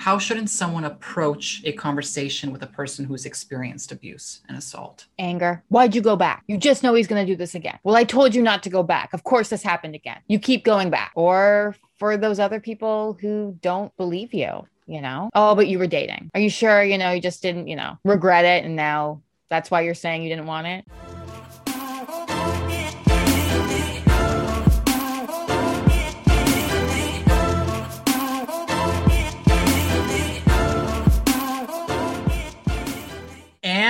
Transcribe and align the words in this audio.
How 0.00 0.16
shouldn't 0.16 0.48
someone 0.48 0.84
approach 0.84 1.60
a 1.66 1.72
conversation 1.72 2.52
with 2.52 2.62
a 2.62 2.66
person 2.66 3.04
who's 3.04 3.26
experienced 3.26 3.92
abuse 3.92 4.40
and 4.48 4.56
assault? 4.56 5.04
Anger. 5.18 5.62
Why'd 5.68 5.94
you 5.94 6.00
go 6.00 6.16
back? 6.16 6.42
You 6.46 6.56
just 6.56 6.82
know 6.82 6.94
he's 6.94 7.06
going 7.06 7.22
to 7.22 7.30
do 7.30 7.36
this 7.36 7.54
again. 7.54 7.78
Well, 7.82 7.94
I 7.94 8.04
told 8.04 8.34
you 8.34 8.40
not 8.40 8.62
to 8.62 8.70
go 8.70 8.82
back. 8.82 9.12
Of 9.12 9.24
course, 9.24 9.50
this 9.50 9.62
happened 9.62 9.94
again. 9.94 10.16
You 10.26 10.38
keep 10.38 10.64
going 10.64 10.88
back. 10.88 11.12
Or 11.16 11.76
for 11.98 12.16
those 12.16 12.40
other 12.40 12.60
people 12.60 13.18
who 13.20 13.58
don't 13.60 13.94
believe 13.98 14.32
you, 14.32 14.66
you 14.86 15.02
know? 15.02 15.28
Oh, 15.34 15.54
but 15.54 15.68
you 15.68 15.78
were 15.78 15.86
dating. 15.86 16.30
Are 16.34 16.40
you 16.40 16.48
sure, 16.48 16.82
you 16.82 16.96
know, 16.96 17.10
you 17.10 17.20
just 17.20 17.42
didn't, 17.42 17.68
you 17.68 17.76
know, 17.76 17.98
regret 18.02 18.46
it 18.46 18.64
and 18.64 18.76
now 18.76 19.20
that's 19.50 19.70
why 19.70 19.82
you're 19.82 19.92
saying 19.92 20.22
you 20.22 20.30
didn't 20.30 20.46
want 20.46 20.66
it? 20.66 20.86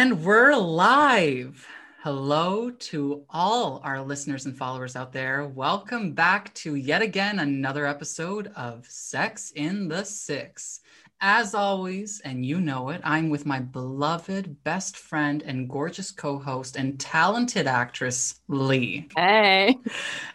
And 0.00 0.24
we're 0.24 0.56
live. 0.56 1.68
Hello 2.02 2.70
to 2.70 3.22
all 3.28 3.82
our 3.84 4.00
listeners 4.00 4.46
and 4.46 4.56
followers 4.56 4.96
out 4.96 5.12
there. 5.12 5.44
Welcome 5.44 6.14
back 6.14 6.54
to 6.54 6.76
yet 6.76 7.02
again 7.02 7.38
another 7.38 7.84
episode 7.84 8.50
of 8.56 8.86
Sex 8.86 9.52
in 9.54 9.88
the 9.88 10.02
Six. 10.04 10.80
As 11.20 11.54
always, 11.54 12.22
and 12.24 12.46
you 12.46 12.62
know 12.62 12.88
it, 12.88 13.02
I'm 13.04 13.28
with 13.28 13.44
my 13.44 13.58
beloved 13.58 14.64
best 14.64 14.96
friend 14.96 15.42
and 15.44 15.68
gorgeous 15.68 16.10
co 16.10 16.38
host 16.38 16.76
and 16.76 16.98
talented 16.98 17.66
actress, 17.66 18.40
Lee. 18.48 19.06
Hey. 19.14 19.76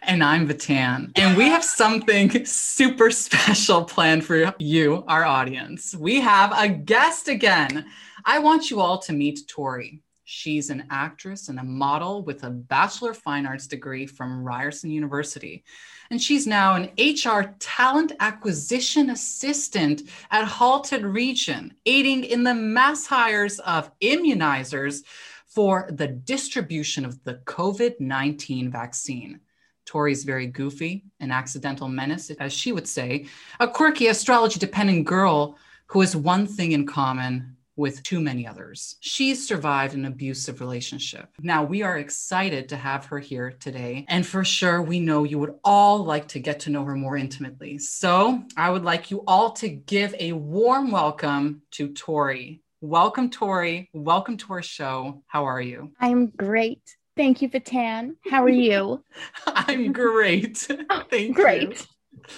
And 0.02 0.22
I'm 0.22 0.46
Vatan. 0.46 1.10
And 1.16 1.36
we 1.36 1.48
have 1.48 1.64
something 1.64 2.44
super 2.44 3.10
special 3.26 3.82
planned 3.82 4.24
for 4.24 4.54
you, 4.60 5.02
our 5.08 5.24
audience. 5.24 5.92
We 5.92 6.20
have 6.20 6.56
a 6.56 6.68
guest 6.68 7.26
again. 7.26 7.86
I 8.28 8.40
want 8.40 8.72
you 8.72 8.80
all 8.80 8.98
to 8.98 9.12
meet 9.12 9.46
Tori. 9.46 10.02
She's 10.24 10.70
an 10.70 10.88
actress 10.90 11.48
and 11.48 11.60
a 11.60 11.64
model 11.64 12.24
with 12.24 12.42
a 12.42 12.50
Bachelor 12.50 13.12
of 13.12 13.18
Fine 13.18 13.46
Arts 13.46 13.68
degree 13.68 14.04
from 14.04 14.42
Ryerson 14.42 14.90
University. 14.90 15.62
And 16.10 16.20
she's 16.20 16.44
now 16.44 16.74
an 16.74 16.90
HR 16.98 17.54
talent 17.60 18.10
acquisition 18.18 19.10
assistant 19.10 20.02
at 20.32 20.44
Halton 20.44 21.06
Region, 21.06 21.72
aiding 21.86 22.24
in 22.24 22.42
the 22.42 22.52
mass 22.52 23.06
hires 23.06 23.60
of 23.60 23.96
immunizers 24.00 25.04
for 25.46 25.88
the 25.92 26.08
distribution 26.08 27.04
of 27.04 27.22
the 27.22 27.34
COVID 27.44 28.00
19 28.00 28.72
vaccine. 28.72 29.38
Tori's 29.84 30.24
very 30.24 30.48
goofy, 30.48 31.04
an 31.20 31.30
accidental 31.30 31.86
menace, 31.86 32.30
as 32.40 32.52
she 32.52 32.72
would 32.72 32.88
say, 32.88 33.26
a 33.60 33.68
quirky 33.68 34.08
astrology 34.08 34.58
dependent 34.58 35.06
girl 35.06 35.56
who 35.86 36.00
has 36.00 36.16
one 36.16 36.48
thing 36.48 36.72
in 36.72 36.84
common 36.84 37.55
with 37.76 38.02
too 38.02 38.20
many 38.20 38.46
others. 38.46 38.96
She's 39.00 39.46
survived 39.46 39.94
an 39.94 40.06
abusive 40.06 40.60
relationship. 40.60 41.28
Now, 41.40 41.62
we 41.62 41.82
are 41.82 41.98
excited 41.98 42.68
to 42.70 42.76
have 42.76 43.04
her 43.06 43.18
here 43.18 43.52
today. 43.52 44.06
And 44.08 44.26
for 44.26 44.44
sure, 44.44 44.82
we 44.82 44.98
know 44.98 45.24
you 45.24 45.38
would 45.38 45.54
all 45.62 46.04
like 46.04 46.28
to 46.28 46.40
get 46.40 46.60
to 46.60 46.70
know 46.70 46.84
her 46.84 46.96
more 46.96 47.16
intimately. 47.16 47.78
So 47.78 48.42
I 48.56 48.70
would 48.70 48.84
like 48.84 49.10
you 49.10 49.22
all 49.26 49.52
to 49.52 49.68
give 49.68 50.14
a 50.18 50.32
warm 50.32 50.90
welcome 50.90 51.62
to 51.72 51.92
Tori. 51.92 52.62
Welcome, 52.80 53.30
Tori. 53.30 53.90
Welcome 53.92 54.36
to 54.38 54.52
our 54.52 54.62
show. 54.62 55.22
How 55.26 55.44
are 55.46 55.60
you? 55.60 55.92
I'm 56.00 56.28
great. 56.28 56.82
Thank 57.16 57.40
you, 57.40 57.48
Vatan. 57.48 58.16
How 58.30 58.44
are 58.44 58.48
you? 58.48 59.02
I'm 59.46 59.92
great. 59.92 60.58
Thank 61.10 61.34
great. 61.34 61.62
you. 61.62 61.74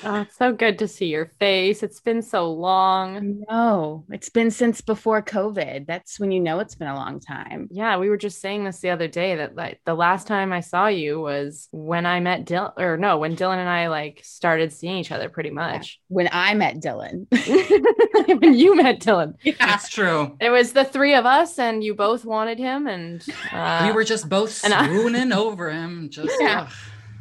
Oh, 0.04 0.20
it's 0.22 0.36
so 0.36 0.52
good 0.52 0.78
to 0.80 0.88
see 0.88 1.06
your 1.06 1.32
face. 1.40 1.82
It's 1.82 2.00
been 2.00 2.22
so 2.22 2.50
long. 2.52 3.44
No, 3.48 4.04
it's 4.10 4.28
been 4.28 4.50
since 4.50 4.80
before 4.80 5.22
COVID. 5.22 5.86
That's 5.86 6.18
when 6.20 6.30
you 6.32 6.40
know 6.40 6.58
it's 6.60 6.74
been 6.74 6.88
a 6.88 6.94
long 6.94 7.20
time. 7.20 7.68
Yeah, 7.70 7.98
we 7.98 8.08
were 8.08 8.16
just 8.16 8.40
saying 8.40 8.64
this 8.64 8.80
the 8.80 8.90
other 8.90 9.08
day 9.08 9.36
that 9.36 9.54
like 9.56 9.80
the 9.84 9.94
last 9.94 10.26
time 10.26 10.52
I 10.52 10.60
saw 10.60 10.86
you 10.88 11.20
was 11.20 11.68
when 11.72 12.06
I 12.06 12.20
met 12.20 12.44
Dylan, 12.44 12.72
or 12.78 12.96
no, 12.96 13.18
when 13.18 13.36
Dylan 13.36 13.58
and 13.58 13.68
I 13.68 13.88
like 13.88 14.20
started 14.24 14.72
seeing 14.72 14.98
each 14.98 15.12
other 15.12 15.28
pretty 15.28 15.50
much. 15.50 16.00
When 16.08 16.28
I 16.32 16.54
met 16.54 16.76
Dylan. 16.76 17.26
when 18.40 18.54
you 18.54 18.76
met 18.76 19.00
Dylan. 19.00 19.34
That's 19.58 19.88
true. 19.88 20.36
It 20.40 20.50
was 20.50 20.72
the 20.72 20.84
three 20.84 21.14
of 21.14 21.26
us, 21.26 21.58
and 21.58 21.82
you 21.82 21.94
both 21.94 22.24
wanted 22.24 22.58
him, 22.58 22.86
and 22.86 23.24
uh, 23.52 23.84
we 23.86 23.92
were 23.92 24.04
just 24.04 24.28
both 24.28 24.64
and 24.64 24.74
I- 24.74 24.86
swooning 24.86 25.32
over 25.32 25.70
him. 25.70 26.08
Just 26.10 26.34
Yeah. 26.40 26.62
ugh. 26.68 26.72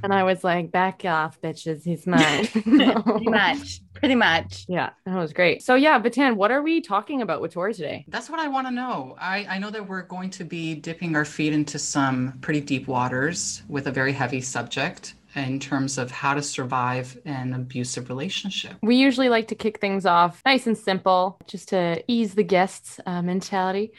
And 0.03 0.13
I 0.13 0.24
was 0.24 0.44
like, 0.44 0.72
"Back 0.72 1.03
off, 1.06 1.40
bitches. 1.41 1.84
He's 1.84 2.06
mine." 2.08 2.47
Pretty 2.47 3.30
much. 3.30 3.81
Pretty 3.94 4.16
much. 4.16 4.66
Yeah, 4.68 4.91
that 5.06 5.16
was 5.16 5.34
great. 5.34 5.63
So 5.63 5.74
yeah, 5.74 6.00
Vatan, 6.00 6.35
what 6.35 6.52
are 6.52 6.62
we 6.62 6.81
talking 6.81 7.22
about 7.24 7.41
with 7.41 7.53
Tori 7.53 7.74
today? 7.74 8.06
That's 8.08 8.30
what 8.30 8.40
I 8.40 8.47
want 8.47 8.68
to 8.68 8.72
know. 8.72 9.16
I, 9.19 9.46
I 9.50 9.58
know 9.58 9.72
that 9.72 9.88
we're 9.88 10.03
going 10.03 10.30
to 10.31 10.44
be 10.44 10.75
dipping 10.75 11.16
our 11.16 11.25
feet 11.25 11.52
into 11.52 11.80
some 11.80 12.38
pretty 12.41 12.62
deep 12.62 12.88
waters 12.88 13.63
with 13.68 13.88
a 13.88 13.91
very 13.91 14.13
heavy 14.13 14.40
subject 14.41 15.16
in 15.35 15.59
terms 15.59 15.97
of 15.97 16.12
how 16.12 16.35
to 16.35 16.44
survive 16.44 17.18
an 17.25 17.53
abusive 17.56 18.09
relationship. 18.09 18.74
We 18.84 18.96
usually 18.97 19.29
like 19.29 19.47
to 19.50 19.56
kick 19.56 19.79
things 19.79 20.06
off 20.06 20.41
nice 20.46 20.68
and 20.68 20.78
simple, 20.78 21.40
just 21.47 21.69
to 21.69 22.03
ease 22.08 22.35
the 22.35 22.44
guests' 22.44 23.00
uh, 23.08 23.22
mentality. 23.24 23.91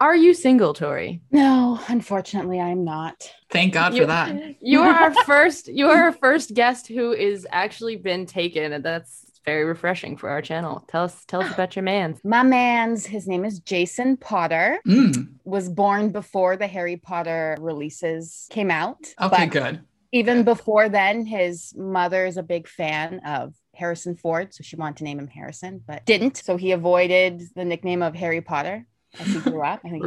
Are 0.00 0.14
you 0.14 0.34
single, 0.34 0.74
Tori? 0.74 1.22
No, 1.30 1.80
unfortunately, 1.88 2.60
I'm 2.60 2.84
not. 2.84 3.30
Thank 3.48 3.72
God 3.72 3.94
You- 3.94 4.02
for 4.02 4.06
that. 4.08 4.34
You 4.66 4.80
are 4.82 4.92
our 4.94 5.14
first. 5.24 5.68
You 5.68 5.88
are 5.90 6.02
our 6.04 6.12
first 6.12 6.54
guest 6.54 6.88
who 6.88 7.12
is 7.12 7.46
actually 7.50 7.96
been 7.96 8.26
taken, 8.26 8.72
and 8.72 8.84
that's 8.84 9.22
very 9.44 9.64
refreshing 9.64 10.16
for 10.16 10.28
our 10.28 10.42
channel. 10.42 10.84
Tell 10.88 11.04
us, 11.04 11.24
tell 11.26 11.40
us 11.40 11.52
about 11.54 11.76
your 11.76 11.84
man. 11.84 12.18
My 12.24 12.42
man's, 12.42 13.06
his 13.06 13.28
name 13.28 13.44
is 13.44 13.60
Jason 13.60 14.16
Potter, 14.16 14.80
Mm, 14.86 15.28
was 15.44 15.68
born 15.68 16.10
before 16.10 16.56
the 16.56 16.66
Harry 16.66 16.96
Potter 16.96 17.56
releases 17.60 18.48
came 18.50 18.72
out. 18.72 18.98
okay, 19.22 19.46
good. 19.46 19.80
even 20.12 20.42
before 20.42 20.88
then, 20.88 21.24
his 21.26 21.72
mother 21.76 22.26
is 22.26 22.36
a 22.36 22.42
big 22.42 22.66
fan 22.66 23.20
of 23.24 23.54
Harrison 23.74 24.16
Ford, 24.16 24.52
so 24.52 24.62
she 24.62 24.74
wanted 24.74 24.96
to 24.96 25.04
name 25.04 25.20
him 25.20 25.28
Harrison, 25.28 25.80
but 25.86 26.04
didn't. 26.06 26.38
So 26.38 26.56
he 26.56 26.72
avoided 26.72 27.42
the 27.54 27.64
nickname 27.64 28.02
of 28.02 28.16
Harry 28.16 28.40
Potter 28.40 28.84
as 29.18 29.26
he 29.26 29.40
grew 29.40 29.62
up. 29.62 29.80
I 29.84 29.90
think. 29.90 30.04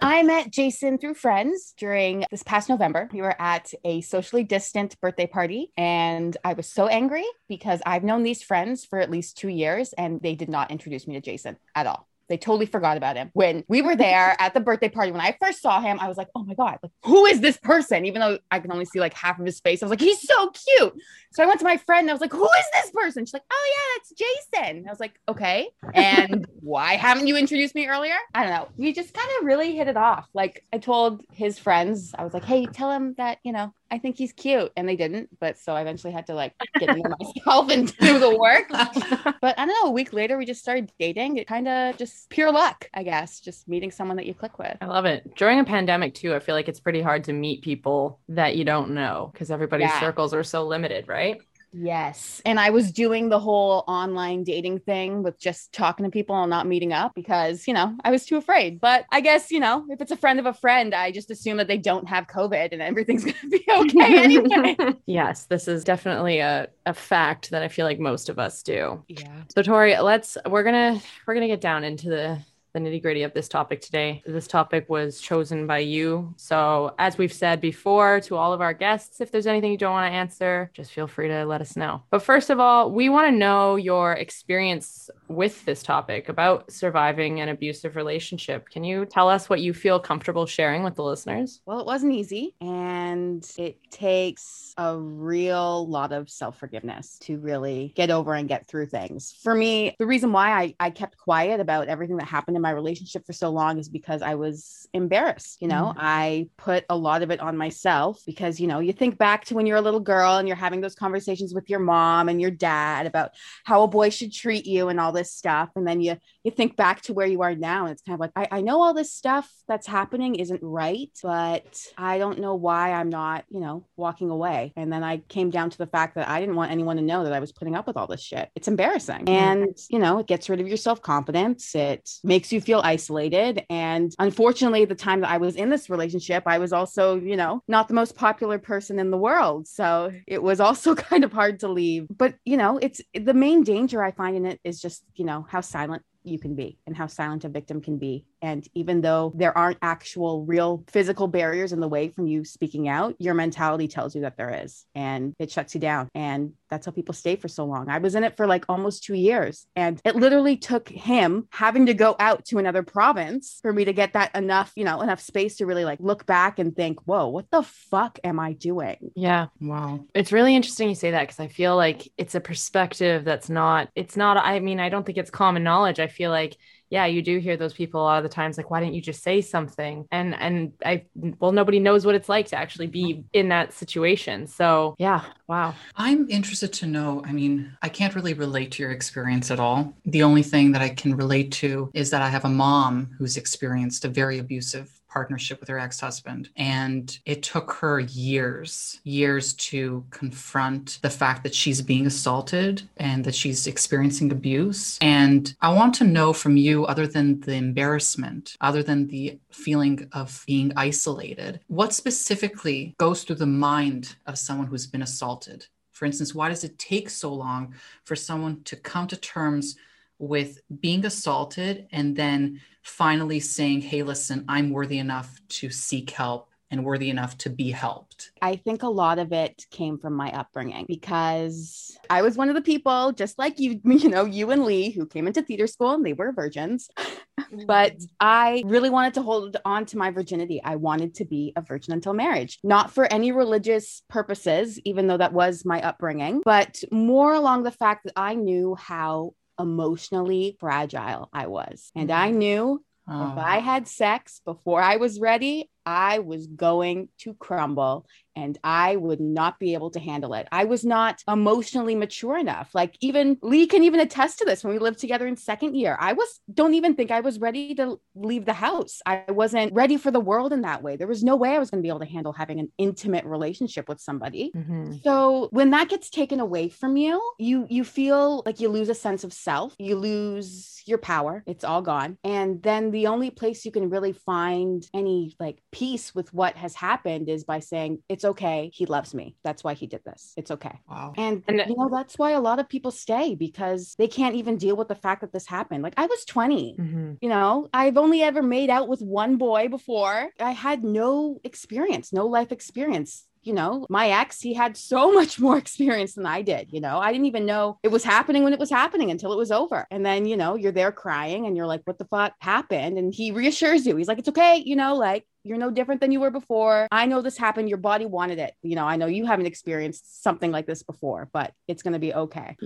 I 0.00 0.22
met 0.22 0.50
Jason 0.50 0.98
through 0.98 1.14
friends 1.14 1.74
during 1.76 2.24
this 2.30 2.42
past 2.42 2.68
November. 2.68 3.08
We 3.12 3.22
were 3.22 3.40
at 3.40 3.72
a 3.84 4.00
socially 4.00 4.44
distant 4.44 5.00
birthday 5.00 5.26
party, 5.26 5.72
and 5.76 6.36
I 6.44 6.54
was 6.54 6.68
so 6.68 6.86
angry 6.86 7.24
because 7.48 7.80
I've 7.86 8.04
known 8.04 8.22
these 8.22 8.42
friends 8.42 8.84
for 8.84 8.98
at 9.00 9.10
least 9.10 9.36
two 9.36 9.48
years 9.48 9.92
and 9.92 10.20
they 10.20 10.34
did 10.34 10.48
not 10.48 10.70
introduce 10.70 11.06
me 11.06 11.14
to 11.14 11.20
Jason 11.20 11.56
at 11.74 11.86
all. 11.86 12.08
They 12.28 12.36
totally 12.36 12.66
forgot 12.66 12.96
about 12.96 13.16
him. 13.16 13.30
When 13.32 13.64
we 13.68 13.82
were 13.82 13.96
there 13.96 14.36
at 14.38 14.54
the 14.54 14.60
birthday 14.60 14.88
party, 14.88 15.12
when 15.12 15.20
I 15.20 15.36
first 15.40 15.62
saw 15.62 15.80
him, 15.80 15.98
I 16.00 16.08
was 16.08 16.16
like, 16.16 16.28
oh 16.34 16.44
my 16.44 16.54
God, 16.54 16.78
like, 16.82 16.92
who 17.04 17.26
is 17.26 17.40
this 17.40 17.56
person? 17.56 18.04
Even 18.04 18.20
though 18.20 18.38
I 18.50 18.60
can 18.60 18.72
only 18.72 18.84
see 18.84 19.00
like 19.00 19.14
half 19.14 19.38
of 19.38 19.46
his 19.46 19.60
face, 19.60 19.82
I 19.82 19.86
was 19.86 19.90
like, 19.90 20.00
he's 20.00 20.22
so 20.26 20.50
cute. 20.50 20.94
So 21.32 21.42
I 21.42 21.46
went 21.46 21.60
to 21.60 21.64
my 21.64 21.76
friend 21.76 22.04
and 22.04 22.10
I 22.10 22.14
was 22.14 22.20
like, 22.20 22.32
who 22.32 22.44
is 22.44 22.66
this 22.72 22.90
person? 22.90 23.24
She's 23.24 23.34
like, 23.34 23.42
oh 23.50 23.72
yeah, 23.76 23.98
that's 23.98 24.12
Jason. 24.12 24.86
I 24.88 24.90
was 24.90 25.00
like, 25.00 25.20
okay. 25.28 25.68
And 25.94 26.46
why 26.60 26.96
haven't 26.96 27.26
you 27.26 27.36
introduced 27.36 27.74
me 27.74 27.86
earlier? 27.86 28.16
I 28.34 28.42
don't 28.42 28.52
know. 28.52 28.68
We 28.76 28.92
just 28.92 29.14
kind 29.14 29.28
of 29.38 29.46
really 29.46 29.76
hit 29.76 29.88
it 29.88 29.96
off. 29.96 30.28
Like 30.34 30.64
I 30.72 30.78
told 30.78 31.22
his 31.30 31.58
friends, 31.58 32.14
I 32.18 32.24
was 32.24 32.34
like, 32.34 32.44
hey, 32.44 32.66
tell 32.66 32.90
him 32.90 33.14
that, 33.18 33.38
you 33.44 33.52
know, 33.52 33.72
I 33.90 33.98
think 33.98 34.16
he's 34.18 34.32
cute. 34.32 34.72
And 34.76 34.88
they 34.88 34.96
didn't. 34.96 35.28
But 35.38 35.58
so 35.58 35.74
I 35.74 35.80
eventually 35.80 36.12
had 36.12 36.26
to 36.26 36.34
like 36.34 36.54
get 36.78 36.88
into 36.90 37.08
myself 37.36 37.70
and 37.70 37.96
do 37.98 38.18
the 38.18 38.36
work. 38.38 38.64
But 39.40 39.58
I 39.58 39.66
don't 39.66 39.84
know. 39.84 39.90
A 39.90 39.92
week 39.92 40.12
later, 40.12 40.36
we 40.38 40.44
just 40.46 40.60
started 40.60 40.90
dating. 40.98 41.36
It 41.36 41.46
kind 41.46 41.68
of 41.68 41.96
just 41.96 42.28
pure 42.30 42.50
luck, 42.50 42.88
I 42.94 43.02
guess, 43.02 43.38
just 43.40 43.68
meeting 43.68 43.90
someone 43.90 44.16
that 44.16 44.26
you 44.26 44.34
click 44.34 44.58
with. 44.58 44.76
I 44.80 44.86
love 44.86 45.04
it. 45.04 45.34
During 45.36 45.60
a 45.60 45.64
pandemic 45.64 46.14
too, 46.14 46.34
I 46.34 46.40
feel 46.40 46.54
like 46.54 46.68
it's 46.68 46.80
pretty 46.80 47.00
hard 47.02 47.24
to 47.24 47.32
meet 47.32 47.62
people 47.62 48.18
that 48.30 48.56
you 48.56 48.64
don't 48.64 48.90
know 48.90 49.30
because 49.32 49.50
everybody's 49.50 49.88
Yeah. 49.90 50.00
circles 50.00 50.34
are 50.34 50.42
so 50.42 50.64
limited, 50.66 51.06
right? 51.06 51.40
Yes. 51.78 52.40
And 52.44 52.58
I 52.58 52.70
was 52.70 52.92
doing 52.92 53.28
the 53.28 53.38
whole 53.38 53.84
online 53.86 54.44
dating 54.44 54.80
thing 54.80 55.22
with 55.22 55.38
just 55.38 55.72
talking 55.72 56.04
to 56.04 56.10
people 56.10 56.40
and 56.40 56.50
not 56.50 56.66
meeting 56.66 56.92
up 56.92 57.14
because, 57.14 57.68
you 57.68 57.74
know, 57.74 57.96
I 58.04 58.10
was 58.10 58.24
too 58.24 58.36
afraid. 58.36 58.80
But 58.80 59.04
I 59.12 59.20
guess, 59.20 59.50
you 59.50 59.60
know, 59.60 59.84
if 59.90 60.00
it's 60.00 60.10
a 60.10 60.16
friend 60.16 60.38
of 60.38 60.46
a 60.46 60.54
friend, 60.54 60.94
I 60.94 61.10
just 61.10 61.30
assume 61.30 61.58
that 61.58 61.68
they 61.68 61.78
don't 61.78 62.08
have 62.08 62.26
COVID 62.26 62.72
and 62.72 62.80
everything's 62.80 63.24
going 63.24 63.36
to 63.42 63.48
be 63.48 63.64
okay 63.68 64.24
anyway. 64.24 64.76
yes, 65.06 65.44
this 65.44 65.68
is 65.68 65.84
definitely 65.84 66.38
a, 66.38 66.68
a 66.86 66.94
fact 66.94 67.50
that 67.50 67.62
I 67.62 67.68
feel 67.68 67.86
like 67.86 67.98
most 67.98 68.28
of 68.28 68.38
us 68.38 68.62
do. 68.62 69.02
yeah. 69.08 69.42
So 69.54 69.62
Tori, 69.62 69.98
let's 69.98 70.38
we're 70.46 70.62
gonna 70.62 71.00
we're 71.26 71.34
gonna 71.34 71.46
get 71.46 71.60
down 71.60 71.84
into 71.84 72.08
the 72.08 72.38
the 72.76 72.90
nitty 72.90 73.00
gritty 73.00 73.22
of 73.22 73.32
this 73.32 73.48
topic 73.48 73.80
today. 73.80 74.22
This 74.26 74.46
topic 74.46 74.88
was 74.90 75.18
chosen 75.18 75.66
by 75.66 75.78
you. 75.78 76.34
So, 76.36 76.94
as 76.98 77.16
we've 77.16 77.32
said 77.32 77.58
before 77.58 78.20
to 78.20 78.36
all 78.36 78.52
of 78.52 78.60
our 78.60 78.74
guests, 78.74 79.22
if 79.22 79.32
there's 79.32 79.46
anything 79.46 79.72
you 79.72 79.78
don't 79.78 79.92
want 79.92 80.12
to 80.12 80.14
answer, 80.14 80.70
just 80.74 80.92
feel 80.92 81.06
free 81.06 81.28
to 81.28 81.46
let 81.46 81.62
us 81.62 81.74
know. 81.74 82.02
But 82.10 82.22
first 82.22 82.50
of 82.50 82.60
all, 82.60 82.92
we 82.92 83.08
want 83.08 83.28
to 83.28 83.36
know 83.36 83.76
your 83.76 84.12
experience 84.12 85.08
with 85.28 85.64
this 85.64 85.82
topic 85.82 86.28
about 86.28 86.70
surviving 86.70 87.40
an 87.40 87.48
abusive 87.48 87.96
relationship. 87.96 88.68
Can 88.68 88.84
you 88.84 89.06
tell 89.06 89.28
us 89.28 89.48
what 89.48 89.60
you 89.60 89.74
feel 89.74 89.98
comfortable 89.98 90.46
sharing 90.46 90.82
with 90.82 90.94
the 90.94 91.02
listeners? 91.02 91.60
Well, 91.66 91.80
it 91.80 91.86
wasn't 91.86 92.12
easy, 92.12 92.54
and 92.60 93.46
it 93.58 93.78
takes 93.90 94.74
a 94.78 94.96
real 94.96 95.88
lot 95.88 96.12
of 96.12 96.30
self 96.30 96.58
forgiveness 96.58 97.18
to 97.20 97.38
really 97.38 97.92
get 97.96 98.10
over 98.10 98.34
and 98.34 98.48
get 98.48 98.66
through 98.66 98.86
things. 98.86 99.32
For 99.42 99.54
me, 99.54 99.94
the 99.98 100.06
reason 100.06 100.32
why 100.32 100.50
I, 100.50 100.74
I 100.78 100.90
kept 100.90 101.16
quiet 101.16 101.60
about 101.60 101.88
everything 101.88 102.16
that 102.18 102.26
happened 102.26 102.56
in 102.56 102.62
my 102.62 102.70
relationship 102.70 103.24
for 103.26 103.32
so 103.32 103.50
long 103.50 103.78
is 103.78 103.88
because 103.88 104.22
I 104.22 104.34
was 104.34 104.88
embarrassed. 104.92 105.58
You 105.60 105.68
know, 105.68 105.94
mm. 105.94 105.96
I 105.98 106.48
put 106.56 106.84
a 106.88 106.96
lot 106.96 107.22
of 107.22 107.30
it 107.30 107.40
on 107.40 107.56
myself 107.56 108.22
because, 108.26 108.60
you 108.60 108.66
know, 108.66 108.80
you 108.80 108.92
think 108.92 109.18
back 109.18 109.44
to 109.46 109.54
when 109.54 109.66
you're 109.66 109.78
a 109.78 109.82
little 109.82 110.00
girl 110.00 110.36
and 110.36 110.46
you're 110.46 110.56
having 110.56 110.80
those 110.80 110.94
conversations 110.94 111.54
with 111.54 111.70
your 111.70 111.80
mom 111.80 112.28
and 112.28 112.40
your 112.40 112.50
dad 112.50 113.06
about 113.06 113.32
how 113.64 113.82
a 113.82 113.88
boy 113.88 114.10
should 114.10 114.32
treat 114.32 114.66
you 114.66 114.88
and 114.88 115.00
all 115.00 115.12
this 115.16 115.32
stuff. 115.32 115.70
And 115.74 115.86
then 115.86 116.00
you 116.00 116.16
you 116.44 116.50
think 116.50 116.76
back 116.76 117.02
to 117.02 117.12
where 117.12 117.26
you 117.26 117.42
are 117.42 117.54
now 117.54 117.84
and 117.84 117.92
it's 117.92 118.02
kind 118.02 118.14
of 118.14 118.20
like 118.20 118.32
I, 118.36 118.58
I 118.58 118.60
know 118.60 118.82
all 118.82 118.94
this 118.94 119.12
stuff 119.12 119.50
that's 119.66 119.86
happening 119.86 120.36
isn't 120.36 120.60
right, 120.62 121.10
but 121.22 121.80
I 121.98 122.18
don't 122.18 122.38
know 122.38 122.54
why 122.54 122.92
I'm 122.92 123.08
not, 123.08 123.44
you 123.48 123.60
know, 123.60 123.86
walking 123.96 124.30
away. 124.30 124.72
And 124.76 124.92
then 124.92 125.02
I 125.02 125.18
came 125.18 125.50
down 125.50 125.70
to 125.70 125.78
the 125.78 125.86
fact 125.86 126.14
that 126.14 126.28
I 126.28 126.40
didn't 126.40 126.54
want 126.54 126.70
anyone 126.70 126.96
to 126.96 127.02
know 127.02 127.24
that 127.24 127.32
I 127.32 127.40
was 127.40 127.52
putting 127.52 127.74
up 127.74 127.86
with 127.86 127.96
all 127.96 128.06
this 128.06 128.20
shit. 128.22 128.50
It's 128.54 128.68
embarrassing. 128.68 129.24
Mm-hmm. 129.24 129.28
And, 129.28 129.76
you 129.88 129.98
know, 129.98 130.18
it 130.18 130.26
gets 130.26 130.48
rid 130.48 130.60
of 130.60 130.68
your 130.68 130.76
self-confidence. 130.76 131.74
It 131.74 132.08
makes 132.22 132.52
you 132.52 132.60
feel 132.60 132.80
isolated. 132.84 133.64
And 133.70 134.14
unfortunately, 134.18 134.84
the 134.84 134.94
time 134.94 135.20
that 135.22 135.30
I 135.30 135.38
was 135.38 135.56
in 135.56 135.70
this 135.70 135.90
relationship, 135.90 136.44
I 136.46 136.58
was 136.58 136.72
also, 136.72 137.18
you 137.18 137.36
know, 137.36 137.62
not 137.68 137.88
the 137.88 137.94
most 137.94 138.16
popular 138.16 138.58
person 138.58 138.98
in 138.98 139.10
the 139.10 139.16
world. 139.16 139.66
So 139.66 140.12
it 140.26 140.42
was 140.42 140.60
also 140.60 140.94
kind 140.94 141.24
of 141.24 141.32
hard 141.32 141.60
to 141.60 141.68
leave. 141.68 142.06
But, 142.10 142.34
you 142.44 142.56
know, 142.56 142.78
it's 142.78 143.00
the 143.14 143.34
main 143.34 143.62
danger 143.62 144.02
I 144.02 144.12
find 144.12 144.36
in 144.36 144.46
it 144.46 144.60
is 144.64 144.80
just, 144.80 145.02
you 145.18 145.24
know, 145.24 145.46
how 145.48 145.60
silent 145.60 146.02
you 146.22 146.38
can 146.38 146.54
be 146.54 146.78
and 146.86 146.96
how 146.96 147.06
silent 147.06 147.44
a 147.44 147.48
victim 147.48 147.80
can 147.80 147.98
be 147.98 148.24
and 148.46 148.68
even 148.74 149.00
though 149.00 149.32
there 149.34 149.58
aren't 149.58 149.78
actual 149.82 150.44
real 150.44 150.84
physical 150.86 151.26
barriers 151.26 151.72
in 151.72 151.80
the 151.80 151.88
way 151.88 152.10
from 152.10 152.28
you 152.28 152.44
speaking 152.44 152.86
out, 152.88 153.16
your 153.18 153.34
mentality 153.34 153.88
tells 153.88 154.14
you 154.14 154.20
that 154.20 154.36
there 154.36 154.62
is 154.62 154.84
and 154.94 155.34
it 155.40 155.50
shuts 155.50 155.74
you 155.74 155.80
down. 155.80 156.08
And 156.14 156.52
that's 156.70 156.86
how 156.86 156.92
people 156.92 157.12
stay 157.12 157.34
for 157.34 157.48
so 157.48 157.64
long. 157.64 157.88
I 157.88 157.98
was 157.98 158.14
in 158.14 158.22
it 158.22 158.36
for 158.36 158.46
like 158.46 158.64
almost 158.68 159.02
two 159.02 159.14
years. 159.14 159.66
And 159.74 160.00
it 160.04 160.14
literally 160.14 160.56
took 160.56 160.88
him 160.88 161.48
having 161.50 161.86
to 161.86 161.94
go 161.94 162.14
out 162.20 162.44
to 162.46 162.58
another 162.58 162.84
province 162.84 163.58
for 163.62 163.72
me 163.72 163.84
to 163.84 163.92
get 163.92 164.12
that 164.12 164.32
enough, 164.36 164.72
you 164.76 164.84
know, 164.84 165.00
enough 165.00 165.20
space 165.20 165.56
to 165.56 165.66
really 165.66 165.84
like 165.84 165.98
look 166.00 166.24
back 166.24 166.60
and 166.60 166.74
think, 166.76 167.00
whoa, 167.00 167.26
what 167.26 167.50
the 167.50 167.64
fuck 167.64 168.20
am 168.22 168.38
I 168.38 168.52
doing? 168.52 169.10
Yeah. 169.16 169.46
Wow. 169.60 170.04
It's 170.14 170.30
really 170.30 170.54
interesting 170.54 170.88
you 170.88 170.94
say 170.94 171.10
that 171.10 171.22
because 171.22 171.40
I 171.40 171.48
feel 171.48 171.74
like 171.74 172.12
it's 172.16 172.36
a 172.36 172.40
perspective 172.40 173.24
that's 173.24 173.50
not, 173.50 173.88
it's 173.96 174.16
not, 174.16 174.36
I 174.36 174.60
mean, 174.60 174.78
I 174.78 174.88
don't 174.88 175.04
think 175.04 175.18
it's 175.18 175.30
common 175.30 175.64
knowledge. 175.64 175.98
I 175.98 176.06
feel 176.06 176.30
like 176.30 176.56
yeah, 176.90 177.06
you 177.06 177.22
do 177.22 177.38
hear 177.38 177.56
those 177.56 177.74
people 177.74 178.00
a 178.00 178.04
lot 178.04 178.18
of 178.18 178.22
the 178.22 178.34
times 178.34 178.56
like, 178.56 178.70
why 178.70 178.80
didn't 178.80 178.94
you 178.94 179.00
just 179.00 179.22
say 179.22 179.40
something? 179.40 180.06
And 180.10 180.34
and 180.34 180.72
I 180.84 181.04
well, 181.14 181.52
nobody 181.52 181.78
knows 181.78 182.06
what 182.06 182.14
it's 182.14 182.28
like 182.28 182.46
to 182.48 182.56
actually 182.56 182.86
be 182.86 183.24
in 183.32 183.48
that 183.48 183.72
situation. 183.72 184.46
So 184.46 184.94
yeah, 184.98 185.24
wow. 185.48 185.74
I'm 185.96 186.28
interested 186.30 186.72
to 186.74 186.86
know. 186.86 187.22
I 187.24 187.32
mean, 187.32 187.76
I 187.82 187.88
can't 187.88 188.14
really 188.14 188.34
relate 188.34 188.72
to 188.72 188.82
your 188.82 188.92
experience 188.92 189.50
at 189.50 189.60
all. 189.60 189.94
The 190.04 190.22
only 190.22 190.42
thing 190.42 190.72
that 190.72 190.82
I 190.82 190.90
can 190.90 191.16
relate 191.16 191.52
to 191.52 191.90
is 191.94 192.10
that 192.10 192.22
I 192.22 192.28
have 192.28 192.44
a 192.44 192.48
mom 192.50 193.10
who's 193.18 193.36
experienced 193.36 194.04
a 194.04 194.08
very 194.08 194.38
abusive 194.38 194.95
partnership 195.08 195.60
with 195.60 195.68
her 195.68 195.78
ex 195.78 196.00
husband. 196.00 196.50
And 196.56 197.18
it 197.24 197.42
took 197.42 197.72
her 197.72 198.00
years, 198.00 199.00
years 199.04 199.52
to 199.54 200.04
confront 200.10 200.98
the 201.02 201.10
fact 201.10 201.42
that 201.42 201.54
she's 201.54 201.80
being 201.82 202.06
assaulted 202.06 202.82
and 202.96 203.24
that 203.24 203.34
she's 203.34 203.66
experiencing 203.66 204.32
abuse. 204.32 204.98
And 205.00 205.54
I 205.60 205.72
want 205.72 205.94
to 205.96 206.04
know 206.04 206.32
from 206.32 206.56
you, 206.56 206.84
other 206.86 207.06
than 207.06 207.40
the 207.40 207.54
embarrassment, 207.54 208.56
other 208.60 208.82
than 208.82 209.08
the 209.08 209.38
feeling 209.50 210.08
of 210.12 210.44
being 210.46 210.72
isolated, 210.76 211.60
what 211.68 211.92
specifically 211.94 212.94
goes 212.98 213.22
through 213.22 213.36
the 213.36 213.46
mind 213.46 214.16
of 214.26 214.38
someone 214.38 214.66
who's 214.66 214.86
been 214.86 215.02
assaulted? 215.02 215.66
For 215.92 216.04
instance, 216.04 216.34
why 216.34 216.50
does 216.50 216.62
it 216.62 216.78
take 216.78 217.08
so 217.08 217.32
long 217.32 217.74
for 218.04 218.16
someone 218.16 218.62
to 218.64 218.76
come 218.76 219.06
to 219.06 219.16
terms 219.16 219.76
with 220.18 220.60
being 220.80 221.04
assaulted 221.04 221.86
and 221.92 222.16
then 222.16 222.60
finally 222.86 223.40
saying, 223.40 223.82
hey, 223.82 224.02
listen, 224.02 224.44
I'm 224.48 224.70
worthy 224.70 224.98
enough 224.98 225.40
to 225.48 225.70
seek 225.70 226.10
help 226.10 226.50
and 226.70 226.84
worthy 226.84 227.10
enough 227.10 227.36
to 227.38 227.50
be 227.50 227.70
helped? 227.70 228.30
I 228.42 228.56
think 228.56 228.82
a 228.82 228.88
lot 228.88 229.18
of 229.18 229.32
it 229.32 229.64
came 229.70 229.98
from 229.98 230.14
my 230.14 230.30
upbringing 230.32 230.84
because 230.88 231.96
I 232.10 232.22
was 232.22 232.36
one 232.36 232.48
of 232.48 232.54
the 232.54 232.62
people, 232.62 233.12
just 233.12 233.38
like 233.38 233.58
you, 233.58 233.80
you 233.84 234.08
know, 234.08 234.24
you 234.24 234.50
and 234.50 234.64
Lee, 234.64 234.90
who 234.90 235.06
came 235.06 235.26
into 235.26 235.42
theater 235.42 235.66
school 235.66 235.92
and 235.92 236.04
they 236.04 236.12
were 236.12 236.32
virgins. 236.32 236.88
but 237.66 237.96
mm-hmm. 237.96 238.04
I 238.20 238.62
really 238.66 238.90
wanted 238.90 239.14
to 239.14 239.22
hold 239.22 239.56
on 239.64 239.86
to 239.86 239.98
my 239.98 240.10
virginity. 240.10 240.60
I 240.62 240.76
wanted 240.76 241.14
to 241.16 241.24
be 241.24 241.52
a 241.56 241.62
virgin 241.62 241.92
until 241.92 242.14
marriage, 242.14 242.58
not 242.62 242.92
for 242.92 243.10
any 243.12 243.32
religious 243.32 244.02
purposes, 244.08 244.80
even 244.84 245.06
though 245.06 245.18
that 245.18 245.32
was 245.32 245.64
my 245.64 245.80
upbringing, 245.82 246.42
but 246.44 246.82
more 246.90 247.34
along 247.34 247.62
the 247.62 247.70
fact 247.70 248.04
that 248.04 248.14
I 248.16 248.34
knew 248.34 248.74
how 248.74 249.34
emotionally 249.58 250.56
fragile 250.60 251.28
I 251.32 251.46
was. 251.46 251.90
And 251.94 252.10
I 252.10 252.28
mm-hmm. 252.28 252.38
knew 252.38 252.84
oh. 253.08 253.32
if 253.32 253.38
I 253.38 253.58
had 253.58 253.88
sex 253.88 254.40
before 254.44 254.80
I 254.80 254.96
was 254.96 255.20
ready, 255.20 255.70
I 255.86 256.18
was 256.18 256.48
going 256.48 257.08
to 257.20 257.34
crumble 257.34 258.06
and 258.36 258.58
I 258.62 258.96
would 258.96 259.20
not 259.20 259.58
be 259.58 259.72
able 259.72 259.90
to 259.92 260.00
handle 260.00 260.34
it. 260.34 260.46
I 260.52 260.64
was 260.64 260.84
not 260.84 261.22
emotionally 261.26 261.94
mature 261.94 262.36
enough. 262.36 262.70
Like 262.74 262.96
even 263.00 263.38
Lee 263.42 263.66
can 263.66 263.82
even 263.82 263.98
attest 263.98 264.38
to 264.38 264.44
this 264.44 264.62
when 264.62 264.74
we 264.74 264.78
lived 264.78 264.98
together 264.98 265.26
in 265.26 265.36
second 265.36 265.74
year. 265.74 265.96
I 265.98 266.12
was 266.12 266.40
don't 266.52 266.74
even 266.74 266.94
think 266.94 267.10
I 267.10 267.20
was 267.20 267.40
ready 267.40 267.74
to 267.76 267.98
leave 268.14 268.44
the 268.44 268.52
house. 268.52 269.00
I 269.06 269.24
wasn't 269.28 269.72
ready 269.72 269.96
for 269.96 270.10
the 270.10 270.20
world 270.20 270.52
in 270.52 270.60
that 270.62 270.82
way. 270.82 270.96
There 270.96 271.06
was 271.06 271.24
no 271.24 271.34
way 271.34 271.54
I 271.54 271.58
was 271.58 271.70
going 271.70 271.82
to 271.82 271.82
be 271.82 271.88
able 271.88 272.00
to 272.00 272.06
handle 272.06 272.32
having 272.32 272.60
an 272.60 272.70
intimate 272.76 273.24
relationship 273.24 273.88
with 273.88 274.00
somebody. 274.00 274.52
Mm-hmm. 274.54 274.96
So 275.02 275.48
when 275.50 275.70
that 275.70 275.88
gets 275.88 276.10
taken 276.10 276.40
away 276.40 276.68
from 276.68 276.96
you, 276.96 277.22
you 277.38 277.66
you 277.70 277.84
feel 277.84 278.42
like 278.44 278.60
you 278.60 278.68
lose 278.68 278.90
a 278.90 278.94
sense 278.94 279.24
of 279.24 279.32
self. 279.32 279.74
You 279.78 279.96
lose 279.96 280.82
your 280.84 280.98
power. 280.98 281.42
It's 281.46 281.64
all 281.64 281.82
gone. 281.82 282.18
And 282.22 282.62
then 282.62 282.90
the 282.90 283.08
only 283.08 283.30
place 283.30 283.64
you 283.64 283.72
can 283.72 283.90
really 283.90 284.12
find 284.12 284.86
any 284.94 285.34
like 285.40 285.62
peace 285.76 286.14
with 286.14 286.32
what 286.32 286.56
has 286.56 286.74
happened 286.74 287.28
is 287.28 287.44
by 287.44 287.60
saying 287.60 287.98
it's 288.08 288.24
okay. 288.24 288.70
He 288.72 288.86
loves 288.86 289.12
me. 289.12 289.36
That's 289.44 289.62
why 289.62 289.74
he 289.74 289.86
did 289.86 290.00
this. 290.06 290.32
It's 290.34 290.50
okay. 290.50 290.78
Wow. 290.88 291.12
And, 291.18 291.42
and 291.48 291.58
you 291.68 291.76
know, 291.76 291.90
that's 291.92 292.16
why 292.16 292.30
a 292.30 292.40
lot 292.40 292.58
of 292.58 292.66
people 292.66 292.90
stay 292.90 293.34
because 293.34 293.94
they 293.98 294.08
can't 294.08 294.36
even 294.36 294.56
deal 294.56 294.74
with 294.74 294.88
the 294.88 294.94
fact 294.94 295.20
that 295.20 295.34
this 295.34 295.46
happened. 295.46 295.82
Like 295.82 295.92
I 295.98 296.06
was 296.06 296.24
20, 296.24 296.76
mm-hmm. 296.80 297.12
you 297.20 297.28
know, 297.28 297.68
I've 297.74 297.98
only 297.98 298.22
ever 298.22 298.42
made 298.42 298.70
out 298.70 298.88
with 298.88 299.02
one 299.02 299.36
boy 299.36 299.68
before. 299.68 300.30
I 300.40 300.52
had 300.52 300.82
no 300.82 301.40
experience, 301.44 302.10
no 302.10 302.26
life 302.26 302.52
experience 302.52 303.26
you 303.46 303.52
know, 303.52 303.86
my 303.88 304.10
ex, 304.10 304.40
he 304.40 304.52
had 304.54 304.76
so 304.76 305.12
much 305.20 305.38
more 305.38 305.56
experience 305.56 306.14
than 306.14 306.26
I 306.26 306.42
did. 306.42 306.72
You 306.72 306.80
know, 306.80 306.98
I 306.98 307.12
didn't 307.12 307.26
even 307.26 307.46
know 307.46 307.78
it 307.82 307.88
was 307.88 308.04
happening 308.04 308.42
when 308.42 308.52
it 308.52 308.58
was 308.58 308.70
happening 308.70 309.10
until 309.10 309.32
it 309.32 309.38
was 309.38 309.52
over. 309.52 309.86
And 309.90 310.04
then, 310.04 310.26
you 310.26 310.36
know, 310.36 310.56
you're 310.56 310.72
there 310.72 310.92
crying 310.92 311.46
and 311.46 311.56
you're 311.56 311.66
like, 311.66 311.82
what 311.84 311.98
the 311.98 312.04
fuck 312.06 312.34
happened? 312.40 312.98
And 312.98 313.14
he 313.14 313.30
reassures 313.30 313.86
you. 313.86 313.96
He's 313.96 314.08
like, 314.08 314.18
it's 314.18 314.28
okay. 314.28 314.62
You 314.64 314.76
know, 314.76 314.96
like 314.96 315.24
you're 315.44 315.58
no 315.58 315.70
different 315.70 316.00
than 316.00 316.10
you 316.10 316.20
were 316.20 316.30
before. 316.30 316.88
I 316.90 317.06
know 317.06 317.22
this 317.22 317.38
happened. 317.38 317.68
Your 317.68 317.78
body 317.78 318.04
wanted 318.04 318.38
it. 318.38 318.54
You 318.62 318.74
know, 318.74 318.84
I 318.84 318.96
know 318.96 319.06
you 319.06 319.26
haven't 319.26 319.46
experienced 319.46 320.22
something 320.22 320.50
like 320.50 320.66
this 320.66 320.82
before, 320.82 321.28
but 321.32 321.52
it's 321.68 321.82
going 321.82 321.92
to 321.92 322.00
be 322.00 322.12
okay. 322.12 322.56